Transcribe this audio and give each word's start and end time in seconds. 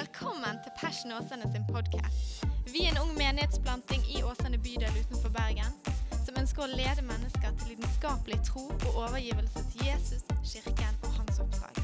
Velkommen 0.00 0.56
til 0.64 0.72
Passion 0.80 1.12
Åsane 1.12 1.44
sin 1.52 1.64
podkast. 1.68 2.44
Vi 2.72 2.86
er 2.86 2.94
en 2.94 3.00
ung 3.02 3.10
menighetsplanting 3.18 4.00
i 4.14 4.22
Åsane 4.24 4.56
bydel 4.64 4.94
utenfor 4.96 5.28
Bergen 5.34 5.74
som 6.24 6.38
ønsker 6.40 6.64
å 6.64 6.68
lede 6.70 7.04
mennesker 7.04 7.52
til 7.60 7.74
lidenskapelig 7.74 8.38
tro 8.46 8.62
og 8.70 8.96
overgivelse 9.02 9.66
til 9.74 9.90
Jesus, 9.90 10.24
kirken 10.54 10.96
og 11.04 11.18
hans 11.18 11.42
oppdrag. 11.44 11.82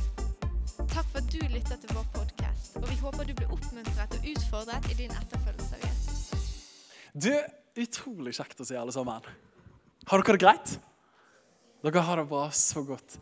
Takk 0.94 1.12
for 1.12 1.20
at 1.20 1.28
du 1.28 1.44
lytter 1.52 1.76
til 1.82 1.92
vår 1.92 2.08
podkast, 2.16 2.80
og 2.80 2.88
vi 2.88 2.96
håper 3.02 3.28
du 3.28 3.36
blir 3.36 3.52
oppmuntret 3.52 4.16
og 4.16 4.28
utfordret 4.32 4.88
i 4.94 5.00
din 5.02 5.12
etterfølgelse 5.20 5.76
av 5.76 5.84
Jesus. 5.84 6.26
Du, 7.12 7.32
utrolig 7.84 8.38
kjekt 8.40 8.64
å 8.64 8.70
se 8.70 8.80
alle 8.80 8.96
sammen. 8.96 9.28
Har 10.08 10.24
dere 10.24 10.38
det 10.38 10.46
greit? 10.46 10.78
Dere 11.84 12.08
har 12.08 12.24
det 12.24 12.30
bra 12.32 12.48
så 12.64 12.80
godt. 12.94 13.20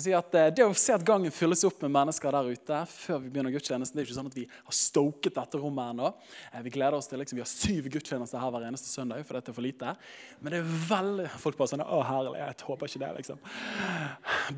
Si 0.00 0.08
eh, 0.08 0.46
Det 0.56 0.64
å 0.64 0.72
se 0.72 0.94
at 0.94 1.02
gangen 1.04 1.32
fylles 1.34 1.60
opp 1.68 1.82
med 1.84 1.92
mennesker 1.92 2.32
der 2.32 2.46
ute 2.54 2.76
før 2.88 3.18
vi 3.20 3.28
begynner 3.34 3.52
gudstjenesten, 3.52 3.92
det 3.98 4.00
er 4.00 4.06
ikke 4.08 4.16
sånn 4.16 4.30
at 4.30 4.36
vi 4.38 4.44
har 4.48 4.76
stoket 4.76 5.34
dette 5.36 5.60
rommet 5.60 5.92
ennå. 5.92 6.08
Eh, 6.48 6.62
Vi 6.64 6.72
gleder 6.72 6.96
oss 6.96 7.10
til 7.10 7.20
liksom, 7.20 7.36
vi 7.36 7.44
har 7.44 7.50
syv 7.50 7.90
gudstjenester 7.92 8.40
her 8.40 8.54
hver 8.54 8.64
eneste 8.70 8.88
søndag, 8.88 9.20
for 9.28 9.36
dette 9.36 9.52
er 9.52 9.58
for 9.58 9.66
lite. 9.66 9.92
Men 10.40 10.54
det 10.56 10.62
er 10.62 10.72
veldig 10.88 11.28
Folk 11.42 11.58
bare 11.60 11.74
sånn 11.74 11.84
Å, 11.84 12.00
herlighet. 12.08 12.64
Håper 12.70 12.88
ikke 12.88 13.02
det, 13.04 13.10
liksom. 13.20 13.42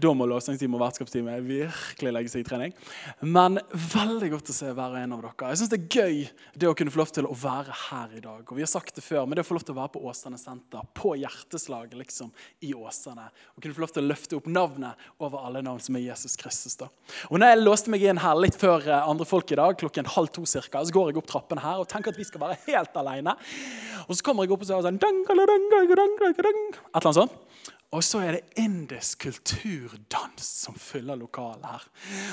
Da 0.00 0.12
må 0.16 0.26
lovsangsteam 0.28 0.74
og 0.76 0.82
vertskapsteamet 0.82 1.44
virkelig 1.46 2.12
legge 2.14 2.32
seg 2.32 2.42
i 2.42 2.46
trening. 2.48 2.74
Men 3.20 3.58
veldig 3.70 4.30
godt 4.32 4.50
å 4.50 4.56
se 4.56 4.70
hver 4.74 4.96
og 4.96 5.00
en 5.00 5.14
av 5.16 5.22
dere. 5.24 5.50
Jeg 5.52 5.60
syns 5.60 5.72
det 5.72 5.78
er 5.80 5.98
gøy 6.00 6.20
det 6.60 6.68
å 6.70 6.74
kunne 6.78 6.94
få 6.94 7.00
lov 7.02 7.12
til 7.14 7.28
å 7.28 7.36
være 7.38 7.76
her 7.86 8.16
i 8.18 8.22
dag. 8.24 8.42
Og 8.42 8.58
vi 8.58 8.64
har 8.64 8.70
sagt 8.70 8.96
det 8.98 9.04
før, 9.04 9.26
men 9.26 9.38
det 9.38 9.44
å 9.44 9.48
få 9.48 9.58
lov 9.58 9.66
til 9.66 9.76
å 9.76 9.80
være 9.80 9.94
på 9.94 10.02
Åsane 10.10 10.40
senter, 10.40 10.82
på 10.96 11.14
hjerteslaget 11.20 11.96
liksom, 12.00 12.32
i 12.64 12.72
Åsane, 12.76 13.28
og 13.54 13.62
kunne 13.62 13.76
få 13.76 13.84
lov 13.84 13.94
til 13.94 14.04
å 14.04 14.10
løfte 14.10 14.38
opp 14.38 14.50
navnet 14.50 15.06
over 15.22 15.46
alle 15.46 15.64
navn 15.64 15.82
som 15.84 15.98
er 15.98 16.06
Jesus 16.08 16.36
Kristus. 16.40 16.78
da. 16.80 16.90
Og 17.30 17.38
når 17.38 17.54
jeg 17.54 17.62
låste 17.64 17.94
meg 17.94 18.06
inn 18.08 18.22
her 18.24 18.38
litt 18.40 18.58
før 18.58 18.84
eh, 18.88 19.08
andre 19.10 19.28
folk 19.28 19.52
i 19.54 19.60
dag, 19.60 19.78
klokken 19.80 20.10
halv 20.16 20.32
to 20.34 20.46
cirka, 20.48 20.82
så 20.84 20.94
går 20.94 21.12
jeg 21.12 21.22
opp 21.22 21.30
trappen 21.30 21.62
her 21.62 21.82
og 21.82 21.88
tenker 21.90 22.14
at 22.14 22.20
vi 22.20 22.26
skal 22.28 22.46
være 22.46 22.60
helt 22.68 23.00
alene. 23.00 23.36
Og 24.08 24.16
så 24.16 24.26
kommer 24.26 24.46
jeg 24.46 24.54
opp 24.56 24.64
og 24.64 24.70
sier 24.70 24.84
sånn 24.84 25.00
Et 26.94 27.02
eller 27.02 27.10
annet 27.10 27.20
sånt. 27.22 27.43
Og 27.94 28.02
så 28.02 28.20
er 28.24 28.36
det 28.36 28.58
indisk 28.58 29.22
kulturdans 29.28 30.46
som 30.64 30.74
fyller 30.78 31.18
lokalet 31.18 31.66
her. 31.68 31.84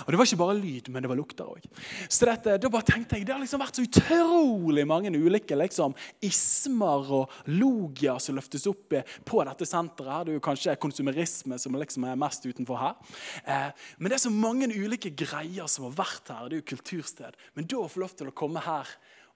Og 0.04 0.10
det 0.10 0.18
var 0.18 0.28
ikke 0.28 0.40
bare 0.40 0.58
lyd, 0.58 0.90
men 0.90 1.04
det 1.04 1.12
var 1.12 1.20
lukter 1.20 1.50
òg. 1.52 1.68
Så 2.10 2.26
da 2.26 2.72
bare 2.72 2.88
tenkte 2.88 3.20
jeg, 3.20 3.28
det 3.28 3.36
har 3.36 3.42
liksom 3.44 3.62
vært 3.62 3.78
så 3.78 3.86
utrolig 3.86 4.86
mange 4.90 5.12
ulike 5.14 5.58
liksom, 5.60 5.94
ismer 6.26 7.12
og 7.20 7.36
logier 7.52 8.18
som 8.24 8.40
løftes 8.40 8.66
opp 8.72 8.96
på 9.28 9.44
dette 9.46 9.68
senteret. 9.70 10.12
her. 10.12 10.24
Det 10.26 10.34
er 10.34 10.40
jo 10.40 10.46
kanskje 10.50 10.78
konsumerisme 10.82 11.60
som 11.62 11.78
liksom 11.78 12.08
er 12.10 12.18
mest 12.20 12.46
utenfor 12.48 12.82
her. 12.82 13.18
Eh, 13.46 13.70
men 14.00 14.10
det 14.10 14.18
er 14.18 14.26
så 14.26 14.34
mange 14.34 14.72
ulike 14.72 15.14
greier 15.14 15.70
som 15.70 15.86
har 15.90 16.00
vært 16.00 16.34
her. 16.34 16.50
Det 16.50 16.58
er 16.58 16.64
jo 16.64 16.72
kultursted. 16.74 17.38
Men 17.54 17.70
da 17.70 17.84
å 17.84 17.92
få 17.92 18.02
lov 18.02 18.16
til 18.18 18.32
å 18.32 18.36
komme 18.36 18.64
her 18.66 18.90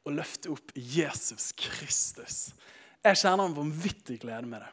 og 0.06 0.18
løfte 0.18 0.52
opp 0.54 0.74
Jesus 0.78 1.52
Kristus 1.58 2.54
Jeg 3.06 3.18
kjenner 3.22 3.46
en 3.46 3.58
vanvittig 3.58 4.20
glede 4.22 4.50
med 4.50 4.64
det. 4.64 4.72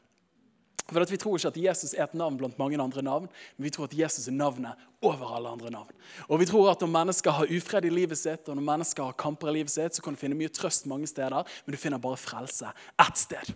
For 0.91 1.05
Vi 1.05 1.17
tror 1.17 1.39
ikke 1.39 1.53
at 1.53 1.57
Jesus 1.57 1.95
er 1.95 2.05
et 2.05 2.15
navn 2.15 2.37
blant 2.37 2.59
mange 2.59 2.81
andre 2.81 3.03
navn, 3.03 3.29
men 3.57 3.65
vi 3.65 3.71
tror 3.71 3.85
at 3.85 3.95
Jesus 3.97 4.29
er 4.29 4.33
navnet 4.33 4.75
over 5.03 5.37
alle 5.37 5.49
andre 5.49 5.71
navn. 5.71 5.93
Og 6.29 6.41
vi 6.41 6.47
tror 6.47 6.71
at 6.71 6.81
Når 6.81 6.89
mennesker 6.89 7.31
har 7.31 7.47
ufred 7.47 7.85
i 7.85 7.91
livet 7.91 8.19
sitt, 8.19 8.49
og 8.49 8.57
når 8.57 8.63
mennesker 8.63 9.05
har 9.05 9.13
kamper 9.13 9.49
i 9.49 9.53
livet 9.59 9.71
sitt, 9.71 9.95
så 9.95 10.03
kan 10.03 10.15
du 10.15 10.21
finne 10.21 10.37
mye 10.37 10.49
trøst 10.49 10.87
mange 10.87 11.07
steder, 11.07 11.45
men 11.65 11.73
du 11.73 11.79
finner 11.79 11.99
bare 11.99 12.17
frelse 12.17 12.73
ett 12.99 13.19
sted. 13.19 13.55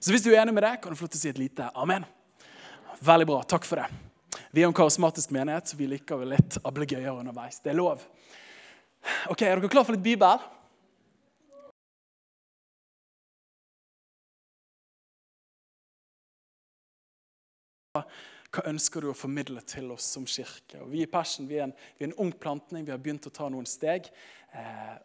Så 0.00 0.10
hvis 0.10 0.22
du 0.22 0.32
er 0.32 0.42
enig 0.42 0.54
med 0.54 0.62
det, 0.62 0.80
kan 0.82 0.92
du 0.92 0.96
få 0.96 1.06
lov 1.06 1.14
til 1.14 1.18
å 1.18 1.22
si 1.22 1.28
et 1.32 1.38
lite 1.38 1.70
amen. 1.74 2.04
Veldig 3.00 3.26
bra. 3.26 3.42
Takk 3.42 3.64
for 3.64 3.80
det. 3.80 3.88
Vi 4.54 4.62
er 4.62 4.68
en 4.68 4.74
karismatisk 4.76 5.30
menighet, 5.34 5.68
så 5.68 5.76
vi 5.76 5.88
liker 5.90 6.18
vel 6.20 6.34
litt 6.34 6.58
ablegøyer 6.62 7.14
underveis. 7.14 7.60
Det 7.62 7.72
er 7.72 7.78
lov. 7.78 8.02
Ok, 9.30 9.42
Er 9.42 9.58
dere 9.58 9.68
klar 9.68 9.84
for 9.84 9.94
litt 9.96 10.04
bibel? 10.04 10.42
Hva 17.94 18.64
ønsker 18.66 19.04
du 19.04 19.12
å 19.12 19.14
formidle 19.14 19.60
til 19.70 19.92
oss 19.94 20.08
som 20.16 20.24
kirke? 20.26 20.80
Og 20.82 20.88
vi 20.90 21.04
i 21.04 21.10
Passion 21.10 21.46
vi 21.46 21.60
er, 21.60 21.68
en, 21.68 21.74
vi 21.94 22.02
er 22.02 22.08
en 22.08 22.16
ung 22.24 22.32
plantning. 22.34 22.82
Vi 22.82 22.90
har 22.90 22.98
begynt 22.98 23.28
å 23.30 23.30
ta 23.34 23.46
noen 23.46 23.68
steg. 23.70 24.08
Eh, 24.50 24.96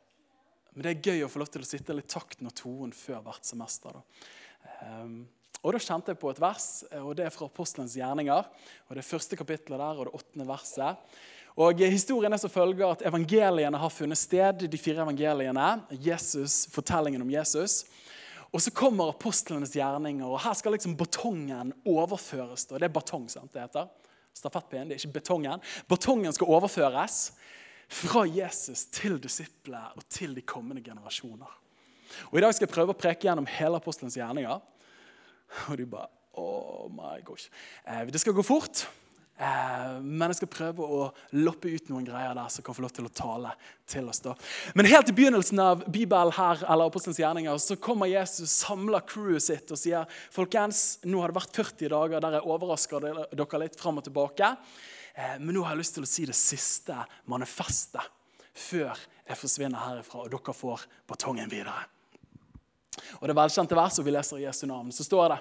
men 0.74 0.86
det 0.86 0.94
er 0.96 1.12
gøy 1.12 1.22
å 1.26 1.30
få 1.30 1.44
lov 1.44 1.52
til 1.54 1.62
å 1.62 1.70
sitte 1.70 1.94
litt 1.94 2.10
takt 2.10 2.42
når 2.42 2.56
toen 2.58 2.96
før 2.98 3.22
hvert 3.28 3.46
semester. 3.46 3.94
Da. 3.94 4.26
Eh, 4.74 5.14
og 5.60 5.76
da 5.76 5.84
kjente 5.86 6.16
jeg 6.16 6.22
på 6.24 6.34
et 6.34 6.42
vers, 6.42 6.68
og 7.04 7.12
det 7.20 7.28
er 7.28 7.36
fra 7.36 7.46
Apostelens 7.52 7.94
gjerninger. 8.00 8.50
og 8.88 8.98
Det 8.98 9.04
er 9.04 9.12
første 9.12 9.38
kapittelet 9.38 9.84
der, 9.84 10.02
og 10.02 10.10
det 10.10 10.18
åttende 10.24 10.50
verset. 10.50 11.16
Og 11.62 11.86
Historien 11.94 12.34
er 12.34 12.42
som 12.42 12.54
følger 12.54 12.90
at 12.90 13.06
evangeliene 13.06 13.84
har 13.86 13.94
funnet 13.94 14.18
sted, 14.18 14.66
de 14.66 14.82
fire 14.82 15.06
evangeliene. 15.06 15.72
Jesus, 15.94 16.64
Fortellingen 16.74 17.22
om 17.22 17.38
Jesus. 17.38 17.84
Og 18.50 18.64
så 18.64 18.74
kommer 18.74 19.12
apostlenes 19.12 19.76
gjerninger, 19.78 20.26
og 20.26 20.42
her 20.42 20.56
skal 20.58 20.74
liksom 20.74 20.96
batongen 20.98 21.74
overføres. 21.88 22.66
Da. 22.70 22.80
Det 22.82 22.90
er 22.90 22.96
batong, 22.96 23.28
sant 23.30 23.54
det 23.54 23.62
heter. 23.62 23.90
Stafettpinnen, 24.34 24.90
det 24.90 24.98
er 24.98 25.04
ikke 25.04 25.20
betongen. 25.20 25.62
Batongen 25.90 26.34
skal 26.34 26.50
overføres 26.50 27.20
fra 27.90 28.24
Jesus 28.30 28.86
til 28.94 29.18
disiplene 29.22 29.98
og 29.98 30.06
til 30.10 30.36
de 30.38 30.46
kommende 30.46 30.82
generasjoner. 30.86 31.50
Og 32.30 32.40
I 32.40 32.42
dag 32.42 32.54
skal 32.56 32.66
jeg 32.66 32.74
prøve 32.74 32.94
å 32.94 32.98
preke 32.98 33.28
gjennom 33.28 33.50
hele 33.50 33.78
apostelens 33.78 34.18
gjerninger. 34.18 34.62
Og 35.70 35.78
de 35.78 35.86
bare 35.90 36.10
Oh 36.40 36.88
my 36.94 37.20
gosh. 37.26 37.50
Eh, 37.84 38.06
det 38.08 38.22
skal 38.22 38.34
gå 38.38 38.44
fort. 38.46 38.86
Eh, 39.40 39.92
men 40.04 40.34
jeg 40.34 40.42
skal 40.42 40.52
prøve 40.52 40.84
å 40.84 41.04
loppe 41.40 41.72
ut 41.72 41.88
noen 41.88 42.04
greier 42.08 42.36
der 42.36 42.52
som 42.52 42.64
kan 42.66 42.76
få 42.76 42.84
lov 42.84 42.92
til 42.96 43.08
å 43.08 43.14
tale 43.16 43.54
til 43.88 44.10
oss. 44.12 44.20
da. 44.20 44.34
Men 44.76 44.90
helt 44.92 45.10
i 45.10 45.16
begynnelsen 45.16 45.62
av 45.64 45.86
Bibelen 45.88 46.34
her, 46.36 46.64
eller 46.68 46.92
Apostelens 46.92 47.22
gjerninger, 47.22 47.56
så 47.64 47.78
kommer 47.80 48.12
Jesus, 48.12 48.52
samler 48.66 49.06
crewet 49.08 49.46
sitt 49.46 49.72
og 49.72 49.80
sier 49.80 50.10
folkens, 50.36 51.00
nå 51.08 51.22
har 51.24 51.32
det 51.32 51.40
vært 51.40 51.60
40 51.62 51.94
dager 51.94 52.26
der 52.26 52.36
jeg 52.36 52.50
overrasker 52.52 53.06
dere 53.32 53.62
litt 53.64 53.80
fram 53.80 54.02
og 54.02 54.10
tilbake. 54.10 54.50
Eh, 55.16 55.38
men 55.40 55.56
nå 55.56 55.64
har 55.64 55.78
jeg 55.78 55.86
lyst 55.86 55.96
til 55.96 56.08
å 56.08 56.12
si 56.12 56.28
det 56.28 56.36
siste 56.36 56.98
manifestet 57.32 58.12
før 58.60 58.92
jeg 59.24 59.40
forsvinner 59.40 59.86
herifra 59.86 60.26
og 60.26 60.34
dere 60.34 60.58
får 60.58 60.84
batongen 61.08 61.48
videre. 61.48 61.88
Og 63.22 63.28
Det 63.32 63.40
velkjente 63.40 63.78
verset 63.78 64.04
vi 64.04 64.12
leser 64.12 64.42
i 64.42 64.44
Jesu 64.50 64.66
navn, 64.68 64.92
så 64.92 65.08
står 65.08 65.32
det 65.32 65.40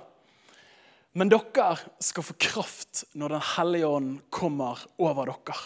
men 1.19 1.31
dere 1.33 1.73
skal 2.05 2.27
få 2.27 2.37
kraft 2.39 3.03
når 3.19 3.35
Den 3.35 3.45
hellige 3.57 3.91
ånd 3.91 4.13
kommer 4.31 4.79
over 5.03 5.33
dere. 5.33 5.59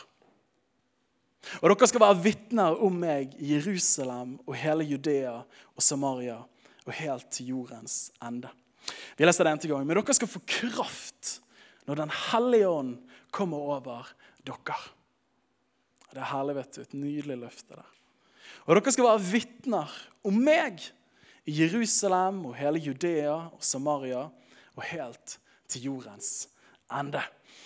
Og 1.61 1.73
dere 1.73 1.89
skal 1.91 2.05
være 2.05 2.21
vitner 2.25 2.79
om 2.87 2.97
meg 3.03 3.35
i 3.37 3.53
Jerusalem 3.57 4.39
og 4.47 4.57
hele 4.57 4.87
Judea 4.87 5.35
og 5.43 5.85
Samaria 5.85 6.39
og 6.87 6.93
helt 6.97 7.29
til 7.35 7.53
jordens 7.53 8.11
ende. 8.23 8.51
Vi 9.19 9.27
leser 9.27 9.47
det 9.47 9.53
en 9.53 9.63
til 9.63 9.75
gang. 9.75 9.85
Men 9.87 9.99
dere 9.99 10.17
skal 10.17 10.31
få 10.31 10.43
kraft 10.47 11.39
når 11.87 11.99
Den 11.99 12.13
hellige 12.31 12.69
ånd 12.71 12.97
kommer 13.35 13.59
over 13.59 14.09
dere. 14.47 14.79
Det 16.13 16.21
er 16.21 16.31
herlig, 16.31 16.57
vet 16.61 16.75
du. 16.75 16.81
Et 16.83 16.95
nydelig 16.95 17.39
løfte 17.41 17.77
der. 17.77 17.93
Og 18.67 18.77
dere 18.77 18.95
skal 18.95 19.09
være 19.11 19.29
vitner 19.33 19.95
om 20.25 20.37
meg 20.39 20.81
i 21.49 21.55
Jerusalem 21.65 22.45
og 22.47 22.57
hele 22.57 22.81
Judea 22.83 23.35
og 23.51 23.63
Samaria 23.65 24.29
og 24.77 24.85
helt 24.87 25.39
til 25.73 25.89
jordens 25.89 26.47
ende. 26.93 27.23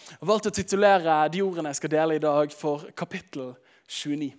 Jeg 0.07 0.21
har 0.21 0.31
valgt 0.31 0.49
å 0.51 0.55
titulere 0.55 1.21
de 1.35 1.43
ordene 1.43 1.73
jeg 1.73 1.81
skal 1.81 1.95
dele 1.97 2.17
i 2.19 2.23
dag, 2.23 2.53
for 2.55 2.87
kapittel 2.97 3.55
29. 3.91 4.31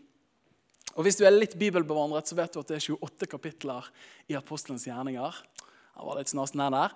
Og 0.97 1.05
Hvis 1.05 1.19
du 1.19 1.25
er 1.27 1.35
litt 1.35 1.57
bibelbevandret, 1.59 2.29
så 2.29 2.37
vet 2.37 2.55
du 2.55 2.61
at 2.61 2.71
det 2.71 2.79
er 2.79 2.85
28 2.95 3.29
kapitler 3.29 3.89
i 4.31 4.37
apostelens 4.39 4.87
gjerninger. 4.87 5.41
Jeg 5.97 6.07
var 6.07 6.17
litt 6.17 6.31
snasen 6.31 6.63
her 6.63 6.73
der. 6.73 6.95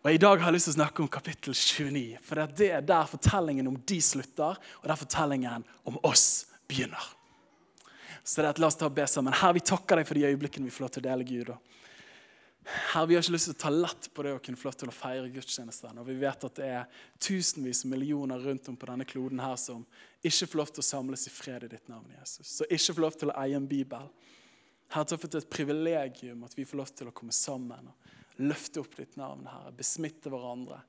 Og 0.00 0.14
I 0.14 0.20
dag 0.20 0.38
har 0.40 0.48
jeg 0.48 0.56
lyst 0.56 0.68
til 0.70 0.74
å 0.76 0.78
snakke 0.78 1.02
om 1.04 1.08
kapittel 1.12 1.56
29. 1.56 2.20
For 2.24 2.44
det 2.56 2.68
er 2.76 2.84
der 2.86 3.08
fortellingen 3.10 3.68
om 3.68 3.80
de 3.90 3.98
slutter, 4.04 4.60
og 4.80 4.86
der 4.88 5.00
fortellingen 5.00 5.66
om 5.88 5.98
oss 6.06 6.46
begynner. 6.70 7.10
Så 8.24 8.40
det 8.40 8.46
er 8.46 8.54
at 8.54 8.62
La 8.62 8.70
oss 8.70 8.78
ta 8.78 8.86
og 8.88 8.94
be 8.96 9.04
sammen. 9.10 9.34
Herre, 9.34 9.58
vi 9.58 9.64
takker 9.66 10.00
deg 10.00 10.08
for 10.08 10.16
de 10.16 10.28
øyeblikkene 10.30 10.68
vi 10.68 10.72
får 10.74 10.86
lov 10.86 10.94
til 10.94 11.02
å 11.02 11.08
dele 11.08 11.26
Gud. 11.26 11.52
Herre, 12.64 13.06
Vi 13.06 13.14
har 13.14 13.22
ikke 13.22 13.32
lyst 13.32 13.48
til 13.48 13.56
å 13.56 13.62
ta 13.62 13.70
lett 13.72 14.08
på 14.14 14.24
det 14.24 14.32
å 14.36 14.40
kunne 14.42 14.58
få 14.60 14.68
lov 14.68 14.76
til 14.78 14.90
å 14.90 14.94
feire 14.94 15.30
gudstjenesten. 15.32 15.98
Og 15.98 16.06
vi 16.06 16.16
vet 16.20 16.44
at 16.44 16.58
det 16.60 16.68
er 16.68 17.06
tusenvis 17.22 17.84
av 17.86 17.92
millioner 17.94 18.42
rundt 18.44 18.68
om 18.68 18.76
på 18.76 18.88
denne 18.90 19.06
kloden 19.08 19.40
her 19.42 19.56
som 19.60 19.86
ikke 20.20 20.50
får 20.50 20.60
lov 20.60 20.72
til 20.74 20.84
å 20.84 20.88
samles 20.90 21.26
i 21.26 21.32
fred 21.32 21.64
i 21.64 21.70
ditt 21.72 21.88
navn, 21.88 22.10
Jesus. 22.18 22.52
Så 22.58 22.68
ikke 22.68 22.98
får 22.98 23.06
lov 23.06 23.16
til 23.18 23.32
å 23.32 23.38
eie 23.40 23.56
en 23.56 23.68
bibel. 23.70 24.10
Herre, 24.90 25.06
takk 25.06 25.22
for 25.22 25.30
det 25.30 25.40
er 25.40 25.46
et 25.46 25.54
privilegium 25.54 26.44
at 26.44 26.56
vi 26.58 26.66
får 26.68 26.82
lov 26.82 26.92
til 26.98 27.10
å 27.10 27.16
komme 27.16 27.34
sammen 27.34 27.90
og 27.92 28.44
løfte 28.44 28.82
opp 28.82 28.96
ditt 28.98 29.16
navn. 29.20 29.48
Herre, 29.48 29.72
Besmitte 29.76 30.32
hverandre 30.32 30.82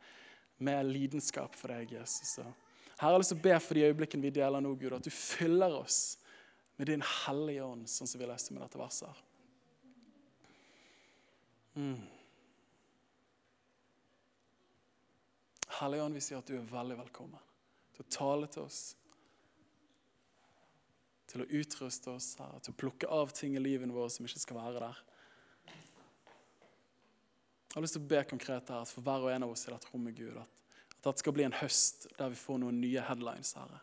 med 0.62 0.92
lidenskap 0.92 1.56
for 1.58 1.74
deg, 1.74 1.96
Jesus. 1.96 2.36
Herre, 2.42 2.54
jeg 2.98 3.08
har 3.08 3.18
lyst 3.22 3.34
til 3.34 3.40
å 3.40 3.48
be 3.48 3.58
for 3.64 3.78
de 3.78 3.88
øyeblikkene 3.88 4.28
vi 4.28 4.36
deler 4.36 4.62
nå, 4.62 4.76
Gud, 4.78 4.94
at 5.00 5.08
du 5.08 5.14
fyller 5.14 5.80
oss 5.80 6.18
med 6.78 6.92
din 6.92 7.02
hellige 7.02 7.66
ånd, 7.66 7.90
sånn 7.90 8.10
som 8.10 8.22
vi 8.22 8.30
leste 8.30 8.54
med 8.54 8.66
dette 8.66 8.78
verset. 8.82 9.10
her. 9.10 9.31
Mm. 11.76 12.02
Hellige 15.80 16.10
vi 16.14 16.24
sier 16.24 16.42
at 16.42 16.50
du 16.50 16.58
er 16.58 16.68
veldig 16.68 16.98
velkommen 17.00 17.48
til 17.96 18.04
å 18.04 18.12
tale 18.12 18.50
til 18.52 18.68
oss. 18.68 18.82
til 21.32 21.46
å 21.46 21.52
utruste 21.62 22.12
oss, 22.12 22.34
her, 22.36 22.58
til 22.60 22.74
å 22.74 22.76
plukke 22.76 23.08
av 23.08 23.30
ting 23.32 23.54
i 23.56 23.62
livet 23.64 23.88
vårt 23.96 24.12
som 24.12 24.26
ikke 24.28 24.42
skal 24.42 24.58
være 24.58 24.82
der. 24.84 24.98
Jeg 27.70 27.78
har 27.78 27.86
lyst 27.86 27.96
til 27.96 28.04
å 28.04 28.10
be 28.12 28.20
konkret 28.28 28.68
her, 28.68 28.82
at 28.84 28.92
for 28.92 29.06
hver 29.06 29.24
og 29.24 29.32
en 29.32 29.46
av 29.48 29.54
oss 29.54 29.64
i 29.64 29.72
dette 29.72 29.88
rommet, 29.94 30.18
Gud, 30.18 30.36
at, 30.42 30.76
at 30.98 31.06
dette 31.08 31.24
skal 31.24 31.36
bli 31.38 31.46
en 31.48 31.56
høst 31.56 32.10
der 32.18 32.34
vi 32.34 32.42
får 32.42 32.60
noen 32.60 32.82
nye 32.84 33.06
headlines, 33.08 33.54
Herre. 33.56 33.80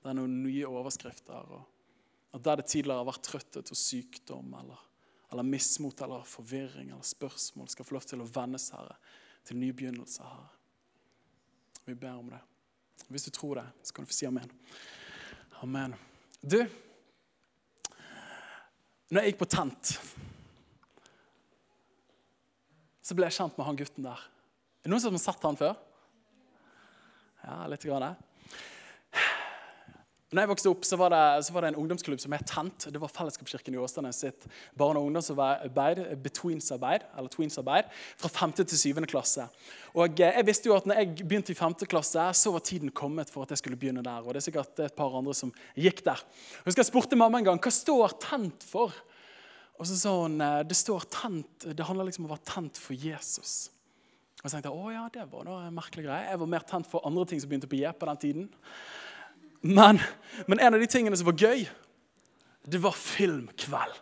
Det 0.00 0.08
er 0.14 0.16
noen 0.16 0.38
nye 0.46 0.70
overskrifter. 0.70 1.52
og 1.58 2.32
at 2.32 2.42
Der 2.48 2.62
det 2.62 2.70
tidligere 2.72 3.02
har 3.02 3.10
vært 3.10 3.26
trøtthet 3.28 3.74
og 3.74 3.78
sykdom 3.82 4.56
eller, 4.62 4.80
eller 5.32 5.42
mismot 5.42 6.00
eller 6.04 6.22
forvirring 6.28 6.90
eller 6.90 7.02
spørsmål, 7.06 7.68
skal 7.72 7.86
få 7.88 7.96
lov 7.96 8.06
til 8.08 8.22
å 8.22 8.28
vendes, 8.28 8.68
Herre, 8.74 8.96
til 9.48 9.58
ny 9.58 9.70
begynnelse, 9.76 10.22
Herre. 10.22 10.50
Vi 11.88 11.94
ber 11.98 12.18
om 12.20 12.28
det. 12.30 12.40
Hvis 13.08 13.24
du 13.26 13.32
tror 13.34 13.58
det, 13.58 13.66
så 13.82 13.94
kan 13.94 14.04
du 14.04 14.10
få 14.12 14.16
si 14.16 14.28
amen. 14.28 14.50
Amen. 15.64 15.94
Du, 16.40 16.60
når 19.12 19.22
jeg 19.22 19.32
gikk 19.32 19.40
på 19.42 19.50
tent, 19.50 19.94
så 23.02 23.16
ble 23.18 23.26
jeg 23.26 23.36
kjent 23.40 23.58
med 23.58 23.66
han 23.66 23.78
gutten 23.80 24.06
der. 24.06 24.20
Er 24.82 24.86
det 24.86 24.92
noen 24.92 25.02
som 25.02 25.16
har 25.16 25.24
sett 25.24 25.48
han 25.48 25.58
før? 25.58 25.74
Ja, 27.42 27.56
litt 27.70 27.84
grann. 27.88 28.14
Når 30.32 30.46
jeg 30.46 30.48
vokste 30.48 30.70
opp, 30.72 30.86
så 30.88 30.96
var, 30.96 31.12
det, 31.12 31.44
så 31.44 31.52
var 31.52 31.64
det 31.64 31.70
en 31.74 31.78
ungdomsklubb 31.82 32.20
som 32.22 32.32
het 32.32 32.46
Tent. 32.48 32.86
Det 32.88 33.00
var 33.00 33.10
Fellesskapskirken 33.12 33.74
i 33.76 33.80
Åsane 33.82 34.14
sitt 34.16 34.46
barne- 34.80 34.96
og 34.96 35.10
ungdomsarbeid, 35.10 36.00
betweensarbeid, 36.24 37.04
eller 37.12 37.28
tweensarbeid, 37.28 37.90
fra 38.16 38.30
5. 38.32 38.54
til 38.62 38.78
7. 38.80 39.04
klasse. 39.12 39.44
Og 39.92 40.16
jeg 40.16 40.46
visste 40.48 40.70
jo 40.70 40.76
at 40.78 40.88
når 40.88 41.02
jeg 41.02 41.26
begynte 41.26 41.52
i 41.52 41.58
5. 41.58 41.84
klasse, 41.84 42.24
så 42.40 42.52
var 42.54 42.64
tiden 42.64 42.94
kommet 42.96 43.28
for 43.28 43.44
at 43.44 43.52
jeg 43.52 43.60
skulle 43.60 43.76
begynne 43.76 44.04
der. 44.04 44.24
Og 44.24 44.32
det 44.32 44.40
er 44.40 44.48
sikkert 44.48 44.80
et 44.80 44.96
par 44.96 45.12
andre 45.20 45.36
som 45.36 45.52
gikk 45.76 46.00
der. 46.08 46.24
Jeg 46.24 46.70
husker 46.70 46.80
jeg 46.80 46.88
spurte 46.88 47.20
mamma 47.20 47.42
en 47.42 47.50
gang 47.52 47.60
hva 47.60 47.74
står 47.76 48.16
Tent 48.24 48.64
for. 48.64 48.96
Og 49.76 49.88
så 49.90 49.98
sa 49.98 50.16
hun 50.16 50.40
det 50.40 50.78
står 50.78 51.04
tent, 51.12 51.68
det 51.76 51.84
handler 51.84 52.08
liksom 52.08 52.24
om 52.24 52.30
å 52.30 52.36
være 52.36 52.48
tent 52.54 52.80
for 52.80 52.96
Jesus. 52.96 53.68
Og 54.40 54.48
så 54.48 54.56
tenkte 54.56 54.72
jeg, 54.72 54.80
å 54.80 54.92
ja, 54.94 55.06
det 55.12 55.28
var 55.30 55.44
noe 55.46 55.70
merkelig 55.74 56.08
greie. 56.08 56.28
Jeg 56.30 56.40
var 56.40 56.50
mer 56.56 56.64
tent 56.66 56.88
for 56.88 57.04
andre 57.06 57.28
ting 57.28 57.42
som 57.42 57.50
begynte 57.50 57.68
på 57.70 57.78
J 57.82 57.92
på 57.94 58.08
den 58.08 58.20
tiden. 58.22 58.46
Men, 59.62 60.00
men, 60.46 60.58
en 60.58 60.74
av 60.74 60.80
de 60.80 60.86
tingene 60.90 61.16
som 61.16 61.28
var 61.28 61.38
gøy, 61.38 61.66
det 62.66 62.80
var 62.82 62.96
filmkveld. 62.98 64.00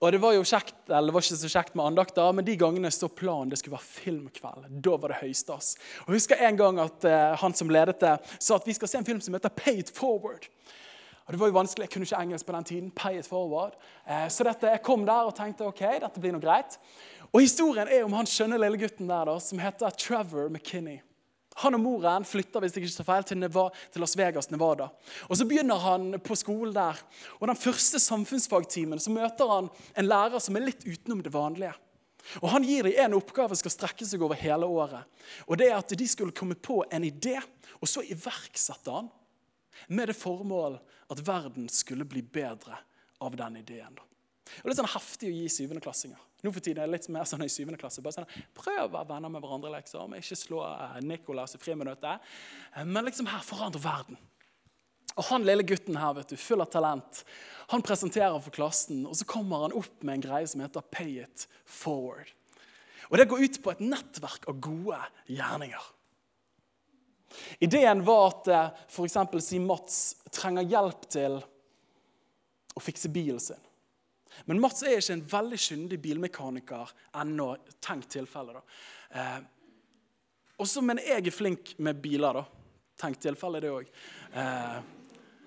Og 0.00 0.12
Det 0.12 0.20
var 0.20 0.34
jo 0.36 0.44
kjekt, 0.44 0.74
eller 0.90 1.08
det 1.08 1.14
var 1.16 1.24
ikke 1.24 1.38
så 1.40 1.48
kjekt 1.48 1.76
med 1.76 1.86
andakter, 1.86 2.32
men 2.36 2.44
de 2.44 2.56
gangene 2.60 2.90
så 2.92 3.08
planen 3.08 3.48
det 3.48 3.58
skulle 3.60 3.78
være 3.78 4.02
filmkveld. 4.04 4.66
Da 4.84 4.96
var 5.00 5.12
det 5.12 5.22
høystas. 5.22 5.76
Og 6.04 6.12
Jeg 6.12 6.20
husker 6.20 6.42
en 6.44 6.58
gang 6.60 6.80
at 6.84 7.06
eh, 7.08 7.36
han 7.40 7.56
som 7.56 7.72
ledet 7.72 7.96
det, 8.02 8.12
sa 8.36 8.58
at 8.58 8.68
vi 8.68 8.76
skal 8.76 8.92
se 8.92 9.00
en 9.00 9.08
film 9.08 9.22
som 9.24 9.36
heter 9.36 9.52
Pay 9.56 9.80
It 9.80 9.92
Forward. 9.96 10.48
Og 11.26 11.32
Det 11.32 11.40
var 11.40 11.46
jo 11.46 11.56
vanskelig, 11.56 11.84
jeg 11.84 11.92
kunne 11.92 12.06
ikke 12.06 12.22
engelsk 12.22 12.46
på 12.46 12.52
den 12.52 12.64
tiden. 12.64 12.90
Pay 12.90 13.18
it 13.18 13.26
forward. 13.26 13.72
Eh, 14.06 14.28
så 14.28 14.44
dette, 14.44 14.68
jeg 14.70 14.82
kom 14.82 15.06
der 15.06 15.26
og 15.26 15.34
tenkte 15.34 15.66
ok, 15.66 15.82
dette 16.04 16.20
blir 16.20 16.36
noe 16.36 16.44
greit. 16.44 16.78
Og 17.32 17.40
Historien 17.40 17.88
er 17.88 18.04
om 18.04 18.14
han 18.14 18.28
skjønne 18.30 18.60
lille 18.60 18.78
gutten 18.78 19.10
der 19.10 19.26
da, 19.26 19.40
som 19.42 19.58
heter 19.58 19.96
Trevor 19.98 20.48
McKinney. 20.52 21.00
Han 21.62 21.78
og 21.78 21.80
moren 21.80 22.26
flytter 22.28 22.60
hvis 22.60 22.74
det 22.74 22.82
ikke 22.82 22.98
tar 22.98 23.08
feil, 23.08 23.24
til, 23.24 23.40
Nevada, 23.40 23.72
til, 23.92 24.02
Las 24.04 24.16
Vegas, 24.18 24.50
Nevada. 24.52 24.90
Og 25.30 25.36
Så 25.36 25.46
begynner 25.48 25.80
han 25.80 26.20
på 26.20 26.36
skolen 26.36 26.74
der. 26.74 27.00
Og 27.40 27.48
Den 27.48 27.56
første 27.56 28.00
samfunnsfagtimen 28.02 29.00
så 29.00 29.12
møter 29.14 29.48
han 29.48 29.70
en 29.96 30.08
lærer 30.08 30.42
som 30.42 30.56
er 30.56 30.66
litt 30.68 30.84
utenom 30.84 31.22
det 31.24 31.32
vanlige. 31.32 31.74
Og 32.42 32.50
Han 32.50 32.66
gir 32.66 32.84
dem 32.84 32.98
en 33.00 33.16
oppgave 33.16 33.54
som 33.54 33.64
skal 33.64 33.74
strekke 33.76 34.08
seg 34.08 34.22
over 34.22 34.36
hele 34.36 34.66
året. 34.66 35.06
Og 35.46 35.56
det 35.56 35.70
er 35.70 35.78
At 35.78 35.96
de 35.96 36.08
skulle 36.08 36.36
komme 36.36 36.54
på 36.54 36.84
en 36.90 37.04
idé, 37.04 37.40
og 37.80 37.88
så 37.88 38.04
iverksette 38.04 38.90
han 38.90 39.08
med 39.88 40.08
det 40.08 40.16
formål 40.16 40.78
at 41.10 41.26
verden 41.26 41.68
skulle 41.68 42.04
bli 42.04 42.22
bedre 42.22 42.78
av 43.20 43.36
den 43.36 43.56
ideen. 43.56 43.96
Det 43.96 44.64
er 44.64 44.70
Litt 44.70 44.78
sånn 44.78 44.92
heftig 44.92 45.30
å 45.30 45.36
gi 45.36 45.48
syvendeklassinger. 45.50 46.20
Nå 46.46 46.52
for 46.54 46.62
tiden 46.62 46.78
er 46.78 46.86
det 46.86 46.94
litt 47.00 47.08
mer 47.10 47.26
sånn 47.26 47.42
i 47.42 47.50
syvende 47.50 47.80
klasse. 47.80 48.02
Bare 48.04 48.20
sånn, 48.20 48.44
Prøv 48.54 48.84
å 48.84 48.92
være 48.92 49.08
venner 49.10 49.32
med 49.34 49.42
hverandre, 49.42 49.72
liksom. 49.74 50.14
Ikke 50.14 50.38
slå 50.38 50.62
uh, 50.62 50.94
Nicolas 51.02 51.56
i 51.58 51.60
friminuttet. 51.60 52.22
Uh, 52.70 52.84
men 52.86 53.08
liksom 53.08 53.26
her 53.32 53.42
forandre 53.42 53.82
verden. 53.82 54.20
Og 55.16 55.26
Han 55.32 55.46
lille 55.48 55.66
gutten 55.66 55.98
her, 55.98 56.14
vet 56.14 56.30
du, 56.30 56.36
full 56.38 56.62
av 56.62 56.70
talent, 56.70 57.24
han 57.72 57.82
presenterer 57.82 58.36
for 58.44 58.54
klassen, 58.54 59.02
og 59.08 59.16
så 59.18 59.26
kommer 59.26 59.64
han 59.64 59.74
opp 59.74 60.04
med 60.04 60.18
en 60.18 60.24
greie 60.28 60.46
som 60.46 60.62
heter 60.62 60.84
Pay 60.92 61.22
it 61.24 61.46
forward. 61.64 62.30
Og 63.10 63.18
Det 63.18 63.28
går 63.30 63.42
ut 63.46 63.60
på 63.64 63.72
et 63.72 63.82
nettverk 63.82 64.46
av 64.50 64.60
gode 64.62 65.00
gjerninger. 65.26 65.92
Ideen 67.64 68.04
var 68.06 68.28
at 68.30 68.50
uh, 68.52 68.82
f.eks. 68.86 69.18
si 69.42 69.58
Mats 69.58 70.00
trenger 70.30 70.68
hjelp 70.68 71.08
til 71.10 71.40
å 72.76 72.82
fikse 72.84 73.10
bilen 73.10 73.42
sin. 73.42 73.65
Men 74.46 74.60
Mats 74.60 74.84
er 74.84 74.98
ikke 75.00 75.16
en 75.16 75.26
veldig 75.30 75.60
kyndig 75.60 76.00
bilmekaniker 76.04 76.92
ennå. 77.22 77.48
Tenk 77.84 78.08
tilfellet, 78.12 78.58
da. 78.58 78.80
Eh, 79.16 79.40
også, 80.62 80.82
men 80.84 81.00
jeg 81.04 81.26
er 81.26 81.34
flink 81.34 81.74
med 81.84 81.98
biler, 82.04 82.40
da. 82.40 82.44
Tenk 83.00 83.18
tilfellet, 83.20 83.64
det 83.64 83.72
òg. 83.72 83.90
Eh, 84.36 84.78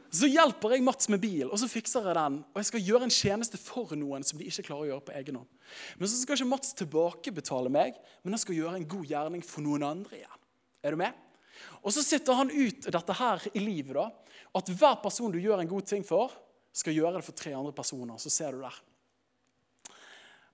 så 0.09 0.25
hjelper 0.25 0.73
jeg 0.73 0.83
Mats 0.85 1.09
med 1.13 1.21
bil, 1.21 1.45
og 1.51 1.59
så 1.61 1.69
fikser 1.69 2.07
jeg 2.09 2.17
den. 2.17 2.39
Og 2.49 2.57
jeg 2.57 2.67
skal 2.71 2.85
gjøre 2.87 3.05
en 3.05 3.13
tjeneste 3.13 3.59
for 3.61 3.93
noen 3.97 4.25
som 4.25 4.41
de 4.41 4.47
ikke 4.49 4.65
klarer 4.71 4.87
å 4.87 4.89
gjøre 4.93 5.05
på 5.05 5.15
egen 5.19 5.37
hånd. 5.37 5.49
Men 5.99 6.09
så 6.09 6.17
skal 6.17 6.37
ikke 6.37 6.49
Mats 6.49 6.73
tilbakebetale 6.79 7.69
meg, 7.73 7.97
men 8.23 8.33
han 8.33 8.41
skal 8.41 8.57
gjøre 8.57 8.79
en 8.79 8.87
god 8.89 9.09
gjerning 9.11 9.45
for 9.45 9.65
noen 9.65 9.85
andre 9.85 10.23
igjen. 10.23 10.39
Er 10.81 10.95
du 10.95 11.01
med? 11.01 11.25
Og 11.83 11.93
så 11.93 12.01
sitter 12.05 12.39
han 12.39 12.49
ut 12.49 12.89
dette 12.89 13.17
her 13.19 13.45
i 13.53 13.61
livet. 13.61 13.93
da, 13.99 14.07
At 14.55 14.71
hver 14.71 14.97
person 15.03 15.31
du 15.31 15.37
gjør 15.41 15.61
en 15.61 15.69
god 15.69 15.85
ting 15.89 16.05
for, 16.07 16.33
skal 16.75 16.95
gjøre 16.95 17.17
det 17.17 17.25
for 17.25 17.37
tre 17.37 17.53
andre 17.57 17.73
personer. 17.75 18.17
Så 18.21 18.31
ser 18.33 18.55
du 18.55 18.63
der. 18.63 18.75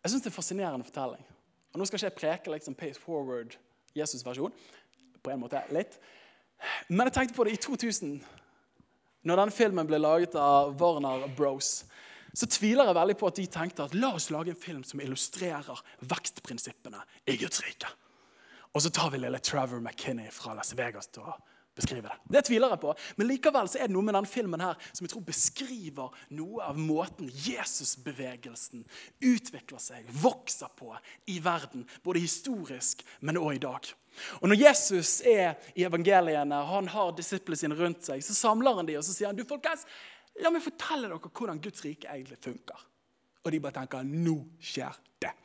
Jeg 0.03 0.11
syns 0.11 0.21
det 0.23 0.29
er 0.29 0.33
en 0.33 0.37
fascinerende 0.37 0.87
fortelling. 0.87 1.25
Og 1.73 1.79
Nå 1.79 1.87
skal 1.87 1.99
ikke 1.99 2.07
jeg 2.07 2.19
preke 2.19 2.53
liksom 2.53 2.77
pace 2.77 3.01
forward 3.01 3.57
Jesus-versjon. 3.97 4.53
På 5.23 5.33
en 5.33 5.41
måte 5.41 5.63
litt. 5.75 5.97
Men 6.87 7.09
jeg 7.09 7.17
tenkte 7.17 7.35
på 7.35 7.45
det 7.47 7.55
i 7.55 7.61
2000, 7.61 8.19
når 9.25 9.41
denne 9.41 9.55
filmen 9.55 9.89
ble 9.89 9.99
laget 9.99 10.37
av 10.39 10.75
Warner 10.79 11.25
Bros. 11.35 11.83
Så 12.35 12.47
tviler 12.51 12.89
jeg 12.89 12.97
veldig 12.97 13.15
på 13.19 13.27
at 13.31 13.39
de 13.39 13.45
tenkte 13.51 13.87
at 13.87 13.95
la 13.97 14.11
oss 14.15 14.29
lage 14.33 14.51
en 14.53 14.59
film 14.59 14.83
som 14.87 15.01
illustrerer 15.01 15.81
vekstprinsippene 16.03 17.01
i 17.31 17.37
Guds 17.39 17.63
rike. 17.63 17.89
Og 18.75 18.83
så 18.83 18.91
tar 18.91 19.11
vi 19.13 19.21
lille 19.23 19.39
Trevor 19.39 19.79
McKinney 19.79 20.31
fra 20.35 20.53
Las 20.53 20.73
Vegas 20.75 21.07
til 21.07 21.23
å 21.23 21.35
beskrive 21.75 22.07
det. 22.07 22.17
Det 22.37 22.45
tviler 22.47 22.71
jeg 22.73 22.81
på. 22.81 22.93
Men 23.19 23.29
likevel 23.29 23.69
så 23.69 23.79
er 23.79 23.89
det 23.89 23.95
noe 23.95 24.05
med 24.05 24.15
denne 24.17 24.29
filmen 24.29 24.63
her 24.63 24.79
som 24.91 25.05
jeg 25.05 25.13
tror 25.13 25.25
beskriver 25.27 26.15
noe 26.37 26.63
av 26.69 26.79
måten 26.79 27.29
Jesusbevegelsen 27.45 28.85
utvikler 29.25 29.83
seg, 29.83 30.07
vokser 30.23 30.71
på 30.79 30.93
i 31.31 31.37
verden. 31.43 31.85
Både 32.05 32.23
historisk, 32.23 33.03
men 33.19 33.39
òg 33.41 33.57
i 33.57 33.63
dag. 33.67 33.91
Og 34.39 34.49
Når 34.49 34.61
Jesus 34.61 35.19
er 35.27 35.59
i 35.75 35.83
evangeliene, 35.83 36.61
han 36.69 36.87
har 36.87 37.15
disiplene 37.17 37.59
sine 37.59 37.75
rundt 37.75 38.07
seg, 38.07 38.23
så 38.23 38.35
samler 38.37 38.79
han 38.79 38.87
dem 38.87 39.01
og 39.01 39.03
så 39.03 39.15
sier 39.15 39.31
han, 39.31 39.37
du 39.37 39.43
folkens, 39.47 39.83
la 40.39 40.51
meg 40.51 40.63
fortelle 40.63 41.09
dere 41.11 41.31
hvordan 41.31 41.61
Guds 41.63 41.83
rike 41.83 42.07
egentlig 42.11 42.39
funker. 42.43 42.87
Og 43.45 43.51
de 43.51 43.61
bare 43.61 43.81
tenker 43.81 44.07
nå 44.07 44.39
skjer 44.63 44.95
det. 45.21 45.35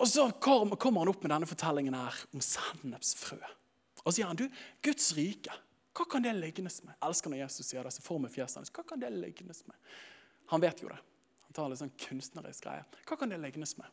Og 0.00 0.08
så 0.08 0.30
kommer 0.40 1.02
han 1.02 1.12
opp 1.12 1.22
med 1.22 1.34
denne 1.34 1.48
fortellingen 1.48 1.96
her 1.96 2.22
om 2.32 2.42
sennepsfrø. 2.44 3.40
Og 4.04 4.10
så 4.10 4.18
sier 4.18 4.30
han 4.30 4.38
du, 4.38 4.46
Guds 4.84 5.12
rike, 5.16 5.54
hva 5.96 6.06
kan 6.08 6.24
det 6.24 6.32
lignes 6.38 6.80
med? 6.86 6.96
Elsker 7.04 7.32
når 7.32 7.42
Jesus 7.42 7.66
sier 7.68 7.84
det. 7.84 7.92
så 7.92 8.04
får 8.04 8.20
vi 8.24 8.34
fjeset. 8.38 8.70
Hva 8.72 8.84
kan 8.86 9.00
det 9.02 9.10
lignes 9.12 9.64
med? 9.66 9.76
Han 10.52 10.62
vet 10.62 10.82
jo 10.82 10.90
det. 10.90 10.98
Han 11.48 11.56
tar 11.56 11.70
litt 11.70 11.80
sånn 11.82 11.96
kunstnerisk 11.98 12.66
greie. 12.66 12.84
Hva 13.08 13.18
kan 13.18 13.32
det 13.32 13.40
lignes 13.42 13.74
med? 13.78 13.90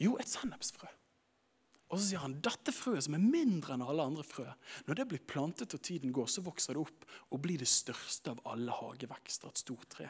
Jo, 0.00 0.16
et 0.20 0.30
sennepsfrø. 0.30 0.88
Og 1.86 2.00
så 2.00 2.08
sier 2.08 2.22
han 2.24 2.38
dette 2.42 2.72
frøet, 2.74 3.04
som 3.06 3.14
er 3.14 3.22
mindre 3.22 3.76
enn 3.76 3.84
alle 3.84 4.06
andre 4.08 4.24
frø, 4.26 4.46
når 4.88 4.98
det 4.98 5.06
blir 5.12 5.26
plantet 5.30 5.76
og 5.76 5.82
tiden 5.86 6.14
går, 6.16 6.26
så 6.32 6.42
vokser 6.42 6.74
det 6.74 6.82
opp 6.82 7.04
og 7.30 7.42
blir 7.44 7.60
det 7.62 7.70
største 7.70 8.32
av 8.32 8.42
alle 8.50 8.74
hagevekster, 8.74 9.52
et 9.52 9.62
stort 9.62 9.86
tre. 9.94 10.08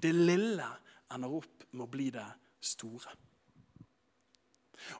Det 0.00 0.10
lille 0.12 0.66
ender 1.14 1.36
opp 1.38 1.68
med 1.70 1.84
å 1.86 1.90
bli 1.92 2.08
det 2.16 2.26
store. 2.72 3.14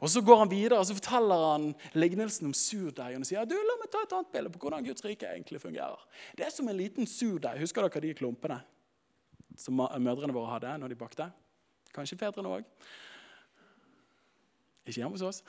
Og 0.00 0.10
Så 0.12 0.22
går 0.24 0.42
han 0.42 0.50
videre 0.50 0.78
og 0.78 0.86
så 0.86 0.96
forteller 0.96 1.44
han 1.52 1.68
lignelsen 1.94 2.50
om 2.50 2.56
surdeigen 2.56 3.24
og 3.24 3.28
sier 3.28 3.48
du, 3.48 3.56
la 3.56 3.76
meg 3.80 3.90
ta 3.92 4.02
et 4.04 4.16
annet 4.16 4.32
bilde 4.34 4.52
på 4.54 4.62
hvordan 4.64 4.86
Guds 4.86 5.04
rike 5.06 5.28
egentlig 5.28 5.60
fungerer. 5.62 6.02
Det 6.36 6.46
er 6.46 6.54
som 6.54 6.68
en 6.68 6.78
liten 6.78 7.08
surdeig. 7.08 7.60
Husker 7.62 7.86
dere 7.86 8.04
de 8.04 8.14
klumpene 8.18 8.60
som 9.58 9.80
mødrene 9.80 10.36
våre 10.36 10.54
hadde 10.54 10.76
når 10.82 10.92
de 10.92 11.00
bakte? 11.00 11.30
Kanskje 11.94 12.18
fedrene 12.20 12.52
òg. 12.60 12.68
Ikke 14.86 15.00
hjemme 15.02 15.16
hos 15.18 15.26
oss. 15.26 15.42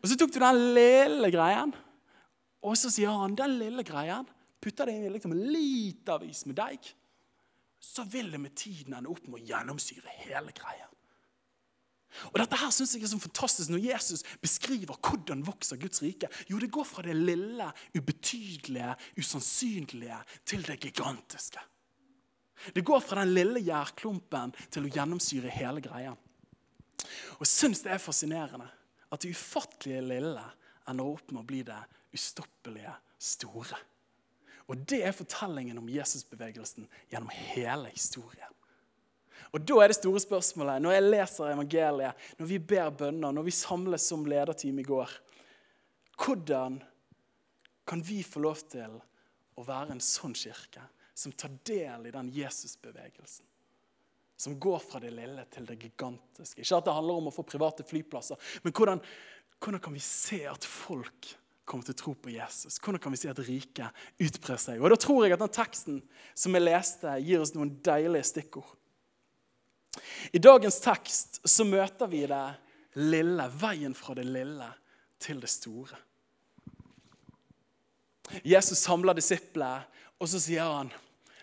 Og 0.00 0.08
Så 0.08 0.16
tok 0.16 0.32
du 0.32 0.40
den 0.40 0.58
lille 0.74 1.28
greien, 1.32 1.72
og 2.64 2.76
så 2.76 2.88
sier 2.92 3.12
han 3.12 3.36
den 3.36 3.58
lille 3.60 3.84
greien 3.84 4.28
putter 4.60 4.88
det 4.88 4.96
inn 4.96 5.08
i 5.08 5.12
liksom 5.14 5.34
litervis 5.34 6.44
med 6.48 6.58
deig. 6.60 6.90
Så 7.80 8.04
vil 8.04 8.28
det 8.32 8.40
med 8.40 8.56
tiden 8.56 8.96
ende 8.96 9.08
opp 9.12 9.24
med 9.26 9.40
å 9.40 9.46
gjennomsyre 9.50 10.12
hele 10.26 10.52
greia. 10.56 10.88
Og 12.32 12.38
Dette 12.40 12.58
her 12.58 12.72
synes 12.74 12.94
jeg 12.94 13.04
er 13.06 13.12
så 13.12 13.18
fantastisk 13.22 13.70
når 13.70 13.84
Jesus 13.84 14.24
beskriver 14.42 14.98
hvordan 14.98 15.44
vokser 15.46 15.78
Guds 15.80 16.02
rike. 16.02 16.28
Jo, 16.50 16.58
det 16.58 16.72
går 16.72 16.86
fra 16.88 17.04
det 17.06 17.14
lille, 17.16 17.68
ubetydelige, 17.96 18.96
usannsynlige 19.18 20.18
til 20.44 20.66
det 20.66 20.80
gigantiske. 20.80 21.62
Det 22.74 22.84
går 22.84 23.00
fra 23.00 23.22
den 23.22 23.34
lille 23.34 23.62
gjærklumpen 23.64 24.52
til 24.68 24.84
å 24.84 24.92
gjennomsyre 24.92 25.52
hele 25.54 25.80
greia. 25.84 26.12
Og 27.38 27.46
Jeg 27.46 27.52
syns 27.54 27.84
det 27.84 27.94
er 27.94 28.02
fascinerende 28.02 28.68
at 29.10 29.22
det 29.22 29.32
ufattelige 29.32 30.02
lille 30.04 30.44
ender 30.90 31.08
opp 31.08 31.32
med 31.32 31.42
å 31.42 31.48
bli 31.48 31.62
det 31.66 31.78
ustoppelige 32.14 32.92
store. 33.20 33.78
Og 34.68 34.84
Det 34.86 35.00
er 35.06 35.16
fortellingen 35.16 35.78
om 35.80 35.88
Jesusbevegelsen 35.90 36.86
gjennom 37.10 37.30
hele 37.32 37.90
historien. 37.94 38.59
Og 39.52 39.64
Da 39.66 39.80
er 39.82 39.90
det 39.90 39.98
store 39.98 40.20
spørsmålet, 40.22 40.82
når 40.82 40.96
jeg 40.96 41.08
leser 41.08 41.52
evangeliet, 41.52 42.30
når 42.38 42.50
vi 42.50 42.58
ber 42.58 42.90
bønner, 42.90 43.32
når 43.32 43.46
vi 43.46 43.54
samles 43.54 44.06
som 44.06 44.26
lederteam 44.28 44.78
i 44.78 44.86
går 44.86 45.18
Hvordan 46.20 46.82
kan 47.88 48.02
vi 48.04 48.20
få 48.22 48.42
lov 48.44 48.58
til 48.68 48.98
å 49.56 49.62
være 49.64 49.94
en 49.94 50.02
sånn 50.04 50.34
kirke 50.36 50.82
som 51.16 51.32
tar 51.32 51.54
del 51.64 52.10
i 52.10 52.12
den 52.12 52.28
Jesusbevegelsen? 52.36 53.46
Som 54.40 54.58
går 54.60 54.78
fra 54.84 55.00
det 55.00 55.14
lille 55.16 55.44
til 55.52 55.64
det 55.68 55.78
gigantiske. 55.80 56.60
Ikke 56.60 56.76
at 56.76 56.86
det 56.86 56.96
handler 56.96 57.20
om 57.20 57.28
å 57.28 57.34
få 57.34 57.44
private 57.48 57.84
flyplasser, 57.88 58.36
men 58.64 58.76
hvordan, 58.76 59.00
hvordan 59.58 59.82
kan 59.84 59.96
vi 59.96 60.04
se 60.04 60.42
at 60.48 60.64
folk 60.64 61.32
kommer 61.70 61.86
til 61.86 61.94
å 61.94 62.00
tro 62.00 62.14
på 62.18 62.32
Jesus? 62.34 62.78
Hvordan 62.82 63.02
kan 63.02 63.14
vi 63.14 63.20
se 63.20 63.30
at 63.30 63.42
riket 63.46 64.04
utbrer 64.22 64.60
seg? 64.60 64.80
Og 64.80 64.90
Da 64.90 64.98
tror 65.00 65.24
jeg 65.24 65.36
at 65.36 65.42
den 65.42 65.54
teksten 65.54 66.00
som 66.34 66.56
jeg 66.56 66.66
leste, 66.66 67.16
gir 67.22 67.44
oss 67.44 67.54
noen 67.54 67.76
deilige 67.84 68.26
stikkord. 68.32 68.76
I 70.32 70.38
dagens 70.38 70.78
tekst 70.84 71.40
så 71.48 71.66
møter 71.66 72.10
vi 72.10 72.22
det 72.30 72.44
lille, 73.00 73.46
veien 73.60 73.94
fra 73.96 74.14
det 74.18 74.26
lille 74.28 74.68
til 75.20 75.40
det 75.42 75.50
store. 75.50 75.98
Jesus 78.46 78.78
samler 78.78 79.16
disiplene, 79.18 79.82
og 80.20 80.28
så 80.30 80.38
sier 80.42 80.68
han, 80.68 80.92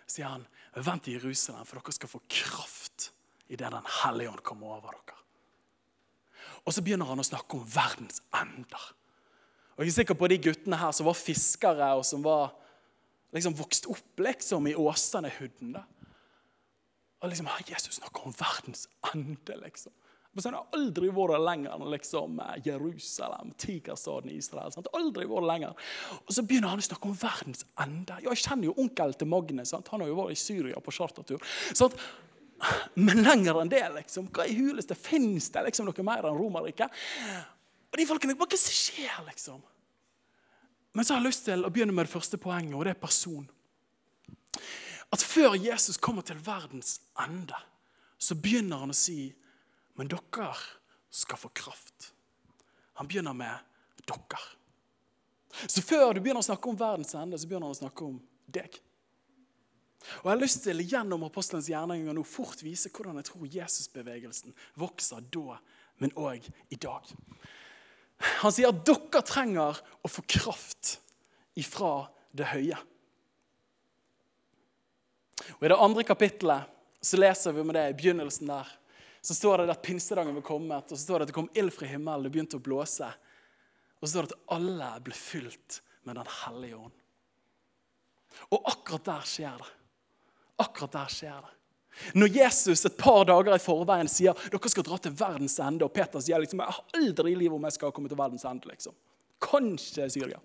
sier 0.07 0.31
han 0.37 0.45
Vent 0.77 1.07
i 1.09 1.15
Jerusalem, 1.15 1.65
for 1.65 1.79
dere 1.79 1.95
skal 1.95 2.11
få 2.11 2.19
kraft 2.29 3.07
idet 3.49 3.71
Den 3.73 3.87
hellige 4.03 4.29
ånd 4.29 4.43
kommer 4.45 4.75
over 4.75 4.93
dere. 4.93 5.15
Og 6.67 6.75
så 6.75 6.83
begynner 6.85 7.09
han 7.09 7.23
å 7.23 7.25
snakke 7.25 7.57
om 7.57 7.65
verdens 7.65 8.21
ender. 8.35 8.83
Og 9.77 9.85
Jeg 9.85 9.91
er 9.91 9.95
sikker 9.95 10.17
på 10.19 10.29
de 10.29 10.37
guttene 10.41 10.77
her 10.77 10.93
som 10.93 11.07
var 11.07 11.17
fiskere, 11.17 11.89
og 11.97 12.05
som 12.05 12.21
var 12.25 12.51
liksom 13.33 13.55
vokst 13.57 13.87
opp 13.89 14.21
liksom 14.21 14.67
i 14.69 14.75
Åsane-hooden. 14.77 15.77
Og 17.21 17.31
liksom, 17.31 17.49
Jesus 17.65 17.97
snakker 17.97 18.27
om 18.27 18.35
verdens 18.37 18.85
ende, 19.13 19.55
liksom. 19.63 19.93
Men 20.37 20.43
så 20.43 20.51
har 20.51 20.57
jeg 20.59 20.77
aldri 20.77 21.07
vært 21.17 21.41
lenger 21.41 21.71
enn 21.73 21.89
liksom, 21.89 22.35
eh, 22.43 22.57
Jerusalem, 22.67 23.55
tigerstaden 23.57 24.29
i 24.29 24.35
Israel. 24.37 24.69
Sant? 24.69 24.89
Aldri 24.93 25.25
vært 25.25 25.47
lenger. 25.49 25.87
Og 26.19 26.35
Så 26.35 26.43
begynner 26.45 26.69
han 26.69 26.83
å 26.83 26.85
snakke 26.85 27.09
om 27.09 27.15
verdens 27.17 27.65
ende. 27.81 28.19
Ja, 28.21 28.29
jeg 28.29 28.43
kjenner 28.43 28.69
jo 28.69 28.75
onkelen 28.77 29.17
til 29.17 29.31
Magne. 29.31 29.65
Sant? 29.65 29.87
Han 29.87 30.01
har 30.01 30.11
jo 30.11 30.19
vært 30.19 30.35
i 30.35 30.37
Syria 30.37 30.77
på 30.77 30.93
chartertur. 30.93 31.41
Sant? 31.73 31.97
Men 33.07 33.23
lenger 33.25 33.63
enn 33.63 33.71
det, 33.71 33.81
liksom. 33.95 34.29
Hva 34.29 34.45
i 34.45 34.53
huleste 34.59 34.93
fins 34.93 35.49
det 35.49 35.65
liksom 35.65 35.89
noe 35.89 36.05
mer 36.05 36.29
enn 36.29 36.37
Romerriket? 36.37 36.93
Og 37.89 37.97
de 37.97 38.05
folkene, 38.05 38.37
Hva 38.37 38.45
er 38.45 38.61
skjer, 38.61 39.25
liksom? 39.31 39.63
Men 40.93 41.05
så 41.05 41.15
har 41.15 41.21
jeg 41.21 41.31
lyst 41.31 41.45
til 41.45 41.65
å 41.65 41.69
begynne 41.73 41.93
med 41.93 42.05
det 42.05 42.13
første 42.13 42.37
poenget, 42.41 42.75
og 42.77 42.85
det 42.85 42.93
er 42.93 43.01
person. 43.01 43.49
At 45.13 45.23
før 45.23 45.55
Jesus 45.55 45.97
kommer 45.97 46.25
til 46.25 46.39
verdens 46.43 46.97
ende, 47.23 47.55
så 48.17 48.35
begynner 48.35 48.83
han 48.83 48.91
å 48.91 48.97
si 48.97 49.31
men 49.97 50.09
dere 50.11 50.51
skal 51.09 51.39
få 51.41 51.49
kraft. 51.57 52.11
Han 52.99 53.09
begynner 53.09 53.33
med 53.33 54.05
dere. 54.05 54.41
Så 55.65 55.81
før 55.81 56.13
du 56.13 56.21
begynner 56.21 56.43
å 56.43 56.45
snakke 56.45 56.69
om 56.69 56.77
verdens 56.77 57.15
ende, 57.17 57.39
så 57.39 57.49
begynner 57.49 57.69
han 57.69 57.77
å 57.77 57.79
snakke 57.79 58.05
om 58.05 58.19
deg. 58.45 58.77
Og 60.21 60.27
Jeg 60.29 60.31
har 60.31 60.41
lyst 60.41 60.61
til 60.63 60.83
gjennom 60.85 61.25
apostelens 61.25 61.69
gjerninger 61.71 62.13
nå 62.13 62.23
fort 62.27 62.61
vise 62.61 62.91
hvordan 62.93 63.17
jeg 63.19 63.29
tror 63.31 63.55
Jesusbevegelsen 63.57 64.53
vokser 64.77 65.25
da, 65.33 65.57
men 65.97 66.13
òg 66.13 66.45
i 66.69 66.77
dag. 66.77 67.09
Han 68.43 68.53
sier 68.53 68.69
at 68.69 68.85
dere 68.85 69.23
trenger 69.25 69.81
å 70.05 70.11
få 70.11 70.23
kraft 70.29 70.99
ifra 71.57 72.07
det 72.37 72.51
høye. 72.53 72.77
Og 75.57 75.65
I 75.65 75.71
det 75.71 75.79
andre 75.81 76.03
kapittelet 76.05 76.73
så 77.01 77.17
leser 77.17 77.55
vi 77.55 77.63
med 77.63 77.75
det 77.77 77.85
i 77.89 77.95
begynnelsen 77.97 78.49
der. 78.49 78.69
Så 79.21 79.35
står 79.35 79.63
det 79.63 79.73
at 79.73 79.81
pinsedagen 79.83 80.35
var 80.37 80.45
kommet, 80.45 80.91
og 80.91 80.97
så 80.97 81.03
står 81.03 81.19
det 81.19 81.27
at 81.27 81.31
det 81.31 81.37
kom 81.37 81.49
ild 81.57 81.73
fra 81.73 81.89
himmelen, 81.89 82.27
det 82.27 82.31
begynte 82.33 82.59
å 82.59 82.63
blåse. 82.63 83.09
Og 83.97 84.05
så 84.05 84.11
står 84.13 84.27
det 84.27 84.37
at 84.37 84.55
alle 84.57 84.91
ble 85.03 85.17
fylt 85.17 85.81
med 86.07 86.15
Den 86.15 86.29
hellige 86.45 86.77
ånd. 86.77 86.95
Og 88.53 88.69
akkurat 88.69 89.05
der 89.09 89.27
skjer 89.27 89.57
det. 89.59 89.71
Akkurat 90.63 90.93
der 90.93 91.11
skjer 91.11 91.41
det. 91.43 91.53
Når 92.13 92.29
Jesus 92.29 92.85
et 92.85 92.97
par 92.97 93.23
dager 93.25 93.55
i 93.55 93.61
forveien 93.61 94.09
sier 94.11 94.37
dere 94.53 94.69
skal 94.69 94.85
dra 94.85 94.99
til 95.01 95.15
verdens 95.17 95.57
ende, 95.63 95.87
og 95.87 95.93
Peter 95.95 96.21
sier 96.21 96.41
liksom, 96.41 96.61
jeg 96.61 96.77
har 96.77 96.99
aldri 97.01 97.33
i 97.33 97.39
livet 97.39 97.57
om 97.57 97.65
jeg 97.65 97.77
skal 97.79 97.93
komme 97.95 98.11
til 98.11 98.19
verdens 98.19 98.45
ende. 98.45 98.69
liksom. 98.69 98.93
Kanskje 99.41 100.05
sier 100.13 100.29
de. 100.29 100.37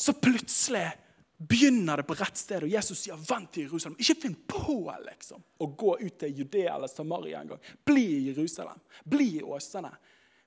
Så 0.00 0.16
plutselig 0.16 0.88
begynner 1.36 1.96
det 1.96 2.06
på 2.08 2.16
rett 2.16 2.38
sted, 2.38 2.64
og 2.64 2.72
Jesus 2.72 2.98
sier 3.04 3.16
'vent 3.16 3.52
til 3.52 3.68
Jerusalem'. 3.68 3.98
Ikke 4.00 4.20
finn 4.22 4.36
på 4.48 4.94
liksom, 5.04 5.42
å 5.60 5.66
gå 5.66 5.96
ut 6.00 6.18
til 6.18 6.38
Judea 6.38 6.74
eller 6.74 6.88
Samaria 6.88 7.40
engang. 7.40 7.60
Bli 7.84 8.06
i 8.06 8.32
Jerusalem. 8.32 8.80
Bli 9.04 9.38
i 9.38 9.42
Åsane. 9.42 9.92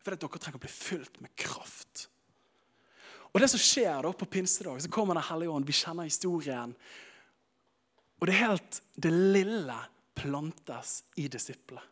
For 0.02 0.16
dere 0.16 0.40
trenger 0.40 0.58
å 0.58 0.66
bli 0.66 0.70
fylt 0.70 1.22
med 1.22 1.36
kraft. 1.36 2.08
Og 3.34 3.42
det 3.42 3.50
som 3.50 3.62
skjer 3.62 4.02
da 4.02 4.12
på 4.12 4.26
pinsedag, 4.26 4.82
så 4.82 4.90
kommer 4.90 5.14
Den 5.14 5.24
hellige 5.24 5.50
ånd. 5.50 5.66
Vi 5.66 5.74
kjenner 5.74 6.04
historien. 6.04 6.76
Og 8.20 8.28
det 8.28 8.34
er 8.34 8.48
helt 8.48 8.82
det 8.96 9.12
lille 9.12 9.78
plantes 10.16 11.04
i 11.16 11.28
disiplene. 11.28 11.84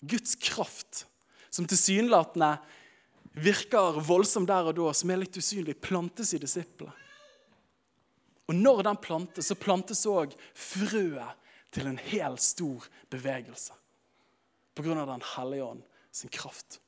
Guds 0.00 0.34
kraft, 0.34 1.06
som 1.50 1.66
tilsynelatende 1.66 2.58
virker 3.32 4.00
voldsom 4.04 4.46
der 4.46 4.68
og 4.68 4.76
da, 4.76 4.92
som 4.92 5.10
er 5.10 5.16
litt 5.16 5.36
usynlig, 5.36 5.80
plantes 5.80 6.34
i 6.34 6.38
disiplene. 6.38 6.92
Og 8.46 8.54
når 8.54 8.82
den 8.86 8.98
plantes, 9.02 9.48
så 9.48 9.58
plantes 9.58 10.04
òg 10.06 10.34
frøet 10.54 11.34
til 11.74 11.90
en 11.90 11.98
hel 11.98 12.38
stor 12.38 12.86
bevegelse. 13.10 13.74
På 14.76 14.84
grunn 14.84 15.00
av 15.00 15.08
Den 15.10 15.24
hellige 15.34 15.64
ånd 15.64 15.82
sin 16.14 16.32
kraft. 16.32 16.80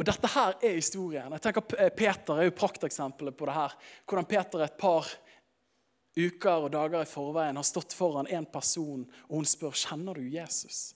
Og 0.00 0.06
Dette 0.08 0.30
her 0.34 0.56
er 0.58 0.78
historien. 0.78 1.32
Jeg 1.36 1.44
tenker 1.44 1.90
Peter 1.94 2.40
er 2.40 2.48
jo 2.48 2.56
prakteksempelet 2.56 3.36
på 3.36 3.46
det 3.46 3.54
her. 3.54 3.76
Hvordan 4.08 4.26
Peter 4.26 4.64
et 4.64 4.78
par 4.80 5.06
uker 6.16 6.66
og 6.66 6.72
dager 6.72 7.04
i 7.04 7.08
forveien 7.08 7.56
har 7.56 7.64
stått 7.64 7.94
foran 7.96 8.28
en 8.28 8.48
person, 8.48 9.04
og 9.28 9.36
hun 9.36 9.48
spør 9.48 9.76
kjenner 9.76 10.18
du 10.18 10.26
Jesus. 10.28 10.92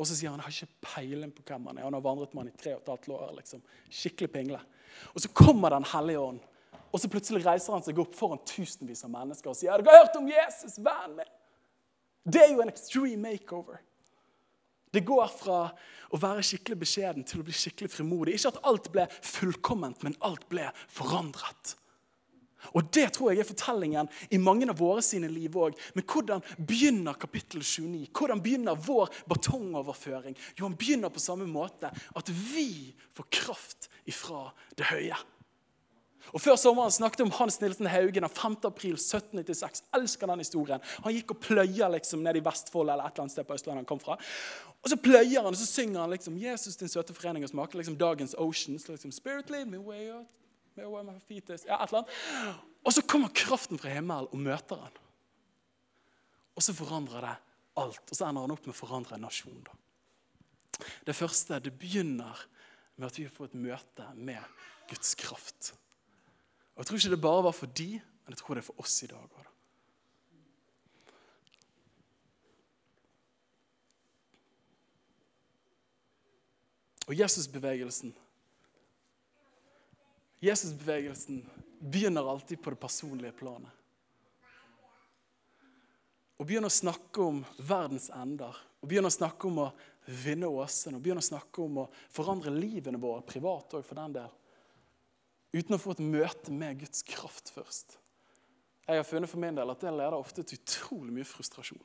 Og 0.00 0.08
så 0.08 0.16
sier 0.16 0.32
han 0.32 0.40
jeg 0.42 0.48
har 0.48 0.56
ikke 0.56 0.88
peiling 0.88 1.32
på 1.36 1.44
hvem 1.46 1.68
han 1.70 1.78
er. 1.78 1.86
Han 1.86 1.96
har 1.96 2.04
vandret 2.04 2.32
med 2.34 2.42
han 2.42 2.50
i 2.50 2.58
tre 2.58 2.74
og 2.74 2.82
et 2.82 2.90
halvt 2.90 3.12
år. 3.14 3.36
liksom. 3.38 3.62
Skikkelig 3.88 4.32
pingle. 4.32 4.60
Og 5.14 5.22
så 5.22 5.28
kommer 5.28 5.70
Den 5.70 5.86
hellige 5.92 6.18
ånd 6.18 6.40
og 6.92 7.00
så 7.00 7.08
plutselig 7.08 7.44
reiser 7.46 7.72
han 7.72 7.84
seg 7.84 7.98
opp 8.02 8.14
foran 8.14 8.42
tusenvis 8.46 9.04
av 9.06 9.10
mennesker 9.10 9.50
og 9.50 9.56
sier 9.56 9.72
'Har 9.72 9.82
hørt 9.82 10.16
om 10.16 10.28
Jesus, 10.28 10.78
vennen 10.78 11.16
min?' 11.16 11.38
Det 12.24 12.42
er 12.42 12.52
jo 12.52 12.60
en 12.60 12.68
extreme 12.68 13.16
makeover. 13.16 13.80
Det 14.92 15.04
går 15.04 15.26
fra 15.26 15.72
å 16.12 16.20
være 16.20 16.44
skikkelig 16.44 16.78
beskjeden 16.78 17.24
til 17.24 17.40
å 17.40 17.46
bli 17.46 17.52
skikkelig 17.52 17.90
frimodig. 17.90 18.34
Ikke 18.34 18.52
at 18.52 18.64
alt 18.68 18.92
ble 18.92 19.06
fullkomment, 19.22 20.02
men 20.02 20.16
alt 20.20 20.44
ble 20.48 20.68
forandret. 20.86 21.76
Og 22.76 22.86
Det 22.94 23.08
tror 23.16 23.32
jeg 23.32 23.42
er 23.42 23.48
fortellingen 23.48 24.08
i 24.30 24.38
mange 24.38 24.68
av 24.70 24.78
våre 24.78 25.02
sine 25.02 25.26
liv 25.32 25.56
òg. 25.58 25.74
Men 25.96 26.06
hvordan 26.06 26.44
begynner 26.60 27.18
kapittel 27.18 27.64
29? 27.64 28.06
Hvordan 28.14 28.42
begynner 28.44 28.78
vår 28.78 29.10
batongoverføring? 29.26 30.36
Jo, 30.54 30.68
han 30.68 30.78
begynner 30.78 31.10
på 31.10 31.22
samme 31.22 31.48
måte. 31.50 31.90
At 32.14 32.30
vi 32.30 32.94
får 33.16 33.30
kraft 33.30 33.90
ifra 34.06 34.52
det 34.78 34.86
høye. 34.92 35.18
Og 36.30 36.40
Før 36.40 36.56
sommeren 36.60 36.92
snakket 36.94 37.20
vi 37.20 37.26
om 37.26 37.34
Hans 37.34 37.58
Nilsen 37.60 37.88
Haugen 37.90 38.24
av 38.24 38.32
5. 38.36 38.56
april 38.68 38.94
1796. 38.94 39.82
Elsker 39.98 40.30
den 40.30 40.42
historien. 40.44 40.84
Han 41.04 41.16
gikk 41.16 41.34
og 41.34 41.40
pløyer 41.42 41.92
liksom 41.96 42.22
ned 42.24 42.38
i 42.38 42.44
Vestfold 42.44 42.92
eller 42.92 43.04
et 43.08 43.16
eller 43.16 43.26
annet 43.26 43.34
sted 43.34 43.48
på 43.48 43.56
Østlandet 43.58 43.82
han 43.82 43.90
kom 43.90 44.00
fra. 44.02 44.16
Og 44.82 44.90
så 44.90 44.98
pløyer 44.98 45.42
han, 45.42 45.50
og 45.50 45.58
så 45.58 45.66
synger 45.66 46.00
han 46.00 46.14
liksom 46.14 46.38
'Jesus, 46.38 46.76
din 46.76 46.88
søte 46.88 47.14
forening', 47.14 47.44
og 47.44 47.50
smaker 47.50 47.78
liksom 47.78 47.98
dagens 47.98 48.34
Oceans. 48.38 48.88
Liksom, 48.88 49.12
Spirit 49.12 49.50
lead 49.50 49.66
me 49.66 49.78
way 49.78 50.10
out, 50.10 50.26
where 50.76 51.04
my 51.04 51.18
feet 51.28 51.50
is. 51.50 51.64
Ja, 51.66 51.82
et 51.82 51.90
eller 51.90 51.98
annet. 51.98 52.56
Og 52.84 52.92
så 52.92 53.02
kommer 53.02 53.28
kraften 53.28 53.78
fra 53.78 53.88
himmelen 53.88 54.28
og 54.30 54.38
møter 54.38 54.76
han. 54.76 54.92
Og 56.56 56.62
så 56.62 56.74
forandrer 56.74 57.20
det 57.20 57.36
alt. 57.76 58.10
Og 58.10 58.16
så 58.16 58.26
ender 58.28 58.40
han 58.40 58.54
opp 58.54 58.66
med 58.66 58.74
å 58.74 58.78
forandre 58.78 59.16
en 59.16 59.24
nasjon. 59.26 59.62
da. 59.64 59.72
Det 61.06 61.14
første, 61.16 61.60
det 61.60 61.78
begynner 61.78 62.46
med 62.96 63.06
at 63.06 63.18
vi 63.18 63.28
får 63.28 63.44
et 63.50 63.54
møte 63.54 64.08
med 64.14 64.42
Guds 64.90 65.14
kraft. 65.14 65.72
Og 66.74 66.82
Jeg 66.82 66.86
tror 66.86 66.98
ikke 66.98 67.14
det 67.14 67.20
bare 67.20 67.44
var 67.44 67.56
for 67.56 67.66
de, 67.66 67.90
men 68.24 68.34
jeg 68.34 68.38
tror 68.40 68.54
det 68.54 68.62
er 68.62 68.70
for 68.70 68.80
oss 68.80 69.02
i 69.04 69.10
dag 69.10 69.18
òg. 69.20 69.48
Og 77.10 77.18
Jesusbevegelsen 77.18 78.14
Jesusbevegelsen 80.42 81.42
begynner 81.78 82.30
alltid 82.30 82.62
på 82.62 82.70
det 82.70 82.80
personlige 82.82 83.32
planet. 83.32 83.70
Og 86.38 86.46
begynner 86.46 86.66
å 86.66 86.74
snakke 86.74 87.22
om 87.22 87.44
verdens 87.62 88.08
ender, 88.10 88.56
og 88.82 88.90
begynner 88.90 89.12
å 89.12 89.14
snakke 89.14 89.46
om 89.46 89.60
å 89.62 89.68
vinne 90.24 90.50
åsene, 90.50 90.98
og 90.98 91.04
begynner 91.04 91.22
å 91.22 91.28
snakke 91.28 91.62
om 91.62 91.84
å 91.84 91.90
forandre 92.10 92.50
livene 92.50 92.98
våre 92.98 93.22
privat 93.22 93.76
òg, 93.78 93.84
for 93.86 94.00
den 94.00 94.16
del 94.16 94.32
uten 95.52 95.76
å 95.76 95.80
få 95.80 95.94
et 95.94 96.04
møte 96.04 96.54
med 96.54 96.80
Guds 96.80 97.04
kraft 97.06 97.52
først. 97.54 97.98
Jeg 98.88 98.98
har 98.98 99.06
funnet 99.06 99.30
for 99.30 99.40
min 99.40 99.56
del 99.56 99.70
at 99.70 99.82
det 99.84 99.92
leder 99.94 100.16
ofte 100.18 100.44
til 100.44 100.58
utrolig 100.58 101.14
mye 101.14 101.28
frustrasjon. 101.28 101.82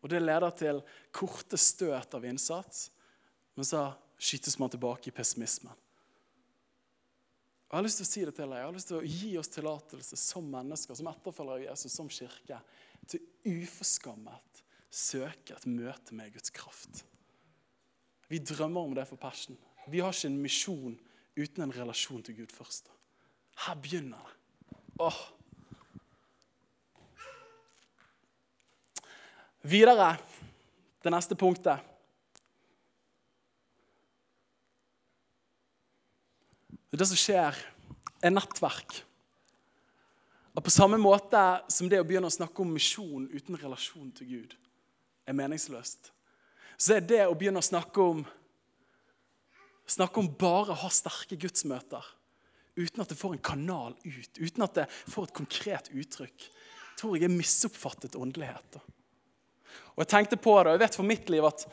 Og 0.00 0.08
det 0.08 0.22
leder 0.22 0.54
til 0.56 0.80
korte 1.12 1.58
støt 1.60 2.14
av 2.16 2.24
innsats, 2.24 2.88
men 3.56 3.66
så 3.68 3.90
skytes 4.20 4.56
man 4.60 4.72
tilbake 4.72 5.10
i 5.10 5.14
pessimismen. 5.14 5.74
Og 7.70 7.74
Jeg 7.74 7.78
har 7.78 7.86
lyst 7.86 8.00
til 8.00 8.06
å 8.06 8.10
si 8.10 8.22
det 8.26 8.32
til 8.34 8.48
deg. 8.50 8.58
Jeg 8.58 8.66
har 8.66 8.74
lyst 8.74 8.88
til 8.90 8.98
å 8.98 9.06
gi 9.06 9.34
oss 9.38 9.52
tillatelse 9.54 10.16
som 10.18 10.48
mennesker, 10.50 10.96
som 10.98 11.10
etterfølgere 11.10 11.60
av 11.60 11.66
Jesus, 11.68 11.94
som 11.94 12.08
kirke, 12.10 12.58
til 13.06 13.20
uforskammet 13.46 14.62
søke 14.90 15.54
et 15.54 15.68
møte 15.70 16.16
med 16.18 16.32
Guds 16.34 16.50
kraft. 16.50 17.04
Vi 18.30 18.40
drømmer 18.42 18.88
om 18.88 18.96
det 18.98 19.06
for 19.06 19.20
Passion. 19.22 19.58
Vi 19.90 20.02
har 20.02 20.14
ikke 20.14 20.30
en 20.30 20.42
misjon 20.42 20.98
uten 21.36 21.64
en 21.64 21.74
relasjon 21.74 22.22
til 22.22 22.40
Gud 22.42 22.54
først. 22.54 22.90
Her 23.66 23.74
begynner 23.74 24.18
det. 24.18 24.78
Åh. 25.00 25.20
Videre, 29.62 30.16
det 31.04 31.12
neste 31.12 31.36
punktet. 31.36 31.80
Det 36.90 37.06
som 37.06 37.18
skjer, 37.18 37.56
er 38.20 38.32
nettverk. 38.32 39.02
Og 40.54 40.64
På 40.64 40.70
samme 40.70 40.98
måte 40.98 41.40
som 41.70 41.88
det 41.88 42.00
å 42.00 42.06
begynne 42.06 42.28
å 42.28 42.34
snakke 42.34 42.64
om 42.64 42.72
misjon 42.74 43.28
uten 43.30 43.56
relasjon 43.56 44.10
til 44.16 44.32
Gud 44.34 44.56
er 45.24 45.36
meningsløst, 45.36 46.10
så 46.76 46.96
er 46.96 47.04
det 47.04 47.22
å 47.28 47.36
begynne 47.38 47.62
å 47.62 47.64
snakke 47.64 48.02
om, 48.02 48.24
snakke 49.90 50.22
om 50.22 50.30
bare 50.38 50.74
å 50.74 50.80
ha 50.84 50.90
sterke 50.92 51.38
gudsmøter 51.40 52.06
uten 52.78 53.02
at 53.02 53.10
det 53.10 53.18
får 53.18 53.36
en 53.36 53.44
kanal 53.44 53.94
ut, 54.04 54.38
uten 54.38 54.64
at 54.64 54.76
det 54.78 54.86
får 55.10 55.26
et 55.26 55.36
konkret 55.36 55.90
uttrykk, 55.92 56.48
tror 57.00 57.16
jeg 57.16 57.26
er 57.26 57.34
misoppfattet 57.34 58.16
åndelighet. 58.16 58.78
Og 59.94 60.04
Jeg 60.04 60.12
tenkte 60.12 60.38
på 60.40 60.54
det, 60.58 60.70
og 60.70 60.76
jeg 60.76 60.84
vet 60.84 60.98
for 61.00 61.08
mitt 61.08 61.32
liv 61.32 61.46
at, 61.46 61.66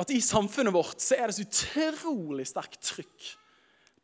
at 0.00 0.12
i 0.14 0.20
samfunnet 0.22 0.74
vårt 0.74 1.02
så 1.02 1.18
er 1.18 1.28
det 1.28 1.36
så 1.36 1.48
utrolig 1.48 2.46
sterkt 2.48 2.80
trykk 2.94 3.32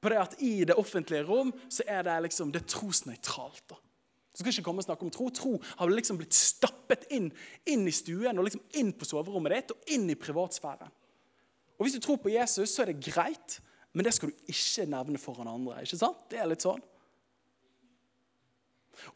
på 0.01 0.11
det 0.13 0.19
at 0.21 0.37
i 0.45 0.53
det 0.65 0.77
offentlige 0.81 1.27
rom 1.29 1.53
så 1.69 1.85
er 1.87 2.05
det 2.07 2.17
liksom, 2.25 2.53
det 2.53 2.67
trosnøytralt. 2.73 3.65
da. 3.69 3.77
Du 3.77 4.41
skal 4.41 4.55
ikke 4.55 4.65
komme 4.71 4.81
og 4.81 4.87
snakke 4.87 5.05
om 5.05 5.13
tro. 5.13 5.27
Tro 5.35 5.51
har 5.61 5.91
liksom 5.93 6.17
blitt 6.21 6.37
stappet 6.37 7.05
inn, 7.13 7.29
inn 7.69 7.85
i 7.89 7.93
stuen 7.93 8.39
og 8.39 8.47
liksom 8.47 8.63
inn 8.81 8.95
på 8.97 9.09
soverommet 9.09 9.57
ditt 9.57 9.75
og 9.75 9.93
inn 9.93 10.07
i 10.09 10.17
privatsfæren. 10.17 10.93
Og 11.81 11.87
Hvis 11.87 11.97
du 11.97 12.05
tror 12.05 12.19
på 12.21 12.29
Jesus, 12.29 12.69
så 12.69 12.83
er 12.85 12.93
det 12.93 13.01
greit, 13.01 13.57
men 13.97 14.05
det 14.05 14.13
skal 14.13 14.29
du 14.29 14.51
ikke 14.53 14.85
nevne 14.87 15.19
foran 15.19 15.49
andre. 15.49 15.81
ikke 15.81 15.97
sant? 15.97 16.27
Det 16.29 16.37
er 16.39 16.51
litt 16.51 16.61
sånn. 16.61 16.83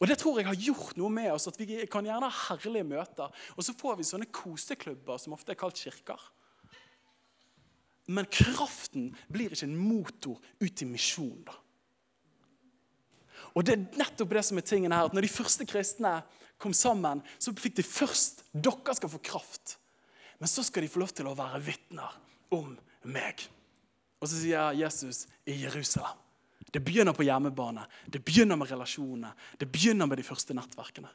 Og 0.01 0.07
Det 0.09 0.17
tror 0.17 0.39
jeg 0.39 0.47
har 0.49 0.57
gjort 0.57 0.97
noe 0.97 1.13
med 1.13 1.29
oss, 1.29 1.45
at 1.47 1.59
vi 1.61 1.85
kan 1.85 2.07
gjerne 2.07 2.25
ha 2.25 2.47
herlige 2.49 2.87
møter. 2.89 3.29
Og 3.53 3.61
så 3.61 3.75
får 3.77 3.99
vi 3.99 4.07
sånne 4.09 4.31
koseklubber 4.33 5.21
som 5.21 5.37
ofte 5.37 5.53
er 5.53 5.61
kalt 5.61 5.77
kirker. 5.77 6.17
Men 8.09 8.25
kraften 8.25 9.11
blir 9.29 9.53
ikke 9.53 9.69
en 9.69 9.77
motor 9.77 10.41
ut 10.57 10.81
i 10.81 10.89
misjon. 10.89 11.45
da. 11.45 11.53
Og 13.53 13.63
det 13.63 13.77
er 13.77 13.85
nettopp 14.01 14.33
det 14.33 14.45
som 14.45 14.57
er 14.57 14.65
tingen 14.65 14.91
her, 14.91 15.05
at 15.05 15.13
når 15.13 15.21
de 15.21 15.35
første 15.37 15.69
kristne 15.69 16.17
kom 16.57 16.73
sammen, 16.73 17.21
så 17.37 17.53
fikk 17.53 17.77
de 17.77 17.85
først 17.85 18.41
dere 18.51 18.97
skal 18.97 19.09
få 19.13 19.21
kraft. 19.21 19.77
Men 20.41 20.49
så 20.49 20.65
skal 20.65 20.81
de 20.81 20.89
få 20.89 20.99
lov 20.99 21.13
til 21.13 21.29
å 21.29 21.37
være 21.37 21.61
vitner 21.61 22.24
om 22.55 22.73
meg. 23.11 23.43
Og 24.21 24.29
så 24.29 24.39
sier 24.39 24.77
Jesus 24.79 25.25
i 25.45 25.57
Jerusalem. 25.63 26.21
Det 26.71 26.81
begynner 26.83 27.15
på 27.15 27.23
hjemmebane, 27.23 27.85
det 28.11 28.19
begynner 28.25 28.57
med 28.59 28.67
relasjonene, 28.67 29.29
det 29.59 29.67
begynner 29.71 30.09
med 30.09 30.19
de 30.19 30.25
første 30.27 30.55
nettverkene. 30.57 31.11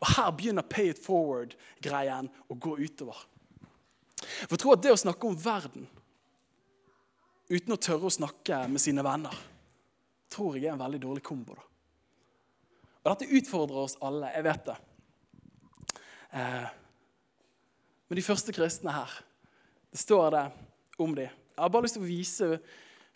Og 0.00 0.08
her 0.14 0.30
begynner 0.32 0.64
pay 0.64 0.92
it 0.92 1.00
forward-greien 1.02 2.30
å 2.48 2.56
gå 2.56 2.76
utover. 2.80 3.18
For 4.16 4.54
jeg 4.56 4.62
tror 4.62 4.76
at 4.76 4.84
det 4.84 4.94
å 4.94 5.00
snakke 5.00 5.28
om 5.28 5.36
verden 5.36 5.88
uten 7.50 7.74
å 7.74 7.78
tørre 7.80 8.08
å 8.08 8.14
snakke 8.14 8.62
med 8.70 8.82
sine 8.82 9.04
venner, 9.06 9.34
tror 10.32 10.56
jeg 10.56 10.70
er 10.70 10.74
en 10.74 10.82
veldig 10.82 11.02
dårlig 11.02 11.22
kombo. 11.26 11.54
da. 11.54 11.66
Og 13.04 13.12
Dette 13.12 13.36
utfordrer 13.38 13.84
oss 13.84 13.98
alle, 14.02 14.32
jeg 14.34 14.46
vet 14.48 14.64
det. 14.66 14.76
Eh, 16.34 16.66
men 18.08 18.18
de 18.18 18.24
første 18.26 18.54
kristne 18.54 18.94
her, 18.96 19.12
det 19.96 20.02
står 20.02 20.30
det 20.34 20.44
om 21.00 21.14
dem. 21.16 21.30
Jeg 21.56 21.62
har 21.62 21.70
bare 21.72 21.86
lyst 21.86 21.96
til 21.96 22.04
å 22.04 22.08
vise 22.08 22.50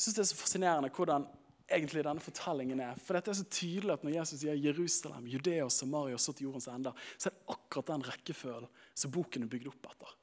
jeg 0.00 0.06
synes 0.06 0.16
det 0.16 0.22
er 0.22 0.28
så 0.30 0.36
fascinerende 0.38 0.88
hvordan 0.96 1.26
egentlig 1.68 2.00
denne 2.06 2.22
fortellingen 2.24 2.78
er. 2.80 3.00
For 3.04 3.18
dette 3.18 3.28
er 3.34 3.36
så 3.36 3.44
tydelig 3.52 3.92
at 3.92 4.04
Når 4.06 4.14
Jesus 4.14 4.40
sier 4.40 4.56
Jerusalem, 4.56 5.26
Judea 5.28 5.66
og 5.66 5.74
Samaria 5.74 6.16
og 6.16 6.22
så 6.24 6.32
til 6.32 6.46
jordens 6.48 6.70
ender, 6.72 6.96
så 7.20 7.28
er 7.28 7.34
det 7.34 7.52
akkurat 7.52 7.90
den 7.92 8.06
rekkefølgen 8.06 8.70
som 8.96 9.12
boken 9.12 9.44
er 9.44 9.50
bygd 9.52 9.68
opp 9.68 9.90
etter. 9.90 10.14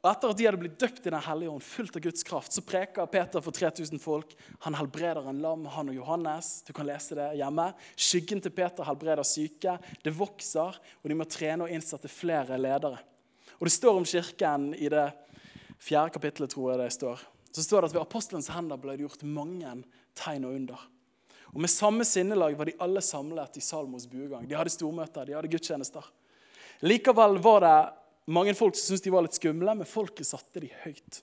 Og 0.00 0.08
Etter 0.10 0.32
at 0.32 0.40
de 0.40 0.48
hadde 0.48 0.60
blitt 0.64 0.80
døpt 0.82 1.06
i 1.06 1.12
Den 1.12 1.22
hellige 1.28 1.52
ånd, 1.52 1.62
fullt 1.62 2.00
av 2.00 2.04
Guds 2.08 2.26
kraft, 2.26 2.56
så 2.56 2.64
preker 2.66 3.06
Peter 3.12 3.44
for 3.44 3.54
3000 3.54 4.02
folk. 4.02 4.34
Han 4.66 4.78
helbreder 4.80 5.30
en 5.30 5.42
lam, 5.44 5.68
han 5.76 5.92
og 5.92 6.00
Johannes. 6.00 6.64
Du 6.66 6.72
kan 6.74 6.90
lese 6.90 7.14
det 7.14 7.28
hjemme. 7.38 7.68
Skyggen 7.94 8.42
til 8.42 8.56
Peter 8.56 8.88
helbreder 8.88 9.22
syke. 9.22 9.76
Det 10.02 10.16
vokser, 10.16 10.80
og 10.80 11.06
de 11.06 11.20
må 11.20 11.28
trene 11.30 11.68
og 11.68 11.70
innsette 11.70 12.10
flere 12.10 12.58
ledere. 12.58 12.98
Og 13.60 13.68
Det 13.68 13.74
står 13.74 13.98
om 14.00 14.08
kirken 14.08 14.70
i 14.74 14.88
det 14.88 15.10
fjerde 15.80 16.14
kapittelet, 16.16 16.50
tror 16.50 16.72
jeg 16.72 16.80
det 16.80 16.92
står. 16.96 17.20
Så 17.52 17.64
står 17.66 17.82
det 17.82 17.90
at 17.90 17.96
ved 17.98 18.04
apostelens 18.06 18.48
hender 18.54 18.80
ble 18.80 18.96
det 18.96 19.04
gjort 19.04 19.26
mange 19.26 19.74
tegn 20.16 20.46
og 20.48 20.56
under. 20.56 20.88
Og 21.52 21.60
Med 21.60 21.72
samme 21.72 22.06
sinnelag 22.06 22.56
var 22.56 22.70
de 22.70 22.78
alle 22.80 23.02
samlet 23.04 23.58
i 23.58 23.64
Salmos 23.64 24.06
buegang. 24.08 24.46
De 24.48 24.56
hadde 24.56 24.72
stormøter, 24.72 25.26
de 25.26 25.34
hadde 25.36 25.50
gudstjenester. 25.50 26.04
Likevel 26.86 27.36
var 27.42 27.60
det 27.64 27.78
mange 28.32 28.54
folk 28.54 28.78
som 28.78 28.86
syntes 28.94 29.04
de 29.04 29.12
var 29.12 29.26
litt 29.26 29.36
skumle, 29.36 29.74
men 29.74 29.88
folket 29.88 30.28
satte 30.28 30.62
de 30.62 30.70
høyt. 30.84 31.20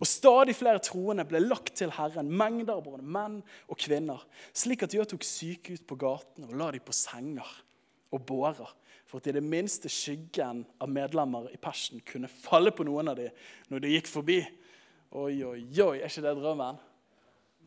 Og 0.00 0.08
Stadig 0.08 0.56
flere 0.58 0.82
troende 0.84 1.24
ble 1.28 1.40
lagt 1.44 1.76
til 1.78 1.92
Herren, 1.94 2.32
mengder 2.32 2.76
av 2.76 2.84
både 2.88 3.04
menn 3.04 3.38
og 3.68 3.78
kvinner, 3.80 4.24
slik 4.56 4.82
at 4.84 4.92
de 4.92 5.00
også 5.00 5.14
tok 5.14 5.26
syke 5.26 5.78
ut 5.78 5.86
på 5.88 5.98
gatene 6.00 6.48
og 6.50 6.58
la 6.58 6.72
dem 6.74 6.84
på 6.84 6.96
senger 6.96 7.48
og 8.12 8.24
bårer, 8.28 8.72
for 9.08 9.22
at 9.22 9.30
i 9.30 9.36
det 9.38 9.44
minste 9.44 9.88
skyggen 9.92 10.64
av 10.80 10.90
medlemmer 10.92 11.48
i 11.52 11.60
persen 11.60 12.02
kunne 12.04 12.28
falle 12.28 12.74
på 12.76 12.84
noen 12.84 13.08
av 13.12 13.16
dem 13.16 13.72
når 13.72 13.84
de 13.84 13.94
gikk 13.94 14.10
forbi. 14.12 14.42
Oi, 15.16 15.40
oi, 15.48 15.62
oi, 15.64 15.96
er 15.96 16.10
ikke 16.10 16.26
det 16.26 16.34
drømmen? 16.36 16.80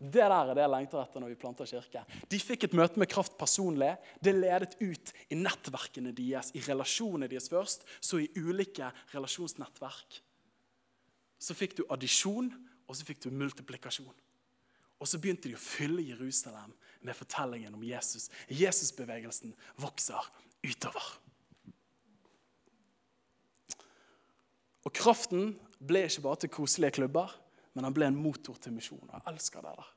Det 0.01 0.17
der 0.17 0.33
er 0.33 0.55
det 0.57 0.63
jeg 0.63 0.73
lengter 0.73 1.01
etter 1.01 1.21
når 1.21 1.29
vi 1.29 1.39
planter 1.41 1.69
kirke. 1.69 2.01
De 2.29 2.37
fikk 2.41 2.65
et 2.65 2.75
møte 2.77 2.97
med 2.97 3.09
kraft 3.09 3.35
personlig. 3.37 3.91
Det 4.17 4.33
ledet 4.33 4.73
ut 4.81 5.11
i 5.29 5.37
nettverkene 5.37 6.13
deres, 6.17 6.49
i 6.57 6.63
relasjonene 6.65 7.29
deres 7.29 7.49
først, 7.53 7.85
så 8.01 8.17
i 8.17 8.29
ulike 8.41 8.89
relasjonsnettverk. 9.13 10.17
Så 11.41 11.57
fikk 11.57 11.77
du 11.77 11.83
addisjon, 11.93 12.49
og 12.89 12.97
så 12.97 13.05
fikk 13.05 13.21
du 13.25 13.29
multiplikasjon. 13.33 14.13
Og 15.01 15.09
så 15.09 15.21
begynte 15.21 15.49
de 15.49 15.57
å 15.57 15.61
fylle 15.61 16.05
Jerusalem 16.05 16.73
med 17.05 17.17
fortellingen 17.17 17.77
om 17.77 17.85
Jesus. 17.85 18.29
Jesusbevegelsen 18.49 19.53
vokser 19.81 20.29
utover. 20.65 21.13
Og 24.85 24.93
kraften 24.97 25.53
ble 25.81 26.05
ikke 26.07 26.23
bare 26.25 26.43
til 26.43 26.53
koselige 26.53 26.99
klubber 26.99 27.33
men 27.73 27.87
han 27.87 27.95
ble 27.95 28.07
en 28.09 28.19
motor 28.19 28.57
til 28.59 28.75
misjon. 28.75 29.03
Jeg 29.07 29.23
elsker 29.31 29.63
det 29.63 29.73
der. 29.77 29.91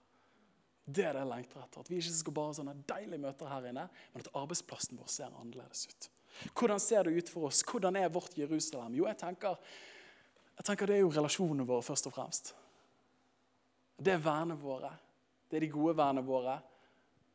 Det 0.85 1.05
er 1.05 1.17
det 1.17 1.23
jeg 1.23 1.31
lengter 1.31 1.63
etter. 1.63 1.81
At 1.81 1.91
vi 1.91 1.99
ikke 1.99 2.17
skal 2.19 2.37
bare 2.37 2.51
ha 2.51 2.57
sånne 2.59 2.75
deilige 2.91 3.23
møter 3.23 3.51
her 3.51 3.71
inne, 3.71 3.87
men 4.13 4.25
at 4.25 4.35
arbeidsplassen 4.37 5.01
vår 5.01 5.11
ser 5.11 5.33
annerledes 5.33 5.87
ut. 5.91 6.11
Hvordan 6.53 6.83
ser 6.83 7.07
det 7.07 7.15
ut 7.17 7.33
for 7.33 7.49
oss? 7.49 7.63
Hvordan 7.67 7.97
er 7.99 8.13
vårt 8.13 8.37
Jerusalem? 8.39 8.95
Jo, 8.99 9.09
jeg 9.09 9.19
tenker, 9.19 9.59
jeg 10.59 10.69
tenker 10.69 10.91
det 10.91 10.99
er 10.99 11.05
jo 11.05 11.15
relasjonene 11.15 11.67
våre 11.67 11.87
først 11.87 12.11
og 12.11 12.15
fremst. 12.15 12.53
Det 13.97 14.13
er 14.15 14.23
vennene 14.23 14.59
våre. 14.61 14.93
Det 15.49 15.59
er 15.59 15.67
de 15.67 15.73
gode 15.73 15.97
vennene 15.99 16.27
våre. 16.27 16.59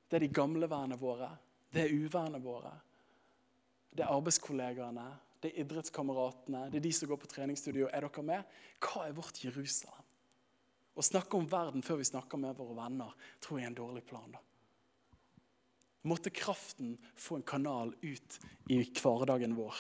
Det 0.10 0.20
er 0.20 0.26
de 0.26 0.36
gamle 0.36 0.70
vennene 0.70 1.00
våre. 1.00 1.32
Det 1.74 1.84
er 1.84 1.96
uvennene 1.96 2.44
våre. 2.44 2.72
Det 3.90 4.06
er 4.06 4.14
arbeidskollegaene. 4.14 5.08
Det 5.39 5.52
er 5.54 5.63
idrettskameratene. 5.63 6.65
Det 6.71 6.82
er 6.82 6.84
de 6.84 6.91
som 6.95 7.10
går 7.10 7.19
på 7.21 7.30
treningsstudio. 7.32 7.88
Er 7.88 8.04
dere 8.04 8.25
med? 8.28 8.58
Hva 8.84 9.06
er 9.08 9.15
vårt 9.15 9.39
Jerusalem? 9.43 10.06
Å 10.99 11.06
snakke 11.06 11.38
om 11.39 11.47
verden 11.47 11.84
før 11.86 12.02
vi 12.02 12.10
snakker 12.10 12.41
med 12.41 12.58
våre 12.58 12.75
venner, 12.75 13.13
tror 13.39 13.60
jeg 13.60 13.69
er 13.69 13.71
en 13.71 13.78
dårlig 13.78 14.04
plan. 14.10 14.34
da. 14.36 14.41
Måtte 16.10 16.32
kraften 16.32 16.97
få 17.15 17.39
en 17.39 17.47
kanal 17.47 17.93
ut 18.02 18.39
i 18.71 18.82
hverdagen 18.84 19.56
vår. 19.56 19.80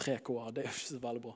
3K-er, 0.00 0.52
det 0.52 0.64
er 0.64 0.68
jo 0.68 0.76
ikke 0.76 0.88
så 0.88 1.00
veldig 1.00 1.22
bra. 1.24 1.34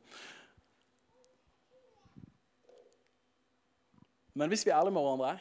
Men 4.34 4.50
hvis 4.50 4.64
vi 4.66 4.72
er 4.72 4.80
ærlige 4.80 4.96
med 4.96 5.04
hverandre, 5.06 5.32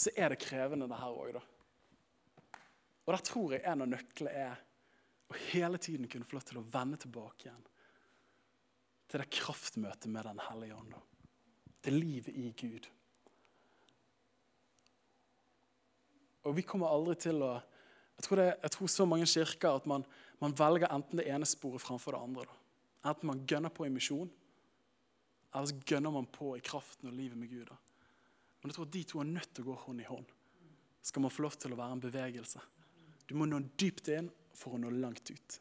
så 0.00 0.12
er 0.16 0.32
det 0.32 0.42
krevende, 0.42 0.88
det 0.88 0.98
her 0.98 1.22
òg, 1.22 1.36
da. 1.36 1.42
Og 3.04 3.14
der 3.14 3.24
tror 3.26 3.54
jeg 3.54 3.66
en 3.66 3.84
av 3.84 3.90
nøklene 3.90 4.34
er 4.46 4.60
å 5.30 5.42
hele 5.50 5.78
tiden 5.78 6.08
kunne 6.10 6.26
få 6.26 6.38
lov 6.38 6.46
til 6.48 6.58
å 6.60 6.66
vende 6.72 6.98
tilbake 7.00 7.46
igjen 7.46 7.66
til 9.10 9.22
det 9.22 9.30
kraftmøtet 9.34 10.10
med 10.10 10.26
Den 10.28 10.40
hellige 10.46 10.76
ånd. 10.76 10.94
Til 11.82 11.96
livet 11.98 12.36
i 12.36 12.50
Gud. 12.54 12.86
Og 16.46 16.56
vi 16.56 16.64
kommer 16.64 16.92
aldri 16.92 17.16
til 17.26 17.42
å 17.44 17.58
Jeg 18.20 18.26
tror, 18.26 18.36
det, 18.36 18.48
jeg 18.60 18.72
tror 18.74 18.88
så 18.92 19.04
mange 19.08 19.26
kirker 19.32 19.78
at 19.78 19.86
man, 19.88 20.02
man, 20.42 20.52
velger 20.52 20.90
enten 20.92 21.16
det 21.16 21.24
ene 21.32 21.46
sporet 21.48 21.80
framfor 21.80 22.12
det 22.12 22.18
andre. 22.20 22.42
Da. 22.44 22.56
Enten 23.08 23.30
man 23.30 23.46
gønner 23.48 23.72
på 23.72 23.86
i 23.86 23.92
misjon, 23.94 24.28
eller 25.54 25.70
så 25.70 25.78
gønner 25.88 26.12
man 26.12 26.28
på 26.28 26.50
i 26.52 26.60
kraften 26.60 27.08
og 27.08 27.16
livet 27.16 27.40
med 27.40 27.48
Gud. 27.48 27.70
Da. 27.70 27.78
Men 28.60 28.68
jeg 28.68 28.76
tror 28.76 28.90
at 28.90 28.92
de 28.92 29.04
to 29.08 29.22
er 29.22 29.30
nødt 29.30 29.54
til 29.56 29.64
å 29.64 29.70
gå 29.70 29.78
hånd 29.86 30.04
i 30.04 30.10
hånd. 30.10 30.34
Skal 31.00 31.24
man 31.24 31.32
få 31.32 31.46
lov 31.46 31.56
til 31.56 31.72
å 31.72 31.80
være 31.80 31.96
en 31.96 32.04
bevegelse. 32.04 32.60
Du 33.24 33.32
må 33.40 33.48
nå 33.48 33.62
dypt 33.80 34.12
inn 34.12 34.28
for 34.56 34.76
å 34.76 34.80
nå 34.80 34.92
langt 35.00 35.30
ut. 35.30 35.58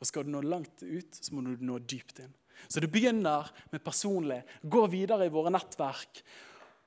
Og 0.00 0.08
skal 0.08 0.26
du 0.26 0.34
nå 0.34 0.42
langt 0.44 0.82
ut, 0.82 1.16
så 1.16 1.34
må 1.34 1.44
du 1.44 1.62
nå 1.64 1.78
dypt 1.80 2.20
inn. 2.24 2.32
Så 2.68 2.80
det 2.80 2.90
begynner 2.92 3.48
med 3.72 3.82
personlig. 3.84 4.42
Gå 4.62 4.86
videre 4.92 5.26
i 5.26 5.32
våre 5.32 5.52
nettverk. 5.54 6.22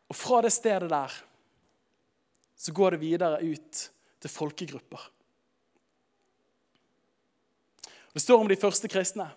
Og 0.08 0.16
fra 0.16 0.42
det 0.46 0.54
stedet 0.56 0.90
der 0.92 1.14
så 2.58 2.74
går 2.74 2.96
det 2.96 3.04
videre 3.04 3.42
ut 3.44 3.82
til 4.22 4.34
folkegrupper. 4.34 5.02
Det 8.14 8.24
står 8.24 8.42
om 8.42 8.50
de 8.50 8.58
første 8.58 8.90
kristne. 8.90 9.28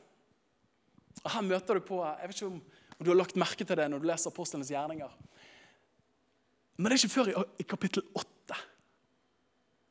Og 1.20 1.30
Her 1.34 1.44
møter 1.44 1.76
du 1.76 1.84
på 1.84 1.98
Jeg 2.00 2.28
vet 2.30 2.38
ikke 2.38 2.52
om 2.52 2.60
du 3.00 3.10
har 3.10 3.18
lagt 3.18 3.36
merke 3.40 3.64
til 3.64 3.76
det 3.76 3.88
når 3.88 4.00
du 4.00 4.06
leser 4.08 4.32
apostlenes 4.32 4.70
gjerninger. 4.72 5.12
Men 6.76 6.88
det 6.88 6.96
er 6.96 7.02
ikke 7.02 7.16
før 7.16 7.30
i, 7.32 7.34
i 7.60 7.68
kapittel 7.68 8.04
8 8.16 8.56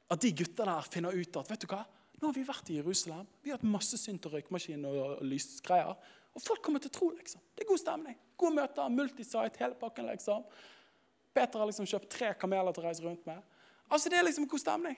at 0.10 0.22
de 0.22 0.32
gutta 0.34 0.66
der 0.66 0.88
finner 0.90 1.16
ut 1.16 1.38
at 1.38 1.52
vet 1.52 1.64
du 1.64 1.68
hva, 1.70 1.84
nå 2.20 2.28
har 2.28 2.36
vi 2.36 2.46
vært 2.48 2.72
i 2.74 2.80
Jerusalem. 2.80 3.28
Vi 3.44 3.52
har 3.52 3.60
hatt 3.60 3.70
masse 3.70 3.98
synt 4.00 4.26
og 4.28 4.34
røykmaskin 4.36 4.88
og 4.90 5.22
lysgreier. 5.24 5.94
Og 6.36 6.44
folk 6.44 6.62
kommer 6.66 6.82
til 6.84 6.92
å 6.92 6.96
tro. 6.98 7.12
liksom. 7.16 7.42
Det 7.56 7.64
er 7.64 7.70
god 7.70 7.80
stemning. 7.82 8.18
Gode 8.40 8.58
møter, 8.58 8.90
multisite, 8.92 9.62
hele 9.62 9.78
pakken. 9.80 10.10
liksom. 10.12 10.44
Peter 11.34 11.62
har 11.62 11.70
liksom 11.70 11.88
kjøpt 11.88 12.10
tre 12.12 12.34
kameler 12.40 12.76
til 12.76 12.84
å 12.84 12.88
reise 12.90 13.06
rundt 13.06 13.26
med. 13.30 13.40
Altså, 13.90 14.10
Det 14.10 14.20
er 14.20 14.28
liksom 14.28 14.48
god 14.48 14.60
stemning. 14.60 14.98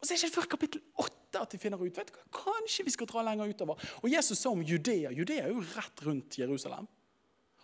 Og 0.00 0.06
så 0.06 0.14
er 0.14 0.16
det 0.16 0.30
ikke 0.30 0.40
før 0.40 0.48
kapittel 0.54 0.80
8 0.96 1.42
at 1.42 1.50
de 1.50 1.58
finner 1.58 1.82
ut 1.82 1.96
vet 1.96 2.08
du 2.08 2.14
hva, 2.16 2.24
kanskje 2.32 2.86
vi 2.86 2.90
skal 2.94 3.06
dra 3.06 3.22
lenger 3.22 3.52
utover. 3.52 3.90
Og 4.00 4.08
Jesus 4.10 4.38
sa 4.38 4.50
om 4.50 4.62
Judea. 4.62 5.10
Judea 5.12 5.44
er 5.44 5.52
jo 5.52 5.60
rett 5.60 6.02
rundt 6.06 6.38
Jerusalem. 6.40 6.88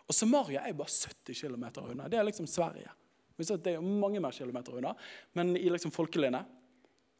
Og 0.06 0.14
Samaria 0.14 0.62
er 0.62 0.74
jo 0.74 0.82
bare 0.82 0.92
70 0.92 1.40
km 1.40 1.64
unna. 1.86 2.08
Det 2.08 2.18
er 2.18 2.28
liksom 2.28 2.46
Sverige. 2.46 2.90
Det 3.36 3.74
er 3.74 3.84
mange 3.84 4.20
mer 4.20 4.32
kilometer 4.32 4.78
unna, 4.78 4.94
men 5.36 5.56
i 5.56 5.68
liksom 5.68 5.92
folkelinje 5.92 6.44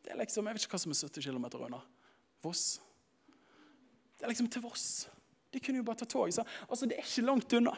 det 0.07 0.15
er 0.15 0.21
liksom, 0.21 0.47
Jeg 0.47 0.55
vet 0.55 0.65
ikke 0.65 0.77
hva 0.77 0.79
som 0.79 0.93
er 0.95 1.01
70 1.03 1.25
km 1.27 1.47
unna. 1.67 1.81
Voss. 2.45 2.81
Det 4.17 4.25
er 4.25 4.31
liksom 4.31 4.49
til 4.49 4.63
Voss. 4.63 5.09
De 5.53 5.61
kunne 5.61 5.81
jo 5.81 5.87
bare 5.87 5.99
ta 5.99 6.07
tog. 6.07 6.31
Så, 6.33 6.45
altså, 6.69 6.87
Det 6.87 6.95
er 6.95 7.03
ikke 7.03 7.27
langt 7.27 7.53
unna. 7.59 7.75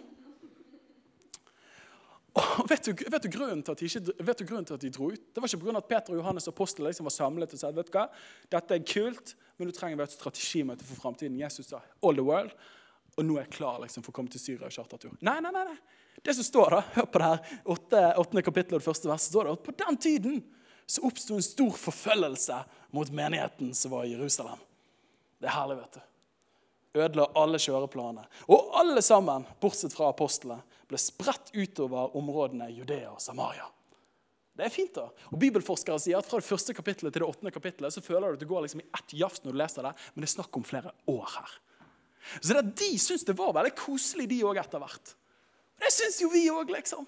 Og 2.39 2.69
vet 2.71 2.85
du, 2.85 2.93
vet, 2.93 3.23
du 3.25 3.31
grunnen 3.33 3.63
til 3.65 3.75
at 3.75 3.81
de 3.81 3.89
ikke, 3.89 4.15
vet 4.23 4.39
du 4.39 4.45
grunnen 4.47 4.67
til 4.69 4.77
at 4.77 4.83
de 4.85 4.91
dro 4.95 5.09
ut? 5.11 5.23
Det 5.35 5.43
var 5.43 5.49
ikke 5.49 5.65
pga. 5.65 5.79
at 5.81 5.89
Peter 5.91 6.13
og 6.13 6.21
Johannes 6.21 6.49
apostel 6.49 6.87
liksom 6.87 7.09
var 7.09 7.15
samlet 7.17 7.55
og 7.57 7.61
sa 7.61 7.71
vet 7.75 7.89
du 7.89 7.97
hva, 7.97 8.05
dette 8.53 8.77
er 8.77 8.85
kult, 8.87 9.33
men 9.59 9.71
du 9.71 9.75
trenger 9.75 10.05
et 10.05 10.15
strategimøte 10.15 10.85
for 10.87 11.01
framtiden. 11.01 11.41
Jesus 11.41 11.67
sa 11.67 11.81
'all 12.03 12.15
the 12.15 12.23
world', 12.23 12.55
og 13.19 13.27
nå 13.27 13.37
er 13.37 13.47
jeg 13.47 13.57
klar 13.59 13.81
liksom, 13.83 14.05
for 14.07 14.15
å 14.15 14.19
komme 14.21 14.33
til 14.33 14.43
Syria 14.43 14.69
og 14.69 14.75
chartertur. 14.75 15.17
Nei, 15.27 15.39
nei, 15.45 15.53
nei, 15.55 15.65
nei. 15.73 16.05
Det 16.25 16.35
som 16.35 16.47
står 16.47 16.75
da, 16.75 16.83
Hør 16.97 17.09
på 17.11 17.21
det 17.21 17.31
her, 17.31 17.57
åtte, 17.75 18.05
åttende 18.23 18.45
kapittel 18.47 18.79
og 18.79 18.83
det 18.83 18.89
første 18.89 19.11
verset. 19.11 19.33
står 19.33 19.49
det 19.49 19.57
at 19.59 19.67
På 19.67 19.75
den 19.85 19.99
tiden 20.03 20.39
så 20.89 21.05
oppsto 21.05 21.37
en 21.37 21.45
stor 21.45 21.75
forfølgelse 21.77 22.63
mot 22.97 23.11
menigheten 23.13 23.75
som 23.77 23.93
var 23.93 24.07
i 24.07 24.15
Jerusalem. 24.15 24.63
Det 25.39 25.51
er 25.51 25.55
herlig, 25.59 25.83
vet 25.83 25.99
du 25.99 26.07
ødela 26.99 27.29
alle 27.39 27.59
kjøreplanene. 27.61 28.25
Og 28.53 28.71
alle 28.79 29.03
sammen, 29.05 29.47
bortsett 29.61 29.95
fra 29.95 30.11
apostlene, 30.13 30.63
ble 30.89 31.01
spredt 31.01 31.53
utover 31.55 32.17
områdene 32.17 32.71
Judea 32.73 33.13
og 33.13 33.23
Samaria. 33.23 33.67
Det 34.59 34.67
er 34.67 34.75
fint 34.75 34.95
da. 34.97 35.07
Og 35.31 35.39
Bibelforskere 35.39 36.01
sier 36.03 36.19
at 36.19 36.27
fra 36.27 36.41
det 36.41 36.49
første 36.49 36.75
kapittelet 36.75 37.15
til 37.15 37.23
det 37.23 37.29
åttende 37.29 37.55
kapittelet 37.55 37.95
så 37.95 38.03
føler 38.03 38.33
du 38.33 38.39
at 38.39 38.43
du 38.43 38.49
går 38.51 38.65
liksom 38.65 38.83
i 38.83 38.89
ett 38.99 39.15
jafs 39.21 39.45
når 39.45 39.55
du 39.55 39.61
leser 39.61 39.87
det, 39.87 39.93
men 40.15 40.25
det 40.25 40.31
er 40.31 40.35
snakk 40.35 40.59
om 40.59 40.67
flere 40.67 40.95
år 41.13 41.29
her. 41.37 41.53
Så 42.41 42.57
det 42.57 42.65
De 42.79 42.91
syntes 42.99 43.27
det 43.27 43.37
var 43.39 43.55
veldig 43.57 43.75
koselig, 43.79 44.29
de 44.31 44.43
òg, 44.45 44.61
etter 44.61 44.83
hvert. 44.83 45.15
Det 45.79 45.93
syns 45.95 46.21
jo 46.23 46.31
vi 46.33 46.49
òg, 46.51 46.73
liksom. 46.75 47.07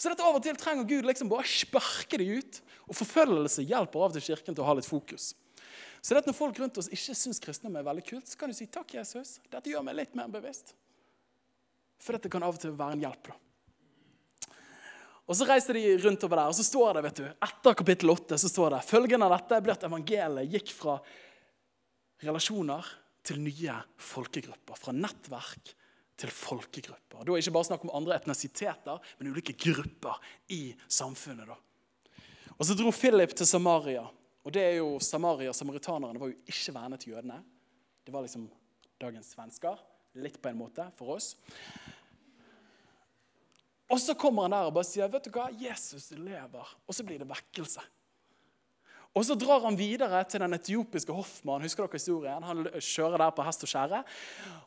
Så 0.00 0.08
dette 0.08 0.24
av 0.24 0.38
og 0.38 0.42
til 0.44 0.56
trenger 0.56 0.88
Gud 0.88 1.04
liksom 1.04 1.28
bare 1.28 1.44
sparke 1.48 2.18
de 2.20 2.30
ut. 2.40 2.60
Og 2.88 2.96
forfølgelse 2.96 3.66
hjelper 3.68 4.00
av 4.00 4.08
og 4.08 4.16
til 4.16 4.30
Kirken 4.30 4.56
til 4.56 4.64
å 4.64 4.68
ha 4.70 4.74
litt 4.78 4.88
fokus. 4.88 5.34
Så 6.00 6.14
det 6.14 6.22
at 6.22 6.30
når 6.30 6.38
folk 6.38 6.58
rundt 6.58 6.78
oss 6.80 6.88
ikke 6.88 7.14
syns 7.14 7.42
kristendom 7.42 7.76
er 7.76 7.84
veldig 7.84 8.06
kult, 8.08 8.30
så 8.30 8.40
kan 8.40 8.50
du 8.50 8.56
si 8.56 8.66
takk, 8.72 8.94
Jesus. 8.96 9.36
Dette 9.52 9.68
gjør 9.68 9.84
meg 9.84 9.98
litt 9.98 10.16
mer 10.16 10.30
bevisst. 10.32 10.72
For 12.00 12.16
dette 12.16 12.32
kan 12.32 12.42
av 12.46 12.56
og 12.56 12.62
til 12.62 12.72
være 12.72 12.96
en 12.96 13.04
hjelp. 13.04 13.28
da. 13.28 14.56
Og 15.30 15.36
Så 15.36 15.46
reiser 15.46 15.76
de 15.76 15.84
rundt 16.02 16.24
over 16.26 16.40
der, 16.40 16.48
og 16.50 16.56
så 16.58 16.64
står 16.66 16.96
det, 16.96 17.02
vet 17.04 17.20
du, 17.20 17.26
etter 17.46 17.76
kapittel 17.78 18.10
8 18.10 18.38
så 18.40 18.48
står 18.50 18.72
det, 18.74 18.80
følgende 18.88 19.28
av 19.28 19.36
dette 19.36 19.60
blir 19.62 19.76
at 19.76 19.84
evangeliet 19.86 20.56
gikk 20.56 20.72
fra 20.74 20.96
relasjoner 22.24 22.88
til 23.26 23.40
nye 23.42 23.76
folkegrupper. 24.00 24.78
Fra 24.78 24.94
nettverk 24.96 25.74
til 26.20 26.32
folkegrupper. 26.34 27.20
Da 27.20 27.24
er 27.24 27.30
det 27.30 27.42
ikke 27.44 27.56
bare 27.56 27.68
snakk 27.70 27.84
om 27.86 27.94
andre 27.96 28.16
etnisiteter, 28.20 29.12
men 29.18 29.32
ulike 29.32 29.56
grupper 29.56 30.20
i 30.52 30.74
samfunnet. 30.88 31.48
da. 31.48 31.56
Og 32.58 32.66
Så 32.66 32.76
dro 32.76 32.90
Philip 32.92 33.34
til 33.34 33.46
Samaria. 33.46 34.04
Og 34.44 34.52
det 34.52 34.62
er 34.62 34.76
jo 34.80 34.98
Samaria, 35.00 35.52
Samaritanerne 35.52 36.20
var 36.20 36.28
jo 36.28 36.36
ikke 36.48 36.74
venner 36.74 37.00
til 37.00 37.14
jødene. 37.14 37.42
Det 38.04 38.12
var 38.12 38.24
liksom 38.24 38.48
dagens 39.00 39.32
svensker. 39.34 39.80
Litt 40.14 40.40
på 40.42 40.48
en 40.50 40.58
måte 40.58 40.90
for 40.96 41.16
oss. 41.16 41.36
Og 43.90 43.98
så 44.00 44.14
kommer 44.14 44.46
han 44.46 44.54
der 44.54 44.68
og 44.68 44.74
bare 44.74 44.86
sier 44.86 45.10
vet 45.10 45.26
du 45.26 45.32
hva, 45.34 45.48
Jesus 45.50 46.10
lever. 46.14 46.76
Og 46.86 46.94
så 46.94 47.04
blir 47.06 47.18
det 47.18 47.28
vekkelse. 47.30 47.82
Og 49.14 49.26
Så 49.26 49.34
drar 49.34 49.64
han 49.64 49.78
videre 49.78 50.22
til 50.30 50.42
den 50.44 50.54
etiopiske 50.54 51.14
hoffmannen. 51.14 51.66
Husker 51.66 51.82
dere 51.82 51.98
historien? 51.98 52.44
Han 52.46 52.66
kjører 52.78 53.18
der 53.18 53.32
på 53.34 53.46
hest 53.46 53.64
og 53.66 53.72
skjære. 53.72 54.02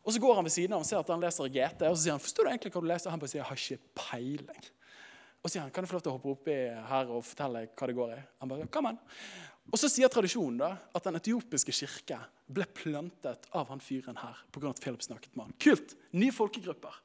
Og 0.03 0.13
Så 0.13 0.19
går 0.19 0.35
han 0.35 0.43
ved 0.43 0.55
siden 0.55 0.75
av 0.75 0.83
og 0.83 0.87
ser 0.89 0.99
at 0.99 1.11
han 1.13 1.23
leser 1.23 1.47
GT. 1.47 1.87
Og 1.87 1.95
så 1.95 2.03
sier 2.03 2.17
han, 2.17 2.23
forstår 2.23 2.43
du 2.43 2.51
egentlig 2.51 2.73
hva 2.73 2.83
du 2.83 2.89
leser? 2.91 3.13
Han 3.13 3.23
bare 3.23 3.31
sier 3.31 3.41
jeg 3.41 3.49
har 3.49 3.61
ikke 3.63 4.03
peiling. 4.03 4.67
Og 5.43 5.47
så 5.47 5.55
sier 5.55 5.63
han, 5.63 5.71
kan 5.75 5.83
jeg 5.83 5.91
få 5.91 5.97
lov 5.97 6.03
til 6.03 6.11
å 6.11 6.17
hoppe 6.17 6.33
oppi 6.35 6.59
her 6.91 7.09
og 7.11 7.25
fortelle 7.27 7.65
hva 7.71 7.87
det 7.87 7.95
går 7.97 8.13
i? 8.15 8.19
Han 8.43 8.51
bare, 8.51 8.67
kom 8.71 8.91
an. 8.91 8.99
Og 9.71 9.79
så 9.79 9.87
sier 9.91 10.11
tradisjonen 10.11 10.59
da, 10.59 10.69
at 10.91 11.07
den 11.07 11.19
etiopiske 11.19 11.75
kirke 11.75 12.19
ble 12.51 12.67
plantet 12.67 13.47
av 13.55 13.71
han 13.71 13.83
fyren 13.83 14.19
her. 14.19 14.43
På 14.51 14.59
grunn 14.59 14.73
av 14.73 14.77
at 14.77 14.83
Philip 14.83 15.03
snakket 15.03 15.35
med 15.35 15.47
han. 15.47 15.57
Kult! 15.63 15.95
Nye 16.15 16.35
folkegrupper. 16.35 16.99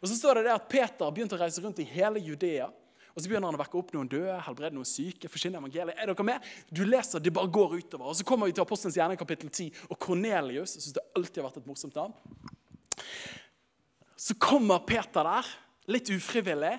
Og 0.00 0.08
så 0.08 0.16
står 0.16 0.40
det 0.40 0.48
det 0.48 0.56
at 0.56 0.68
Peter 0.72 1.12
begynte 1.12 1.36
å 1.36 1.40
reise 1.40 1.64
rundt 1.64 1.80
i 1.84 1.88
hele 1.88 2.20
Judea. 2.20 2.68
Og 3.18 3.22
så 3.24 3.30
begynner 3.32 3.50
han 3.50 3.56
å 3.56 3.58
vekke 3.58 3.74
opp 3.80 3.88
noen 3.96 4.06
døde, 4.06 4.36
helbrede 4.46 4.76
noen 4.76 4.86
syke. 4.86 5.26
forsyne 5.26 5.58
evangeliet. 5.58 5.96
Er 5.98 6.06
dere 6.06 6.24
med? 6.24 6.44
Du 6.70 6.84
leser, 6.86 7.18
det 7.18 7.32
bare 7.34 7.50
går 7.50 7.74
utover. 7.80 8.12
Og 8.12 8.14
Så 8.14 8.22
kommer 8.24 8.46
vi 8.46 8.52
til 8.54 8.62
Apostelens 8.62 8.94
hjerne, 8.94 9.16
kapittel 9.18 9.50
10. 9.50 9.72
Og 9.90 9.98
Kornelius. 9.98 10.76
Jeg 10.76 10.84
synes 10.84 10.94
det 10.94 11.02
alltid 11.18 11.42
har 11.42 11.48
vært 11.48 11.58
et 11.58 11.66
morsomt 11.66 11.98
navn. 11.98 12.14
Så 14.14 14.38
kommer 14.38 14.86
Peter 14.86 15.26
der, 15.26 15.50
litt 15.90 16.12
ufrivillig, 16.14 16.76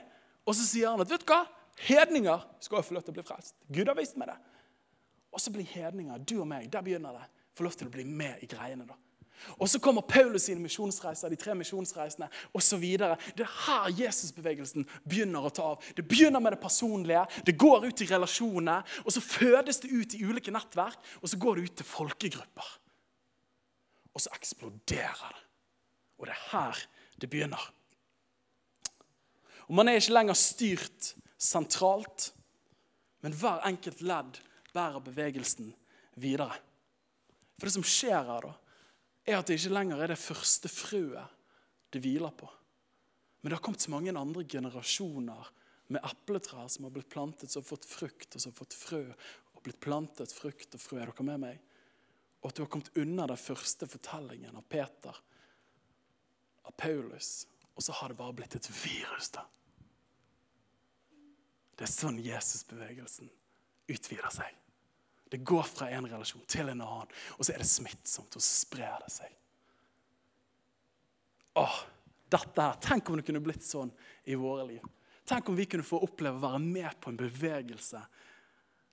og 0.47 0.55
så 0.55 0.63
sier 0.63 0.93
han 0.93 1.03
at 1.03 1.11
vet 1.11 1.27
du 1.27 1.33
hva? 1.33 1.41
Hedninger 1.89 2.47
skal 2.63 2.87
få 2.87 2.95
lov 2.95 3.03
til 3.03 3.11
å 3.11 3.17
bli 3.19 3.27
frelst. 3.27 3.57
Gud 3.67 3.91
har 3.91 3.99
vist 3.99 4.15
meg 4.15 4.31
det. 4.31 4.39
Og 5.35 5.43
så 5.43 5.51
blir 5.51 5.67
hedninger, 5.67 6.23
du 6.23 6.37
og 6.39 6.47
meg, 6.47 6.71
der 6.71 6.87
begynner 6.87 7.19
det, 7.19 7.27
få 7.51 7.67
lov 7.67 7.75
til 7.75 7.91
å 7.91 7.93
bli 7.93 8.07
med 8.07 8.39
i 8.43 8.47
greiene. 8.47 8.87
da. 8.87 8.95
Og 9.57 9.69
så 9.69 9.79
kommer 9.79 10.05
Paulus 10.07 10.47
sine 10.47 10.61
misjonsreiser, 10.63 11.31
de 11.31 11.39
tre 11.39 11.55
misjonsreisene 11.57 12.29
osv. 12.55 12.85
Det 12.99 13.45
er 13.45 13.55
her 13.65 13.89
Jesusbevegelsen 14.01 14.87
begynner 15.07 15.47
å 15.47 15.53
ta 15.53 15.71
av. 15.73 15.89
Det 15.95 16.05
begynner 16.07 16.43
med 16.43 16.55
det 16.55 16.61
personlige, 16.63 17.25
det 17.45 17.57
går 17.59 17.87
ut 17.89 18.03
i 18.03 18.09
relasjoner, 18.09 18.99
og 19.05 19.15
så 19.15 19.23
fødes 19.23 19.81
det 19.83 19.91
ut 19.91 20.15
i 20.15 20.23
ulike 20.25 20.53
nettverk, 20.53 20.99
og 21.21 21.31
så 21.31 21.39
går 21.41 21.59
det 21.59 21.69
ut 21.69 21.77
til 21.81 21.89
folkegrupper. 21.89 22.71
Og 24.13 24.23
så 24.23 24.33
eksploderer 24.35 25.35
det. 25.35 25.45
Og 26.19 26.27
det 26.27 26.35
er 26.35 26.47
her 26.51 26.85
det 27.19 27.29
begynner. 27.31 27.61
Og 29.69 29.75
Man 29.75 29.87
er 29.87 29.99
ikke 29.99 30.15
lenger 30.15 30.37
styrt 30.37 31.13
sentralt, 31.39 32.31
men 33.21 33.35
hver 33.35 33.61
enkelt 33.67 34.01
ledd 34.01 34.39
bærer 34.73 35.03
bevegelsen 35.03 35.73
videre. 36.19 36.55
For 37.59 37.67
det 37.67 37.75
som 37.75 37.85
skjer 37.85 38.23
her, 38.23 38.47
da, 38.47 38.53
er 39.29 39.39
at 39.39 39.49
det 39.49 39.59
ikke 39.59 39.75
lenger 39.75 40.01
er 40.01 40.11
det 40.13 40.21
første 40.21 40.71
frøet 40.71 41.37
det 41.93 42.01
hviler 42.03 42.33
på. 42.35 42.49
Men 43.39 43.49
det 43.49 43.57
har 43.57 43.63
kommet 43.63 43.81
så 43.81 43.93
mange 43.93 44.13
andre 44.13 44.43
generasjoner 44.43 45.51
med 45.89 46.05
epletrær 46.05 46.67
som 46.69 46.85
har 46.85 46.93
blitt 46.93 47.09
plantet, 47.09 47.49
som 47.49 47.63
har 47.63 47.69
fått 47.69 47.87
frukt 47.89 48.35
og 48.35 48.43
som 48.43 48.51
har 48.51 48.59
fått 48.59 48.77
frø. 48.77 49.05
og 49.55 49.63
blitt 49.63 49.79
plantet 49.83 50.31
frukt 50.31 50.75
og 50.75 50.81
frø. 50.81 50.99
Er 50.99 51.09
dere 51.11 51.25
med 51.27 51.41
meg? 51.41 51.61
Og 52.39 52.49
at 52.49 52.55
du 52.55 52.61
har 52.63 52.69
kommet 52.71 52.91
unna 52.95 53.25
den 53.27 53.39
første 53.39 53.87
fortellingen 53.87 54.55
av 54.55 54.63
Peter, 54.71 55.15
av 56.63 56.75
Paulus. 56.77 57.47
Og 57.75 57.83
så 57.83 57.95
har 57.97 58.11
det 58.11 58.19
bare 58.19 58.35
blitt 58.37 58.55
et 58.55 58.69
virus. 58.69 59.29
da. 59.35 59.43
Det 61.75 61.87
er 61.87 61.91
sånn 61.91 62.19
Jesusbevegelsen 62.23 63.29
utvider 63.89 64.31
seg. 64.35 64.55
Det 65.29 65.43
går 65.45 65.65
fra 65.69 65.89
en 65.93 66.07
relasjon 66.09 66.45
til 66.49 66.71
en 66.71 66.81
annen, 66.81 67.11
og 67.37 67.45
så 67.45 67.53
er 67.53 67.61
det 67.61 67.69
smittsomt, 67.69 68.33
og 68.33 68.41
så 68.41 68.53
sprer 68.65 68.97
det 69.03 69.11
seg. 69.13 69.35
Åh, 71.59 71.81
dette 72.29 72.63
her, 72.63 72.79
Tenk 72.81 73.09
om 73.09 73.19
det 73.19 73.25
kunne 73.27 73.43
blitt 73.43 73.65
sånn 73.65 73.91
i 74.29 74.37
våre 74.39 74.65
liv. 74.69 74.85
Tenk 75.29 75.49
om 75.49 75.57
vi 75.57 75.67
kunne 75.69 75.85
få 75.85 76.01
oppleve 76.05 76.39
å 76.39 76.47
være 76.47 76.61
med 76.63 76.97
på 77.01 77.11
en 77.11 77.19
bevegelse 77.19 78.01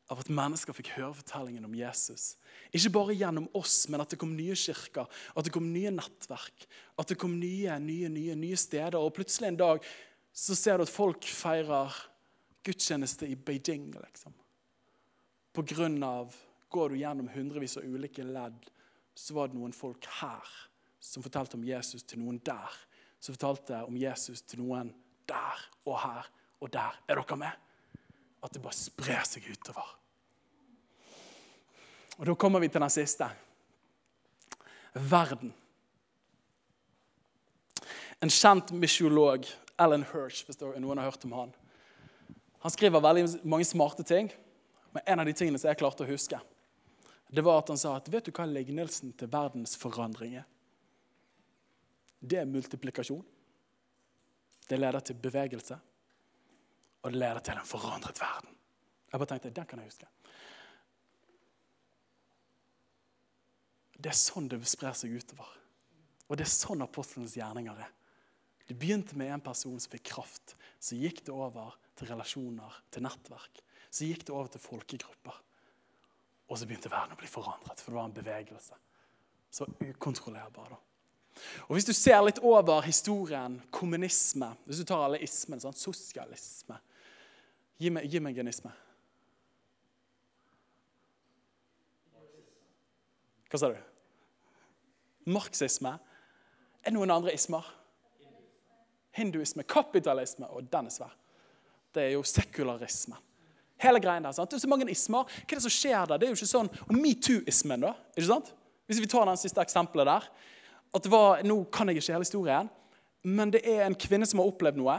av 0.07 0.21
at 0.23 0.31
mennesker 0.31 0.77
fikk 0.77 0.93
høre 0.95 1.17
fortellingen 1.19 1.65
om 1.67 1.75
Jesus. 1.75 2.37
Ikke 2.71 2.93
bare 2.95 3.17
gjennom 3.17 3.49
oss, 3.59 3.87
men 3.91 4.03
at 4.03 4.13
det 4.13 4.19
kom 4.21 4.37
nye 4.37 4.55
kirker, 4.59 5.09
at 5.09 5.47
det 5.49 5.53
kom 5.55 5.71
nye 5.73 5.91
nettverk. 5.95 6.67
At 7.01 7.11
det 7.11 7.19
kom 7.21 7.39
nye, 7.41 7.79
nye, 7.83 8.11
nye, 8.13 8.37
nye 8.39 8.59
steder. 8.61 8.99
Og 9.01 9.15
plutselig 9.17 9.51
en 9.51 9.61
dag 9.65 9.89
så 10.37 10.55
ser 10.59 10.79
du 10.79 10.87
at 10.87 10.93
folk 10.93 11.27
feirer 11.27 11.97
gudstjeneste 12.67 13.27
i 13.31 13.35
Beijing. 13.35 13.89
liksom. 13.97 14.35
På 15.57 15.65
grunn 15.65 16.03
av 16.05 16.35
Går 16.69 16.91
du 16.91 16.97
gjennom 16.99 17.29
hundrevis 17.31 17.77
av 17.79 17.85
ulike 17.87 18.25
ledd, 18.27 18.59
så 19.15 19.37
var 19.37 19.49
det 19.49 19.57
noen 19.57 19.73
folk 19.73 20.05
her 20.19 20.49
som 21.01 21.23
fortalte 21.25 21.57
om 21.57 21.65
Jesus 21.65 22.03
til 22.05 22.21
noen 22.21 22.41
der. 22.45 22.75
Som 23.23 23.37
fortalte 23.37 23.79
om 23.87 23.97
Jesus 23.97 24.43
til 24.43 24.65
noen 24.65 24.91
der 25.31 25.63
og 25.87 25.97
her 26.03 26.29
og 26.61 26.73
der. 26.75 26.99
Er 27.09 27.21
dere 27.23 27.39
med? 27.39 27.63
At 28.43 28.53
det 28.53 28.63
bare 28.65 28.77
sprer 28.77 29.23
seg 29.25 29.47
utover. 29.49 29.95
Og 32.19 32.27
Da 32.27 32.35
kommer 32.35 32.61
vi 32.61 32.69
til 32.69 32.81
den 32.81 32.91
siste. 32.91 33.31
Verden. 34.93 35.55
En 38.21 38.33
kjent 38.33 38.73
misiolog, 38.73 39.47
Ellen 39.79 40.05
Hirsch, 40.13 40.45
hvis 40.45 40.61
noen 40.61 40.99
har 40.99 41.11
hørt 41.11 41.25
om 41.25 41.33
han. 41.37 41.55
Han 42.65 42.73
skriver 42.73 43.01
veldig 43.01 43.45
mange 43.45 43.65
smarte 43.65 44.03
ting, 44.03 44.33
men 44.97 45.05
en 45.13 45.21
av 45.21 45.29
de 45.29 45.35
tingene 45.37 45.61
som 45.61 45.69
jeg 45.69 45.77
klarte 45.77 46.07
å 46.07 46.09
huske, 46.09 46.39
det 47.29 47.43
var 47.45 47.59
at 47.61 47.69
han 47.69 47.81
sa 47.81 47.97
at 47.99 48.07
vet 48.09 48.25
du 48.25 48.33
hva 48.33 48.47
lignelsen 48.49 49.11
til 49.19 49.29
verdens 49.29 49.75
forandring 49.77 50.39
er? 50.41 50.47
Det 52.17 52.39
er 52.41 52.49
multiplikasjon. 52.49 53.25
Det 54.67 54.79
leder 54.79 55.05
til 55.05 55.19
bevegelse, 55.21 55.77
og 57.03 57.13
det 57.13 57.21
leder 57.21 57.43
til 57.45 57.61
en 57.61 57.69
forandret 57.69 58.23
verden. 58.23 58.57
Jeg 59.13 59.21
bare 59.21 59.31
tenkte, 59.35 59.51
Den 59.51 59.69
kan 59.69 59.83
jeg 59.83 59.93
huske. 59.93 60.09
Det 64.01 64.11
er 64.15 64.19
sånn 64.23 64.49
det 64.49 64.63
sprer 64.65 64.97
seg 64.97 65.13
utover. 65.13 65.53
Og 66.27 66.41
det 66.41 66.49
er 66.49 66.57
sånn 66.57 66.89
apostlenes 66.89 67.37
gjerninger 67.37 67.85
er. 67.85 67.93
Det 68.67 68.81
begynte 68.81 69.17
med 69.17 69.31
en 69.31 69.45
person 69.45 69.77
som 69.77 69.93
fikk 69.93 70.09
kraft. 70.15 70.57
Så 70.81 70.97
gikk 70.97 71.21
det 71.29 71.37
over 71.37 71.77
til 71.97 72.09
relasjoner, 72.09 72.81
til 72.91 73.05
nettverk. 73.05 73.66
Så 73.97 74.05
gikk 74.05 74.27
det 74.27 74.35
over 74.35 74.51
til 74.53 74.61
folkegrupper. 74.61 75.37
Og 76.47 76.59
så 76.59 76.67
begynte 76.69 76.91
verden 76.93 77.17
å 77.17 77.21
bli 77.21 77.29
forandret, 77.31 77.81
for 77.81 77.91
det 77.91 77.99
var 77.99 78.11
en 78.11 78.17
bevegelse. 78.17 78.77
Så 79.51 79.67
ukontrollerbar. 79.81 80.75
da. 80.75 80.83
Og 81.69 81.77
Hvis 81.77 81.89
du 81.89 81.93
ser 81.97 82.21
litt 82.25 82.39
over 82.39 82.81
historien, 82.85 83.63
kommunisme 83.71 84.55
Hvis 84.65 84.79
du 84.79 84.85
tar 84.85 85.05
alle 85.05 85.21
ismene, 85.23 85.61
sånn, 85.61 85.77
sosialisme 85.77 86.79
Gi 87.77 87.91
meg, 87.93 88.07
gi 88.09 88.21
meg 88.25 88.37
genisme. 88.39 88.71
Hva 93.51 93.59
sa 93.61 93.69
du? 93.69 93.77
Marxisme. 95.29 95.93
Er 96.81 96.89
det 96.89 96.95
noen 96.97 97.13
andre 97.13 97.35
ismer? 97.37 97.69
Hinduisme, 99.17 99.67
kapitalisme 99.69 100.49
og 100.49 100.71
den 100.73 100.89
er 100.89 100.95
svær. 100.95 101.13
Det 101.93 102.07
er 102.07 102.15
jo 102.15 102.25
sekularisme. 102.25 103.21
Hele 103.83 104.01
greien 104.01 104.25
der, 104.25 104.33
sant? 104.33 104.51
Det 104.51 104.57
er 104.57 104.65
så 104.65 104.71
mange 104.71 104.89
ismer. 104.91 105.27
Hva 105.29 105.53
er 105.53 105.59
det 105.59 105.65
som 105.67 105.73
skjer 105.75 106.07
der? 106.09 106.21
Det 106.21 106.29
er 106.29 106.33
jo 106.33 106.39
ikke 106.39 106.49
sånn, 106.49 106.71
Og 106.87 106.95
metoo-ismen, 106.97 107.83
da? 107.85 107.93
ikke 108.17 108.31
sant? 108.31 108.55
Hvis 108.87 109.03
vi 109.03 109.11
tar 109.11 109.27
den 109.29 109.41
siste 109.41 109.61
eksempelet 109.61 110.07
der. 110.09 110.29
at 110.95 111.03
det 111.03 111.11
var, 111.13 111.43
Nå 111.45 111.65
kan 111.65 111.89
jeg 111.89 111.99
ikke 111.99 112.13
hele 112.13 112.25
historien, 112.25 112.71
men 113.23 113.51
det 113.51 113.67
er 113.67 113.85
en 113.85 113.95
kvinne 113.95 114.27
som 114.27 114.39
har 114.41 114.49
opplevd 114.49 114.79
noe 114.79 114.97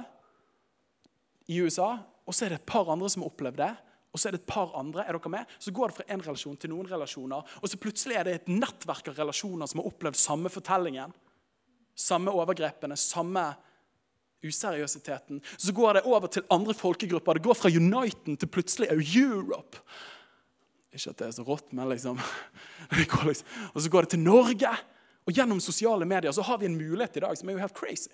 i 1.48 1.62
USA. 1.64 1.98
Og 2.28 2.36
så 2.36 2.46
er 2.46 2.50
det 2.50 2.60
et 2.60 2.70
par 2.70 2.90
andre 2.92 3.10
som 3.10 3.24
har 3.24 3.32
opplevd 3.32 3.58
det. 3.58 3.72
Og 4.14 4.20
så 4.20 4.28
er 4.28 4.36
det 4.36 4.42
et 4.42 4.50
par 4.50 4.74
andre, 4.78 5.06
er 5.06 5.16
dere 5.16 5.30
med? 5.30 5.46
Så 5.60 5.72
går 5.72 5.88
det 5.88 5.98
fra 5.98 6.06
en 6.10 6.24
relasjon 6.26 6.58
til 6.58 6.72
noen 6.74 6.90
relasjoner. 6.90 7.56
Og 7.62 7.70
så 7.70 7.78
plutselig 7.78 8.18
er 8.18 8.28
det 8.28 8.34
et 8.36 8.52
nettverk 8.52 9.12
av 9.12 9.20
relasjoner 9.22 9.70
som 9.70 9.82
har 9.82 9.90
opplevd 9.90 10.20
samme 10.20 10.50
fortellingen. 10.52 11.14
Samme 11.98 12.34
overgrepene, 12.34 12.98
samme 12.98 13.44
useriøsiteten. 14.46 15.42
Så 15.58 15.74
går 15.74 15.98
det 15.98 16.06
over 16.06 16.28
til 16.32 16.46
andre 16.54 16.74
folkegrupper. 16.78 17.38
Det 17.38 17.48
går 17.48 17.58
fra 17.58 17.72
Uniten 17.74 18.38
til 18.38 18.52
plutselig 18.52 18.90
Europe. 18.92 19.82
Ikke 20.94 21.12
at 21.12 21.20
det 21.20 21.28
er 21.28 21.36
så 21.36 21.46
rått, 21.46 21.74
men 21.76 21.90
liksom, 21.90 22.20
liksom 23.00 23.44
Og 23.74 23.82
så 23.82 23.90
går 23.90 24.08
det 24.08 24.16
til 24.16 24.24
Norge. 24.24 24.72
Og 25.28 25.36
gjennom 25.36 25.60
sosiale 25.60 26.06
medier 26.08 26.32
så 26.32 26.46
har 26.48 26.58
vi 26.62 26.70
en 26.70 26.78
mulighet 26.78 27.18
i 27.18 27.26
dag 27.26 27.38
som 27.38 27.50
er 27.50 27.58
jo 27.58 27.66
helt 27.66 27.78
crazy. 27.78 28.14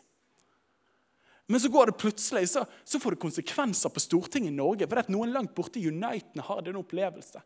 Men 1.47 1.59
så 1.59 1.69
går 1.69 1.91
det 1.91 1.99
plutselig, 1.99 2.47
så, 2.49 2.65
så 2.83 2.99
får 2.99 3.13
det 3.13 3.21
konsekvenser 3.21 3.91
på 3.91 3.99
Stortinget 3.99 4.53
i 4.53 4.55
Norge. 4.55 4.88
For 4.88 5.01
at 5.01 5.12
noen 5.12 5.33
langt 5.36 5.53
borte 5.55 5.79
i 5.79 5.88
Uniten 5.91 6.41
har 6.41 6.63
den 6.63 6.79
opplevelse. 6.79 7.41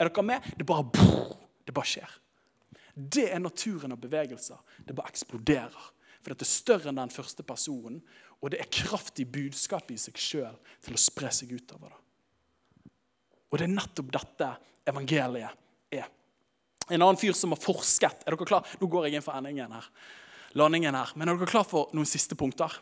Er 0.00 0.08
dere 0.08 0.24
med? 0.26 0.46
Det 0.58 0.66
bare, 0.66 0.88
det 1.62 1.74
bare 1.76 1.90
skjer. 1.90 2.14
Det 2.94 3.28
er 3.34 3.42
naturen 3.42 3.94
av 3.94 4.00
bevegelser. 4.00 4.58
Det 4.86 4.96
bare 4.96 5.12
eksploderer. 5.12 5.90
For 6.24 6.32
dette 6.32 6.46
er 6.46 6.48
større 6.48 6.88
enn 6.88 6.96
den 6.96 7.12
første 7.12 7.44
personen, 7.44 7.98
og 8.40 8.52
det 8.52 8.62
er 8.62 8.72
kraftig 8.72 9.26
budskap 9.28 9.90
i 9.92 9.98
seg 10.00 10.16
sjøl 10.20 10.56
til 10.84 10.96
å 10.96 11.00
spre 11.00 11.28
seg 11.32 11.52
utover. 11.52 11.92
det. 11.92 12.90
Og 13.52 13.60
det 13.60 13.68
er 13.68 13.76
nettopp 13.76 14.08
dette 14.12 14.48
evangeliet 14.88 15.60
er. 15.92 16.08
En 16.88 17.00
annen 17.00 17.20
fyr 17.20 17.32
som 17.32 17.54
har 17.54 17.60
forsket 17.60 18.26
Er 18.26 18.34
dere 18.34 18.44
klar? 18.48 18.66
Nå 18.80 18.88
går 18.92 19.06
jeg 19.06 19.16
inn 19.16 19.24
for 19.24 19.36
endingen 19.36 19.72
her. 19.72 19.86
landingen 20.54 20.94
her. 20.94 21.12
Men 21.14 21.28
er 21.28 21.36
dere 21.36 21.48
klar 21.48 21.64
for 21.68 21.92
noen 21.92 22.08
siste 22.08 22.34
punkter? 22.34 22.72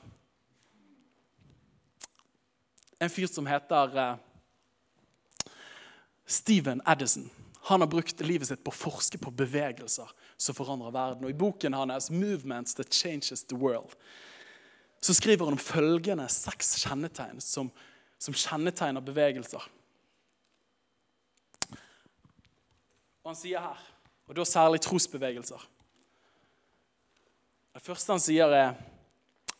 En 3.02 3.10
fyr 3.10 3.26
som 3.26 3.46
heter 3.46 3.98
uh, 3.98 4.16
Steven 6.26 6.82
Edison. 6.86 7.30
Han 7.68 7.80
har 7.80 7.90
brukt 7.90 8.20
livet 8.20 8.48
sitt 8.48 8.62
på 8.62 8.70
å 8.70 8.80
forske 8.86 9.18
på 9.18 9.30
bevegelser 9.34 10.08
som 10.42 10.56
forandrer 10.58 10.94
verden. 10.94 11.24
Og 11.24 11.30
I 11.30 11.38
boken 11.38 11.74
hans 11.74 12.10
'Movements 12.10 12.74
That 12.74 12.94
Changes 12.94 13.44
the 13.44 13.56
World' 13.56 13.96
så 15.00 15.14
skriver 15.14 15.44
han 15.44 15.52
om 15.52 15.58
følgende 15.58 16.28
seks 16.28 16.76
kjennetegn 16.84 17.40
som, 17.40 17.70
som 18.18 18.34
kjennetegner 18.34 19.00
bevegelser. 19.02 19.62
Og 23.22 23.30
Han 23.30 23.38
sier 23.38 23.60
her, 23.60 23.80
og 24.26 24.36
da 24.36 24.44
særlig 24.44 24.80
trosbevegelser 24.80 25.68
Det 27.74 27.82
første 27.82 28.12
han 28.12 28.20
sier, 28.20 28.52
er 28.52 28.74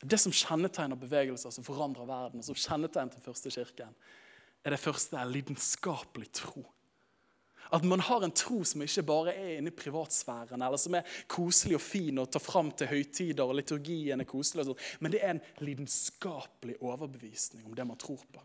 det 0.05 0.19
som 0.21 0.33
kjennetegner 0.35 0.99
bevegelser 0.99 1.51
som 1.51 1.65
forandrer 1.65 2.07
verden, 2.07 2.39
og 2.39 2.45
som 2.45 2.55
kjennetegner 2.59 3.15
den 3.15 3.25
første 3.25 3.51
kirken, 3.51 3.95
er 4.65 4.71
det 4.71 4.81
første 4.81 5.17
er 5.17 5.31
lidenskapelig 5.31 6.29
tro. 6.33 6.65
At 7.73 7.85
man 7.89 8.03
har 8.05 8.25
en 8.25 8.35
tro 8.37 8.59
som 8.69 8.83
ikke 8.85 9.05
bare 9.09 9.33
er 9.33 9.55
inne 9.57 9.73
i 9.73 9.77
privatsfæren, 9.77 10.61
eller 10.61 10.81
som 10.81 10.99
er 10.99 11.09
koselig 11.31 11.79
og 11.79 11.85
fin 11.85 12.21
og 12.21 12.29
tar 12.29 12.43
fram 12.45 12.69
til 12.77 12.91
høytider, 12.91 13.47
og 13.47 13.57
liturgien 13.57 14.21
er 14.21 14.29
koselig, 14.29 14.67
og 14.67 14.73
sånt, 14.73 14.89
men 15.01 15.15
det 15.15 15.23
er 15.23 15.37
en 15.37 15.45
lidenskapelig 15.65 16.77
overbevisning 16.85 17.65
om 17.65 17.77
det 17.79 17.87
man 17.89 18.01
tror 18.01 18.21
på. 18.29 18.45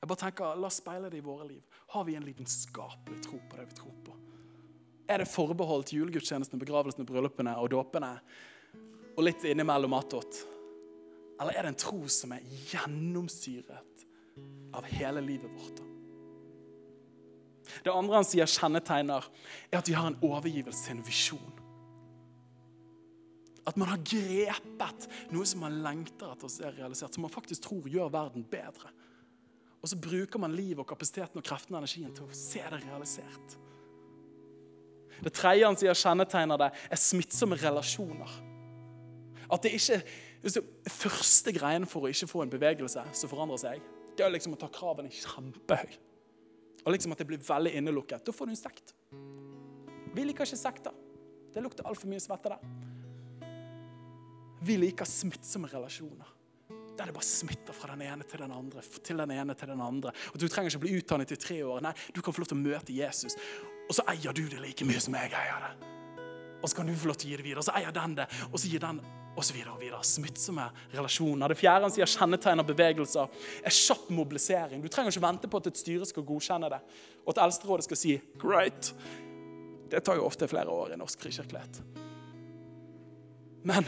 Jeg 0.00 0.10
bare 0.10 0.20
tenker, 0.20 0.58
La 0.60 0.68
oss 0.68 0.82
speile 0.82 1.08
det 1.08 1.22
i 1.22 1.24
våre 1.24 1.46
liv. 1.48 1.62
Har 1.94 2.04
vi 2.04 2.18
en 2.18 2.26
lidenskapelig 2.26 3.22
tro 3.24 3.38
på 3.38 3.60
det 3.60 3.70
vi 3.70 3.78
tror 3.78 3.94
på? 4.04 4.18
Er 5.08 5.22
det 5.22 5.30
forbeholdt 5.30 5.94
julegudstjenestene, 5.94 6.60
begravelsene, 6.60 7.06
bryllupene 7.08 7.54
og 7.60 7.70
dåpene? 7.72 8.10
Og 9.14 9.24
litt 9.24 9.46
innimellom 9.46 9.94
attåt? 9.96 10.42
Eller 11.38 11.54
er 11.54 11.64
det 11.64 11.74
en 11.76 11.82
tro 11.86 12.02
som 12.10 12.34
er 12.34 12.44
gjennomsyret 12.68 14.06
av 14.74 14.94
hele 14.98 15.22
livet 15.24 15.54
vårt? 15.54 15.93
Det 17.84 17.92
andre 17.92 18.20
han 18.20 18.26
sier 18.28 18.48
kjennetegner, 18.50 19.26
er 19.70 19.80
at 19.80 19.88
vi 19.88 19.96
har 19.96 20.10
en 20.10 20.18
overgivelse 20.24 20.86
til 20.86 20.96
en 20.96 21.06
visjon. 21.06 21.60
At 23.64 23.78
man 23.80 23.88
har 23.88 24.02
grepet 24.04 25.06
noe 25.32 25.48
som 25.48 25.62
man 25.64 25.80
lengter 25.84 26.34
etter 26.34 26.48
å 26.48 26.52
se 26.52 26.68
realisert, 26.68 27.16
som 27.16 27.24
man 27.24 27.32
faktisk 27.32 27.64
tror 27.64 27.88
gjør 27.88 28.12
verden 28.12 28.44
bedre. 28.50 28.92
Og 29.80 29.88
så 29.88 29.98
bruker 30.00 30.40
man 30.40 30.56
livet 30.56 30.82
og 30.84 30.88
kapasiteten 30.88 31.40
og 31.40 31.44
kreften 31.44 31.76
og 31.76 31.82
energien 31.82 32.12
til 32.16 32.28
å 32.28 32.36
se 32.36 32.60
det 32.60 32.82
realisert. 32.84 33.56
Det 35.24 35.32
tredje 35.32 35.64
han 35.68 35.78
sier 35.78 35.96
kjennetegner 35.96 36.60
det, 36.60 36.70
er 36.92 37.00
smittsomme 37.00 37.56
relasjoner. 37.60 38.38
At 39.52 39.64
det 39.64 39.76
ikke 39.78 40.00
det 40.44 40.60
Første 40.92 41.54
greien 41.56 41.86
for 41.88 42.04
å 42.04 42.10
ikke 42.12 42.28
få 42.28 42.42
en 42.44 42.50
bevegelse 42.52 43.00
som 43.16 43.30
forandrer 43.30 43.62
seg, 43.62 43.84
det 44.12 44.26
er 44.26 44.32
liksom 44.34 44.52
å 44.56 44.58
ta 44.60 44.68
kravene 44.68 45.08
kjempehøyt 45.08 46.13
og 46.84 46.92
liksom 46.92 47.14
at 47.14 47.22
det 47.22 47.26
blir 47.28 47.40
veldig 47.40 47.72
innelukket, 47.78 48.24
da 48.26 48.32
får 48.32 48.50
du 48.50 48.52
en 48.54 48.60
sekt. 48.60 48.94
Vi 50.14 50.24
liker 50.24 50.46
ikke 50.46 50.60
sekter. 50.60 50.94
Det 51.54 51.62
lukter 51.62 51.86
altfor 51.88 52.10
mye 52.10 52.22
svette 52.22 52.52
der. 52.52 52.60
Vi 54.64 54.76
liker 54.80 55.08
smittsomme 55.08 55.68
relasjoner. 55.72 56.30
Der 56.94 57.10
det 57.10 57.14
bare 57.14 57.26
smitter 57.26 57.74
fra 57.74 57.90
den 57.94 58.04
ene 58.06 58.24
til 58.28 58.44
den 58.44 58.52
andre. 58.54 58.82
til 58.82 59.16
den 59.16 59.30
ene 59.30 59.54
til 59.54 59.68
den 59.68 59.80
andre. 59.80 60.12
Og 60.32 60.40
Du 60.40 60.48
trenger 60.48 60.70
ikke 60.70 60.84
bli 60.86 60.98
utdannet 60.98 61.32
i 61.32 61.36
tre 61.36 61.64
år. 61.64 61.80
Nei, 61.82 61.92
Du 62.14 62.22
kan 62.22 62.32
få 62.32 62.40
lov 62.40 62.46
til 62.46 62.58
å 62.58 62.62
møte 62.62 62.92
Jesus, 62.94 63.36
og 63.88 63.94
så 63.94 64.02
eier 64.08 64.32
du 64.32 64.48
det 64.48 64.60
like 64.60 64.84
mye 64.84 65.00
som 65.00 65.14
jeg 65.14 65.32
eier 65.32 65.60
det. 65.66 65.88
Og 66.64 66.70
så 66.70 66.78
kan 66.78 66.88
du 66.88 66.94
få 66.96 67.10
lov 67.10 67.18
til 67.20 67.28
å 67.28 67.34
gi 67.34 67.36
det 67.36 67.44
videre, 67.44 67.60
og 67.60 67.66
så 67.66 67.74
eier 67.76 67.92
den 67.92 68.14
det, 68.16 68.24
og 68.48 68.56
så 68.56 68.70
gir 68.72 68.80
den 68.80 69.02
og 69.34 69.42
så 69.44 69.52
videre 69.52 69.74
og 69.74 69.82
videre. 69.82 69.98
Smittsomme 70.06 70.64
relasjoner. 70.94 71.50
Det 71.52 71.58
fjerde 71.58 71.88
han 71.88 71.92
sier 71.92 72.08
kjennetegner 72.08 72.64
bevegelser, 72.64 73.34
er 73.60 73.74
kjapp 73.74 74.06
mobilisering. 74.14 74.80
Du 74.80 74.88
trenger 74.88 75.12
ikke 75.12 75.26
vente 75.26 75.50
på 75.50 75.60
at 75.60 75.68
et 75.68 75.80
styre 75.80 76.08
skal 76.08 76.24
godkjenne 76.24 76.70
det, 76.72 76.78
og 77.26 77.34
at 77.34 77.42
eldsterådet 77.44 77.88
skal 77.88 78.00
si 78.00 78.14
'great'. 78.40 78.94
Det 79.90 80.00
tar 80.04 80.16
jo 80.16 80.24
ofte 80.24 80.48
flere 80.48 80.72
år 80.72 80.94
i 80.94 80.96
norsk 80.96 81.20
frikirkelighet. 81.20 81.82
Men, 83.64 83.84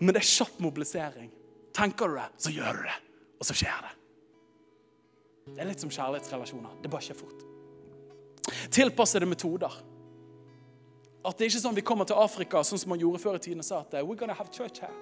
men 0.00 0.14
det 0.14 0.22
er 0.22 0.28
kjapp 0.28 0.56
mobilisering. 0.60 1.30
Tenker 1.74 2.08
du 2.08 2.14
det, 2.14 2.28
så 2.38 2.50
gjør 2.50 2.80
du 2.80 2.82
det. 2.88 2.96
Og 3.40 3.46
så 3.46 3.54
skjer 3.54 3.84
det. 3.84 3.92
Det 5.52 5.60
er 5.62 5.68
litt 5.68 5.80
som 5.84 5.92
kjærlighetsrelasjoner. 5.92 6.80
Det 6.82 6.90
bare 6.90 7.04
skjer 7.04 7.20
fort. 7.20 7.44
Tilpassede 8.70 9.28
metoder. 9.28 9.72
At 11.26 11.38
det 11.38 11.46
er 11.46 11.50
ikke 11.50 11.62
sånn 11.64 11.78
vi 11.78 11.86
kommer 11.86 12.08
til 12.08 12.18
Afrika 12.20 12.62
sånn 12.66 12.80
som 12.80 12.92
man 12.92 13.00
gjorde 13.02 13.20
før 13.22 13.38
i 13.38 13.42
tiden 13.42 13.62
og 13.62 13.66
sa 13.66 13.82
at 13.82 13.96
we're 14.02 14.18
gonna 14.18 14.36
have 14.38 14.52
church 14.54 14.82
here. 14.84 14.94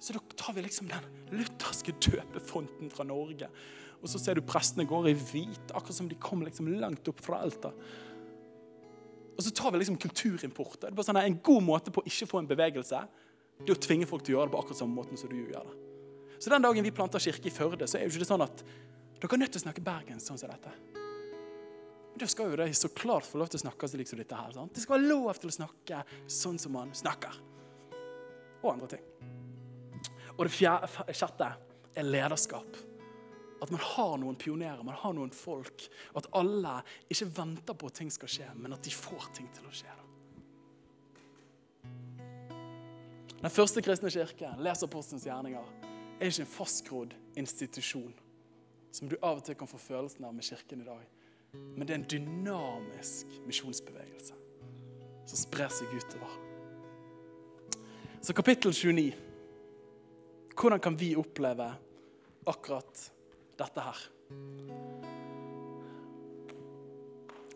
Så 0.00 0.14
da 0.16 0.20
tar 0.36 0.54
vi 0.56 0.64
liksom 0.64 0.88
den 0.88 1.08
lutherske 1.36 1.92
døpefonten 2.00 2.92
fra 2.92 3.04
Norge. 3.04 3.50
Og 4.00 4.08
så 4.08 4.20
ser 4.20 4.38
du 4.38 4.46
prestene 4.48 4.86
går 4.88 5.10
i 5.10 5.16
hvit, 5.16 5.74
akkurat 5.76 5.96
som 5.96 6.08
de 6.08 6.16
kom 6.16 6.40
liksom 6.44 6.70
langt 6.80 7.08
opp 7.08 7.20
fra 7.20 7.42
Alta. 7.44 7.72
Og 9.36 9.44
så 9.44 9.52
tar 9.56 9.72
vi 9.72 9.80
liksom 9.82 9.98
kulturimport. 10.00 10.78
Det 10.80 10.88
er 10.88 10.96
bare 10.96 11.08
sånn 11.08 11.20
En 11.20 11.40
god 11.44 11.64
måte 11.64 11.92
på 11.92 12.00
å 12.00 12.08
ikke 12.08 12.28
få 12.28 12.40
en 12.40 12.48
bevegelse 12.48 13.04
det 13.60 13.74
er 13.74 13.76
å 13.76 13.82
tvinge 13.84 14.08
folk 14.08 14.24
til 14.24 14.34
å 14.34 14.38
gjøre 14.38 14.48
det 14.48 14.54
på 14.54 14.60
akkurat 14.62 14.78
samme 14.80 14.96
måten 14.96 15.20
som 15.20 15.28
du 15.28 15.36
gjør 15.36 15.66
det. 15.68 15.76
Så 16.40 16.48
den 16.48 16.64
dagen 16.64 16.86
vi 16.86 16.94
planter 16.96 17.20
kirke 17.20 17.50
i 17.50 17.52
Førde, 17.52 17.84
så 17.84 17.98
er 17.98 18.06
jo 18.06 18.14
ikke 18.14 18.22
det 18.22 18.30
sånn 18.30 18.44
at 18.46 18.64
dere 19.20 19.36
er 19.36 19.42
nødt 19.42 19.52
til 19.52 19.60
å 19.60 19.64
snakke 19.66 19.84
bergensk 19.84 20.30
sånn 20.30 20.40
som 20.40 20.48
dette. 20.48 20.99
Da 22.20 22.26
skal 22.28 22.50
jo 22.52 22.56
de 22.60 22.74
så 22.74 22.88
klart 22.92 23.24
få 23.24 23.38
lov 23.40 23.48
til 23.48 23.56
å 23.56 23.62
snakke 23.62 23.88
slik 23.88 24.08
som 24.10 24.18
dette 24.20 24.36
her. 24.36 24.52
Sant? 24.52 24.74
Det 24.76 24.82
skal 24.82 24.98
være 24.98 25.08
lov 25.08 25.38
til 25.40 25.48
å 25.48 25.54
snakke 25.56 26.02
sånn 26.28 26.58
som 26.60 26.74
man 26.76 26.92
snakker. 26.96 27.38
Og 28.60 28.66
andre 28.74 28.88
ting. 28.92 29.06
Og 30.36 30.42
det 30.44 30.52
fjerde, 30.52 30.90
sjette 31.16 31.48
er 31.96 32.04
lederskap. 32.04 32.76
At 33.60 33.72
man 33.72 33.80
har 33.84 34.18
noen 34.20 34.36
pionerer, 34.40 34.82
man 34.84 34.98
har 35.00 35.14
noen 35.16 35.32
folk. 35.32 35.86
Og 36.12 36.20
at 36.20 36.28
alle 36.36 36.74
ikke 37.08 37.28
venter 37.40 37.76
på 37.76 37.88
at 37.88 37.96
ting 38.02 38.12
skal 38.12 38.32
skje, 38.32 38.48
men 38.60 38.76
at 38.76 38.84
de 38.84 38.92
får 38.92 39.30
ting 39.36 39.48
til 39.56 39.68
å 39.68 39.74
skje. 39.80 39.96
Den 43.40 43.52
første 43.52 43.80
kristne 43.80 44.12
kirke, 44.12 44.52
les 44.60 44.84
apostelens 44.84 45.24
gjerninger, 45.24 45.72
er 46.20 46.28
ikke 46.28 46.44
en 46.44 46.52
fastgrodd 46.52 47.16
institusjon 47.40 48.12
som 48.92 49.08
du 49.08 49.16
av 49.22 49.38
og 49.38 49.46
til 49.46 49.56
kan 49.56 49.70
få 49.70 49.80
følelsen 49.80 50.26
av 50.28 50.36
med 50.36 50.44
kirken 50.44 50.84
i 50.84 50.88
dag. 50.88 51.19
Men 51.52 51.86
det 51.86 51.94
er 51.94 51.98
en 52.00 52.10
dynamisk 52.10 53.40
misjonsbevegelse 53.48 54.36
som 55.30 55.38
sprer 55.38 55.72
seg 55.72 55.92
utover. 55.94 56.38
Så 58.20 58.34
kapittel 58.36 58.74
29. 58.76 59.10
Hvordan 60.60 60.82
kan 60.82 60.96
vi 61.00 61.14
oppleve 61.16 61.70
akkurat 62.50 63.04
dette 63.58 63.86
her? 63.86 64.02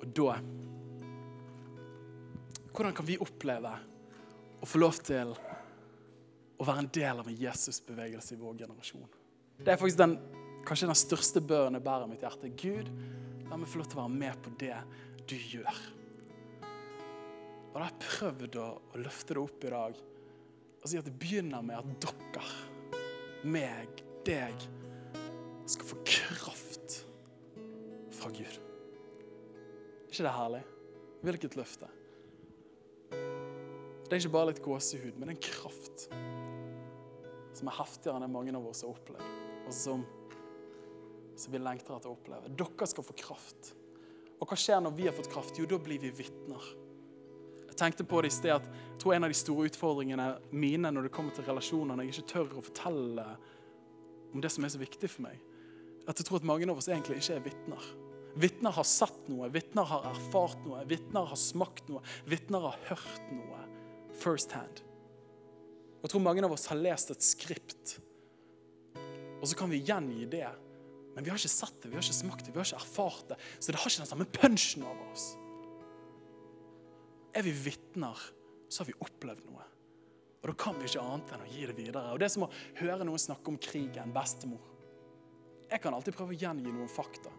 Og 0.01 0.07
da 0.17 0.39
Hvordan 2.75 2.95
kan 2.97 3.07
vi 3.07 3.21
oppleve 3.23 3.71
å 4.65 4.67
få 4.67 4.81
lov 4.81 4.97
til 5.05 5.35
å 6.57 6.67
være 6.67 6.85
en 6.85 6.91
del 6.95 7.21
av 7.21 7.29
en 7.29 7.37
Jesusbevegelse 7.39 8.35
i 8.35 8.41
vår 8.41 8.57
generasjon. 8.65 9.07
Det 9.59 9.73
er 9.73 9.79
faktisk 9.81 10.01
den, 10.01 10.17
kanskje 10.67 10.89
den 10.91 10.99
største 10.99 11.43
bønnen 11.45 11.79
jeg 11.79 11.87
bærer 11.87 12.11
mitt 12.11 12.25
hjerte. 12.25 12.51
Gud, 12.59 12.91
la 13.51 13.59
meg 13.59 13.71
få 13.71 13.81
lov 13.81 13.91
til 13.91 13.99
å 13.99 14.03
være 14.05 14.19
med 14.23 14.41
på 14.45 14.55
det 14.61 14.79
du 15.29 15.37
gjør. 15.37 15.81
Og 17.75 17.79
da 17.81 17.85
har 17.85 17.91
jeg 17.91 18.03
prøvd 18.05 18.59
å, 18.63 18.67
å 18.95 19.01
løfte 19.03 19.35
det 19.35 19.43
opp 19.43 19.65
i 19.67 19.73
dag 19.75 20.03
og 20.85 20.91
si 20.91 20.99
at 21.01 21.07
det 21.09 21.15
begynner 21.17 21.65
med 21.65 21.79
at 21.79 22.05
dere, 22.05 22.43
meg, 23.49 24.03
deg, 24.27 24.67
skal 25.65 25.89
få 25.89 25.97
kraft 26.05 26.99
fra 28.13 28.29
Gud. 28.37 28.59
Ikke 30.11 30.27
det 30.27 30.35
herlig? 30.37 30.61
Hvilket 31.25 31.57
løfte? 31.57 31.89
Det 33.11 34.13
er 34.13 34.21
ikke 34.21 34.35
bare 34.35 34.51
litt 34.53 34.61
gåsehud, 34.63 35.17
men 35.17 35.33
en 35.33 35.41
kraft 35.41 36.05
som 37.55 37.71
er 37.71 37.79
heftigere 37.79 38.21
enn 38.21 38.35
mange 38.35 38.53
av 38.53 38.69
oss 38.69 38.85
har 38.85 38.93
opplevd, 38.93 39.41
og 39.65 39.73
som, 39.73 40.05
som 41.37 41.55
vi 41.55 41.61
lengter 41.63 41.97
etter 41.97 42.11
å 42.11 42.17
oppleve. 42.17 42.53
Dere 42.55 42.89
skal 42.91 43.07
få 43.07 43.17
kraft. 43.19 43.75
Og 44.41 44.49
hva 44.51 44.59
skjer 44.59 44.83
når 44.85 44.97
vi 44.97 45.07
har 45.09 45.17
fått 45.17 45.31
kraft? 45.33 45.59
Jo, 45.59 45.67
da 45.71 45.79
blir 45.81 46.03
vi 46.03 46.13
vitner. 46.15 46.71
Jeg 47.75 47.79
tenkte 47.81 48.07
på 48.07 48.21
det 48.23 48.31
i 48.31 48.35
sted 48.35 48.55
at 48.55 48.67
jeg 48.69 49.01
tror 49.03 49.17
en 49.17 49.27
av 49.27 49.33
de 49.33 49.37
store 49.39 49.67
utfordringene 49.67 50.29
mine 50.55 50.93
når 50.95 51.09
det 51.09 51.15
kommer 51.17 51.35
til 51.35 51.47
relasjoner, 51.49 51.97
når 51.97 52.07
jeg 52.07 52.15
ikke 52.15 52.33
tør 52.35 52.59
å 52.61 52.65
fortelle 52.69 53.25
om 54.35 54.43
det 54.43 54.51
som 54.51 54.67
er 54.67 54.73
så 54.75 54.81
viktig 54.83 55.11
for 55.11 55.27
meg, 55.27 55.41
at 56.07 56.21
jeg 56.21 56.29
tror 56.29 56.39
at 56.43 56.47
mange 56.47 56.69
av 56.69 56.79
oss 56.79 56.91
egentlig 56.91 57.19
ikke 57.23 57.39
er 57.39 57.45
vitner. 57.47 57.89
Vitner 58.39 58.75
har 58.75 58.87
sett 58.87 59.29
noe, 59.31 59.49
vitner 59.55 59.87
har 59.91 60.07
erfart 60.11 60.63
noe, 60.67 60.83
vitner 60.91 61.27
har 61.31 61.39
smakt 61.39 61.91
noe, 61.91 62.03
vitner 62.31 62.67
har 62.67 62.79
hørt 62.91 63.29
noe 63.35 63.63
first 64.19 64.55
hand. 64.55 64.83
Jeg 66.03 66.13
tror 66.13 66.23
mange 66.23 66.45
av 66.45 66.53
oss 66.55 66.67
har 66.69 66.79
lest 66.79 67.15
et 67.15 67.25
skript, 67.25 67.97
og 69.41 69.47
så 69.49 69.59
kan 69.59 69.71
vi 69.73 69.83
gjengi 69.83 70.27
det. 70.31 70.47
Men 71.15 71.25
vi 71.25 71.31
har 71.31 71.39
ikke 71.39 71.53
sett 71.53 71.77
det, 71.83 71.91
vi 71.91 71.99
har 71.99 72.03
ikke 72.03 72.17
smakt 72.17 72.47
det, 72.47 72.53
vi 72.55 72.59
har 72.59 72.67
ikke 72.67 72.81
erfart 72.81 73.29
det. 73.31 73.39
Så 73.59 73.71
det 73.71 73.81
har 73.81 73.91
ikke 73.91 74.03
den 74.03 74.11
samme 74.11 74.27
punsjen 74.35 74.87
over 74.87 75.05
oss. 75.13 75.29
Er 77.35 77.47
vi 77.47 77.55
vitner, 77.55 78.19
så 78.69 78.83
har 78.83 78.91
vi 78.91 78.99
opplevd 79.03 79.47
noe. 79.47 79.69
Og 80.43 80.51
da 80.51 80.55
kan 80.61 80.77
vi 80.77 80.91
ikke 80.91 81.03
annet 81.03 81.31
enn 81.33 81.45
å 81.47 81.51
gi 81.51 81.63
det 81.71 81.77
videre. 81.79 82.11
Og 82.13 82.21
Det 82.21 82.27
er 82.27 82.35
som 82.35 82.47
å 82.47 82.53
høre 82.81 83.07
noen 83.07 83.23
snakke 83.23 83.49
om 83.49 83.61
krigen, 83.63 84.13
bestemor. 84.15 84.61
Jeg 85.71 85.81
kan 85.81 85.95
alltid 85.97 86.19
prøve 86.19 86.35
å 86.35 86.39
gjengi 86.39 86.69
noen 86.69 86.91
fakta, 86.91 87.33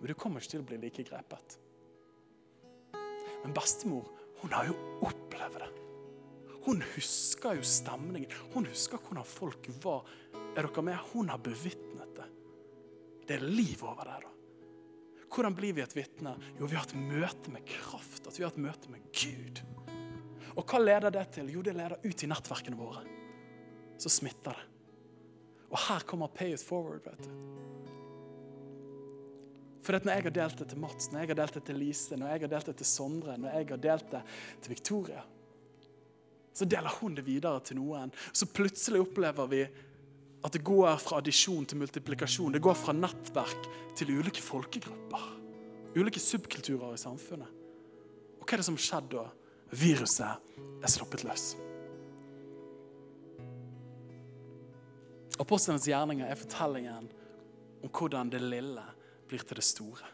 men 0.00 0.10
du 0.10 0.16
kommer 0.18 0.42
ikke 0.42 0.56
til 0.56 0.64
å 0.64 0.68
bli 0.68 0.80
like 0.82 1.04
grepet. 1.06 1.58
Men 3.44 3.54
bestemor, 3.54 4.08
hun 4.42 4.52
har 4.56 4.66
jo 4.66 4.74
opplevd 5.06 5.60
det. 5.62 5.70
Hun 6.64 6.80
husker 6.94 7.58
jo 7.58 7.64
stemningen. 7.68 8.32
Hun 8.54 8.66
husker 8.66 8.98
hvordan 8.98 9.26
folk 9.28 9.68
var. 9.84 10.08
Er 10.56 10.64
dere 10.64 10.84
med? 10.84 10.98
Hun 11.12 11.30
har 11.30 11.40
bevitnet 11.44 11.93
det. 13.28 13.38
Er 13.38 13.46
liv 13.48 13.84
over 13.84 14.10
det. 14.10 14.18
da. 14.24 14.32
Hvordan 15.34 15.56
blir 15.58 15.74
vi 15.74 15.82
et 15.82 15.96
vitne? 15.96 16.36
Jo, 16.60 16.68
vi 16.70 16.76
har 16.78 16.86
et 16.86 16.94
møte 16.98 17.50
med 17.50 17.66
kraft. 17.66 18.26
At 18.26 18.38
vi 18.38 18.44
har 18.44 18.52
et 18.54 18.62
møte 18.62 18.92
med 18.92 19.02
Gud. 19.10 19.64
Og 20.54 20.62
hva 20.62 20.78
leder 20.78 21.10
det 21.14 21.26
til? 21.34 21.50
Jo, 21.50 21.64
det 21.66 21.74
leder 21.74 21.98
ut 22.04 22.22
i 22.22 22.30
nettverkene 22.30 22.78
våre. 22.78 23.02
Så 23.98 24.12
smitter 24.12 24.54
det. 24.54 24.70
Og 25.74 25.80
her 25.88 26.04
kommer 26.06 26.30
pay 26.30 26.54
it 26.54 26.62
forward. 26.62 27.02
vet 27.08 27.26
du. 27.26 27.54
For 29.84 29.98
når 30.00 30.16
jeg 30.16 30.24
har 30.24 30.32
delt 30.38 30.58
det 30.58 30.68
til 30.70 30.80
Mats, 30.80 31.10
når 31.12 31.20
jeg 31.20 31.28
har 31.28 31.38
delt 31.42 31.56
det 31.58 31.64
til 31.68 31.76
Lise, 31.76 32.16
når 32.16 32.30
jeg 32.32 32.44
har 32.44 32.52
delt 32.54 32.68
det 32.70 32.76
til 32.80 32.88
Sondre, 32.88 33.34
når 33.36 33.58
jeg 33.58 33.66
har 33.68 33.82
delt 33.84 34.12
det 34.14 34.20
til 34.62 34.72
Victoria, 34.72 35.24
så 36.54 36.64
deler 36.64 36.94
hun 37.00 37.18
det 37.18 37.26
videre 37.26 37.60
til 37.66 37.80
noen. 37.80 38.12
Så 38.32 38.46
plutselig 38.46 39.02
opplever 39.02 39.50
vi 39.50 39.64
at 40.44 40.52
det 40.52 40.64
går 40.64 40.98
fra 41.00 41.18
addisjon 41.22 41.64
til 41.66 41.80
multiplikasjon. 41.80 42.52
Det 42.52 42.62
går 42.62 42.76
fra 42.76 42.92
nettverk 42.92 43.68
til 43.96 44.12
ulike 44.18 44.42
folkegrupper. 44.44 45.28
Ulike 45.96 46.20
subkulturer 46.20 46.94
i 46.94 47.00
samfunnet. 47.00 47.48
Og 48.40 48.44
hva 48.44 48.56
er 48.56 48.60
det 48.60 48.66
som 48.66 48.76
har 48.76 48.84
skjedd 48.84 49.12
da? 49.14 49.28
Viruset 49.74 50.58
er 50.84 50.92
sluppet 50.92 51.24
løs. 51.24 51.54
Apostlenes 55.40 55.88
gjerninger 55.88 56.28
er 56.28 56.38
fortellingen 56.38 57.08
om 57.82 57.90
hvordan 57.90 58.30
det 58.30 58.42
lille 58.44 58.84
blir 59.28 59.42
til 59.42 59.58
det 59.58 59.64
store. 59.66 60.12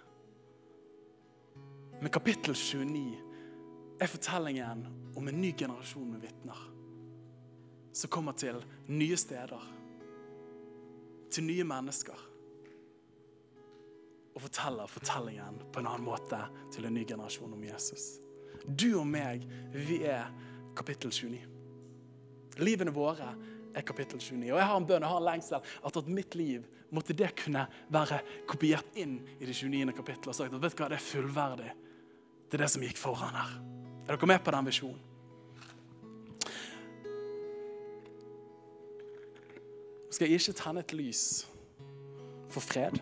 Men 2.00 2.12
kapittel 2.14 2.54
29 2.54 3.98
er 4.00 4.08
fortellingen 4.08 4.86
om 5.18 5.28
en 5.28 5.42
ny 5.42 5.50
generasjon 5.58 6.08
med 6.14 6.22
vitner 6.24 6.62
som 7.92 8.10
kommer 8.10 8.32
til 8.38 8.62
nye 8.86 9.16
steder, 9.18 9.60
til 11.30 11.46
nye 11.46 11.66
mennesker, 11.66 12.26
og 14.30 14.44
forteller 14.44 14.90
fortellingen 14.90 15.58
på 15.72 15.80
en 15.80 15.88
annen 15.90 16.06
måte 16.06 16.38
til 16.72 16.86
en 16.86 16.94
ny 16.94 17.02
generasjon 17.08 17.52
om 17.56 17.64
Jesus. 17.66 18.20
Du 18.64 18.92
og 19.00 19.06
meg, 19.08 19.42
vi 19.74 20.02
er 20.06 20.30
kapittel 20.78 21.10
29. 21.10 21.40
Livene 22.60 22.94
våre 22.94 23.32
er 23.74 23.86
kapittel 23.86 24.20
29. 24.20 24.52
Og 24.52 24.58
jeg 24.58 24.68
har 24.70 24.78
en 24.78 24.86
bønn, 24.86 25.04
jeg 25.04 25.12
har 25.12 25.22
en 25.22 25.28
lengsel 25.28 25.58
at 25.60 26.00
at 26.00 26.10
mitt 26.10 26.36
liv 26.38 26.66
måtte 26.90 27.14
det 27.16 27.30
kunne 27.38 27.66
være 27.92 28.20
kopiert 28.50 28.96
inn 28.98 29.20
i 29.38 29.46
det 29.46 29.54
29. 29.54 29.92
kapittelet 29.94 30.32
og 30.32 30.38
sagt 30.38 30.54
at 30.54 30.62
vet 30.62 30.74
du 30.74 30.82
hva, 30.82 30.90
det 30.90 30.98
er 30.98 31.06
fullverdig. 31.10 31.70
Det 32.50 32.58
er 32.58 32.64
det 32.64 32.72
som 32.72 32.82
gikk 32.82 32.98
foran 32.98 33.36
her. 33.36 33.54
Er 34.08 34.16
dere 34.16 34.30
med 34.30 34.42
på 34.42 34.54
den 34.54 34.70
visjonen? 34.70 35.09
Skal 40.20 40.28
jeg 40.34 40.42
ikke 40.42 40.52
tenne 40.52 40.80
et 40.84 40.92
lys 40.92 41.20
for 42.52 42.60
fred. 42.60 42.98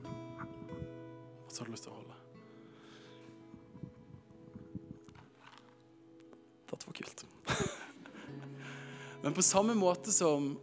Hva 0.00 1.50
så 1.52 1.60
har 1.60 1.66
du 1.68 1.72
lyst 1.74 1.84
til 1.84 1.92
å 1.92 1.96
holde? 1.98 2.16
Dette 6.70 6.88
var 6.88 6.96
kult. 6.96 7.24
Men 9.26 9.36
på 9.36 9.44
samme 9.44 9.76
måte 9.76 10.08
som 10.08 10.54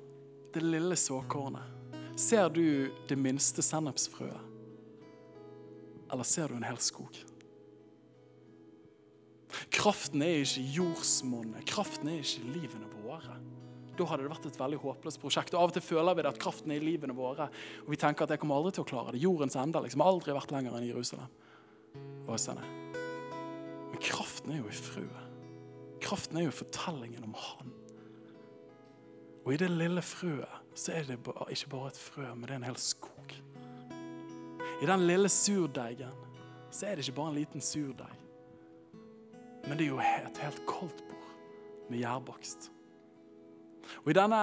det 0.55 0.65
lille 0.65 0.97
såkornet, 0.97 1.69
ser 2.17 2.49
du 2.49 2.89
det 3.05 3.19
minste 3.27 3.61
sennepsfrøet? 3.61 4.41
Eller 6.09 6.25
ser 6.25 6.49
du 6.49 6.57
en 6.57 6.65
hel 6.65 6.81
skog? 6.81 7.13
Kraften 9.69 10.25
er 10.25 10.41
ikke 10.41 10.65
jordsmonnet. 10.81 11.61
Kraften 11.69 12.09
er 12.09 12.25
ikke 12.25 12.57
livene 12.57 12.89
våre. 13.05 13.37
Da 13.99 14.05
hadde 14.07 14.23
det 14.23 14.31
vært 14.31 14.45
et 14.47 14.59
veldig 14.59 14.79
håpløst 14.79 15.19
prosjekt. 15.19 15.55
Og 15.55 15.65
Av 15.65 15.71
og 15.71 15.75
til 15.75 15.83
føler 15.83 16.15
vi 16.15 16.23
det 16.23 16.31
at 16.31 16.39
kraften 16.39 16.71
er 16.71 16.79
i 16.79 16.85
livene 16.85 17.15
våre. 17.17 17.49
Og 17.83 17.89
vi 17.91 17.99
tenker 17.99 18.23
at 18.23 18.31
jeg 18.31 18.39
kommer 18.39 18.59
aldri 18.59 18.77
til 18.77 18.85
å 18.85 18.87
klare 18.87 19.15
det. 19.15 19.23
Jordens 19.23 19.57
ende 19.59 19.81
liksom 19.83 20.03
aldri 20.05 20.35
vært 20.37 20.53
lenger 20.55 20.77
enn 20.77 20.85
i 20.87 20.93
Jerusalem. 20.93 21.33
Åsene. 22.29 22.63
Men 23.89 24.05
kraften 24.05 24.55
er 24.55 24.61
jo 24.61 24.71
i 24.71 24.77
frøet. 24.77 25.25
Kraften 25.99 26.39
er 26.39 26.47
jo 26.47 26.55
fortellingen 26.55 27.27
om 27.27 27.35
Han. 27.35 27.75
Og 29.43 29.53
i 29.55 29.59
det 29.59 29.69
lille 29.73 30.03
frøet 30.05 30.75
så 30.77 30.95
er 30.95 31.07
det 31.09 31.19
ikke 31.19 31.71
bare 31.73 31.91
et 31.91 31.99
frø, 31.99 32.27
men 32.29 32.45
det 32.45 32.53
er 32.53 32.61
en 32.61 32.69
hel 32.69 32.79
skog. 32.79 33.35
I 34.79 34.87
den 34.87 35.07
lille 35.09 35.27
surdeigen 35.33 36.15
så 36.71 36.87
er 36.87 36.95
det 36.95 37.07
ikke 37.07 37.17
bare 37.17 37.33
en 37.33 37.39
liten 37.41 37.63
surdeig. 37.63 38.15
Men 39.65 39.75
det 39.75 39.89
er 39.89 39.89
jo 39.89 39.99
et 39.99 40.43
helt 40.45 40.61
koldtbord 40.69 41.89
med 41.89 41.99
gjærbakst. 41.99 42.69
Og 44.09 44.15
i 44.15 44.17
denne 44.17 44.37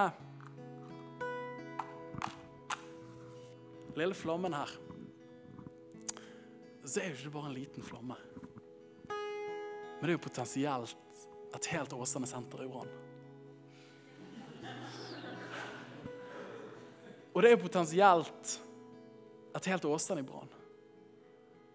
lille 3.99 4.15
flammen 4.15 4.53
her 4.55 4.69
så 6.87 7.01
er 7.01 7.09
det 7.09 7.17
ikke 7.17 7.33
bare 7.33 7.49
en 7.49 7.55
liten 7.57 7.83
flamme. 7.83 8.15
Men 9.09 10.05
det 10.05 10.13
er 10.13 10.15
jo 10.15 10.21
potensielt 10.23 11.25
et 11.57 11.67
helt 11.73 11.95
Åsane 11.97 12.29
senter 12.31 12.61
i 12.63 12.67
brann. 12.71 12.93
Og 17.33 17.43
det 17.43 17.51
er 17.51 17.59
potensielt 17.59 18.53
et 19.59 19.67
helt 19.67 19.87
Åsane 19.89 20.23
i 20.23 20.29
brann. 20.29 20.53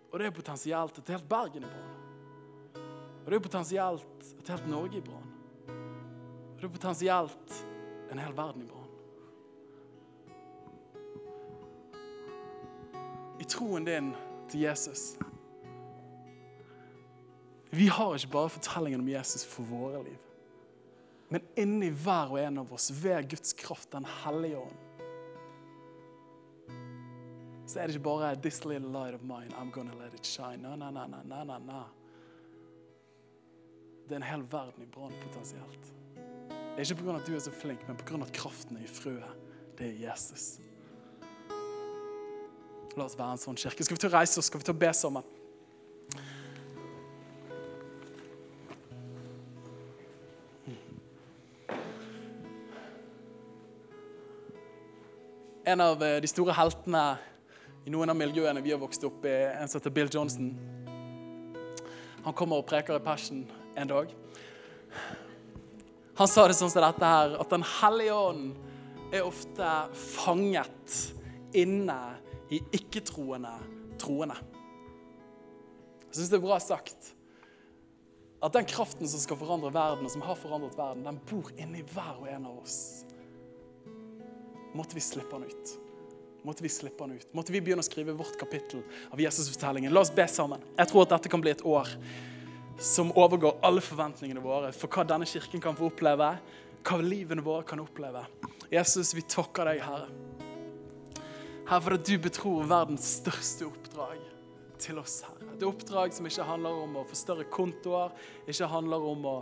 Og 0.09 0.17
det 0.17 0.31
er 0.31 0.33
potensielt 0.39 1.03
et 1.03 1.13
helt 1.13 1.29
Bergen 1.29 1.69
i 1.69 1.75
brann. 1.75 2.81
Og 3.27 3.29
det 3.29 3.37
er 3.37 3.45
potensielt 3.51 4.33
et 4.39 4.55
helt 4.55 4.73
Norge 4.73 4.97
i 4.97 5.05
brann. 5.11 5.29
Og 5.69 6.57
det 6.57 6.71
er 6.71 6.75
potensielt 6.79 7.55
en 8.13 8.19
hel 8.19 8.35
verden 8.37 8.63
i 8.63 8.67
brann. 8.67 8.89
I 13.41 13.45
troen 13.45 13.85
din 13.85 14.13
til 14.51 14.61
Jesus 14.61 15.17
Vi 17.73 17.89
har 17.89 18.15
ikke 18.15 18.35
bare 18.35 18.53
fortellingen 18.53 19.01
om 19.01 19.09
Jesus 19.09 19.47
for 19.49 19.65
våre 19.65 20.03
liv. 20.05 20.19
Men 21.33 21.47
inni 21.57 21.89
hver 21.89 22.35
og 22.35 22.37
en 22.43 22.61
av 22.61 22.73
oss, 22.77 22.91
ved 22.93 23.31
Guds 23.33 23.55
kraft, 23.57 23.89
Den 23.93 24.05
hellige 24.05 24.59
ånd, 24.61 24.77
så 27.67 27.81
er 27.81 27.87
det 27.87 27.95
ikke 27.95 28.05
bare 28.05 28.35
'this 28.37 28.65
little 28.65 28.93
light 28.93 29.15
of 29.15 29.23
mine, 29.23 29.49
I'm 29.57 29.71
gonna 29.71 29.95
let 29.95 30.15
it 30.15 30.27
shine'. 30.27 30.61
Nei, 30.61 30.77
nei, 30.77 30.91
nei, 30.91 31.07
nei, 31.09 31.45
nei, 31.45 31.59
nei. 31.59 31.85
Det 34.05 34.13
er 34.13 34.17
en 34.17 34.23
hel 34.23 34.43
verden 34.53 34.83
i 34.83 34.87
brann 34.87 35.15
potensielt. 35.23 36.02
Det 36.73 36.81
er 36.81 36.95
ikke 36.95 37.03
pga. 37.05 37.17
at 37.17 37.27
du 37.27 37.35
er 37.35 37.39
så 37.39 37.51
flink, 37.53 37.89
men 37.89 37.97
pga. 37.97 38.23
at 38.23 38.33
kraften 38.33 38.77
er 38.77 38.85
i 38.85 38.89
frøet. 38.89 39.37
Det 39.79 39.87
er 39.87 40.09
Jesus. 40.09 40.59
La 42.97 43.05
oss 43.05 43.17
være 43.19 43.37
en 43.37 43.41
sånn 43.41 43.57
kirke. 43.57 43.85
Skal 43.85 43.97
vi 43.97 44.01
ta 44.01 44.09
reise 44.13 44.41
oss? 44.41 44.49
Skal 44.49 44.61
vi 44.61 44.65
ta 44.65 44.73
be 44.73 44.93
sammen? 44.97 45.23
En 55.65 55.81
av 55.81 56.03
eh, 56.03 56.19
de 56.21 56.29
store 56.29 56.57
heltene 56.57 57.03
i 57.87 57.93
noen 57.93 58.11
av 58.11 58.17
miljøene 58.17 58.65
vi 58.65 58.73
har 58.73 58.81
vokst 58.81 59.05
opp 59.07 59.25
i, 59.29 59.37
en 59.61 59.69
som 59.69 59.79
heter 59.79 59.93
Bill 59.95 60.11
Johnson. 60.13 60.51
Han 62.25 62.35
kommer 62.35 62.65
og 62.65 62.67
preker 62.67 62.97
i 62.97 63.05
Passion 63.05 63.45
en 63.77 63.93
dag. 63.93 64.11
Han 66.19 66.29
sa 66.29 66.45
det 66.49 66.57
sånn 66.59 66.71
som 66.73 66.85
dette 66.85 67.09
her, 67.09 67.37
at 67.41 67.53
Den 67.53 67.65
hellige 67.81 68.17
ånd 68.17 68.53
er 69.13 69.25
ofte 69.25 69.69
fanget 70.17 70.99
inne 71.57 71.99
i 72.53 72.61
ikke-troende 72.77 73.53
troende. 74.01 74.37
Jeg 76.09 76.19
syns 76.19 76.33
det 76.33 76.39
er 76.39 76.45
bra 76.45 76.59
sagt. 76.61 77.13
At 78.43 78.57
den 78.57 78.67
kraften 78.69 79.09
som 79.09 79.21
skal 79.23 79.39
forandre 79.39 79.71
verden, 79.73 80.05
og 80.05 80.13
som 80.13 80.25
har 80.27 80.37
forandret 80.37 80.77
verden, 80.77 81.07
den 81.07 81.21
bor 81.31 81.49
inni 81.57 81.85
hver 81.93 82.19
og 82.19 82.29
en 82.29 82.49
av 82.51 82.59
oss. 82.65 82.79
Måtte 84.77 84.97
vi 84.97 85.05
slippe 85.05 85.39
den 85.39 85.49
ut. 85.49 85.73
Måtte 86.43 86.65
vi 86.65 86.73
slippe 86.73 87.07
den 87.07 87.21
ut. 87.21 87.29
Måtte 87.37 87.55
vi 87.55 87.61
begynne 87.63 87.85
å 87.85 87.87
skrive 87.87 88.17
vårt 88.19 88.37
kapittel 88.41 88.83
av 89.13 89.21
Jesus-fortellingen. 89.23 89.93
La 89.95 90.03
oss 90.03 90.13
be 90.13 90.27
sammen. 90.29 90.65
Jeg 90.77 90.91
tror 90.91 91.07
at 91.07 91.15
dette 91.15 91.31
kan 91.33 91.45
bli 91.45 91.53
et 91.55 91.65
år 91.69 91.89
som 92.79 93.13
overgår 93.19 93.61
alle 93.63 93.83
forventningene 93.85 94.43
våre 94.43 94.73
for 94.77 94.91
hva 94.93 95.05
denne 95.07 95.29
kirken 95.29 95.63
kan 95.63 95.77
få 95.79 95.91
oppleve, 95.91 96.29
hva 96.83 96.99
livene 97.03 97.45
våre 97.45 97.67
kan 97.69 97.83
oppleve. 97.83 98.25
Jesus, 98.73 99.13
vi 99.15 99.25
takker 99.29 99.69
deg, 99.69 99.83
Herre. 99.85 100.09
Herre, 101.69 101.83
for 101.85 101.97
at 101.97 102.07
du 102.09 102.15
betror 102.21 102.65
verdens 102.69 103.07
største 103.21 103.69
oppdrag 103.69 104.23
til 104.83 104.99
oss, 105.03 105.21
Herre. 105.27 105.51
Er 105.53 105.69
oppdrag 105.69 106.15
som 106.17 106.27
ikke 106.27 106.47
handler 106.49 106.81
om 106.85 106.97
å 106.99 107.05
få 107.07 107.19
større 107.19 107.47
kontoer, 107.53 108.15
ikke 108.51 108.71
handler 108.73 109.05
om 109.13 109.29
å, 109.29 109.37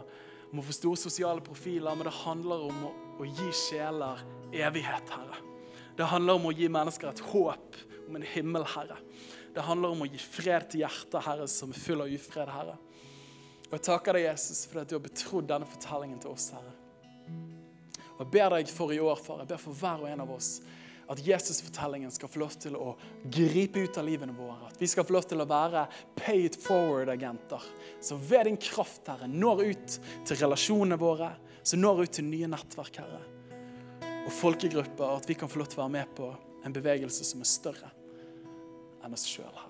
om 0.50 0.60
å 0.60 0.66
få 0.66 0.76
store 0.76 1.00
sosiale 1.00 1.44
profiler, 1.44 1.94
men 1.96 2.08
det 2.08 2.16
handler 2.20 2.66
om 2.68 2.82
å, 2.90 2.92
å 3.22 3.28
gi 3.28 3.48
sjeler 3.56 4.20
evighet, 4.52 5.14
Herre. 5.14 5.40
Det 5.96 6.08
handler 6.08 6.38
om 6.38 6.50
å 6.50 6.54
gi 6.56 6.68
mennesker 6.72 7.10
et 7.10 7.24
håp 7.30 7.80
om 8.08 8.18
en 8.18 8.26
himmel, 8.34 8.66
Herre. 8.74 8.98
Det 9.54 9.64
handler 9.66 9.94
om 9.94 10.04
å 10.04 10.10
gi 10.10 10.20
fred 10.20 10.68
til 10.70 10.84
hjertet, 10.84 11.22
Herre, 11.26 11.48
som 11.50 11.72
er 11.72 11.82
full 11.82 12.04
av 12.04 12.12
ufred, 12.12 12.52
Herre. 12.52 12.76
Og 13.70 13.78
Jeg 13.78 13.86
takker 13.86 14.18
deg, 14.18 14.26
Jesus, 14.26 14.64
for 14.66 14.82
at 14.82 14.90
du 14.90 14.96
har 14.96 15.04
betrodd 15.04 15.48
denne 15.50 15.68
fortellingen 15.70 16.18
til 16.22 16.34
oss, 16.34 16.50
Herre. 16.56 16.74
Og 18.16 18.24
Jeg 18.24 18.30
ber 18.34 18.54
deg 18.56 18.70
for 18.74 18.92
i 18.92 19.00
år, 19.00 19.22
far, 19.22 19.40
jeg 19.44 19.52
ber 19.52 19.62
for 19.62 19.78
hver 19.78 20.02
og 20.02 20.10
en 20.10 20.24
av 20.26 20.32
oss, 20.34 20.50
at 21.10 21.22
Jesus-fortellingen 21.26 22.12
skal 22.14 22.30
få 22.30 22.42
lov 22.42 22.52
til 22.62 22.76
å 22.78 22.92
gripe 23.34 23.82
ut 23.82 23.96
av 23.98 24.06
livene 24.06 24.34
våre. 24.36 24.68
At 24.70 24.78
vi 24.78 24.86
skal 24.90 25.06
få 25.06 25.16
lov 25.16 25.26
til 25.30 25.42
å 25.42 25.48
være 25.50 25.88
pay 26.18 26.44
it 26.46 26.58
forward-agenter. 26.62 27.64
Som 28.02 28.22
ved 28.22 28.46
din 28.46 28.60
kraft, 28.62 29.08
Herre, 29.10 29.26
når 29.26 29.64
ut 29.72 29.98
til 30.28 30.42
relasjonene 30.44 30.98
våre, 31.00 31.32
som 31.66 31.82
når 31.82 32.04
ut 32.04 32.18
til 32.20 32.30
nye 32.30 32.50
nettverk, 32.50 33.02
Herre 33.02 33.24
og 34.30 34.32
folkegrupper, 34.36 35.16
at 35.16 35.28
vi 35.28 35.34
kan 35.34 35.50
få 35.50 35.58
lov 35.60 35.70
til 35.70 35.80
å 35.80 35.84
være 35.84 35.96
med 35.96 36.14
på 36.16 36.28
en 36.66 36.74
bevegelse 36.74 37.26
som 37.26 37.42
er 37.42 37.48
større 37.50 37.90
enn 39.04 39.16
oss 39.16 39.26
sjøl, 39.26 39.50
Herre. 39.50 39.69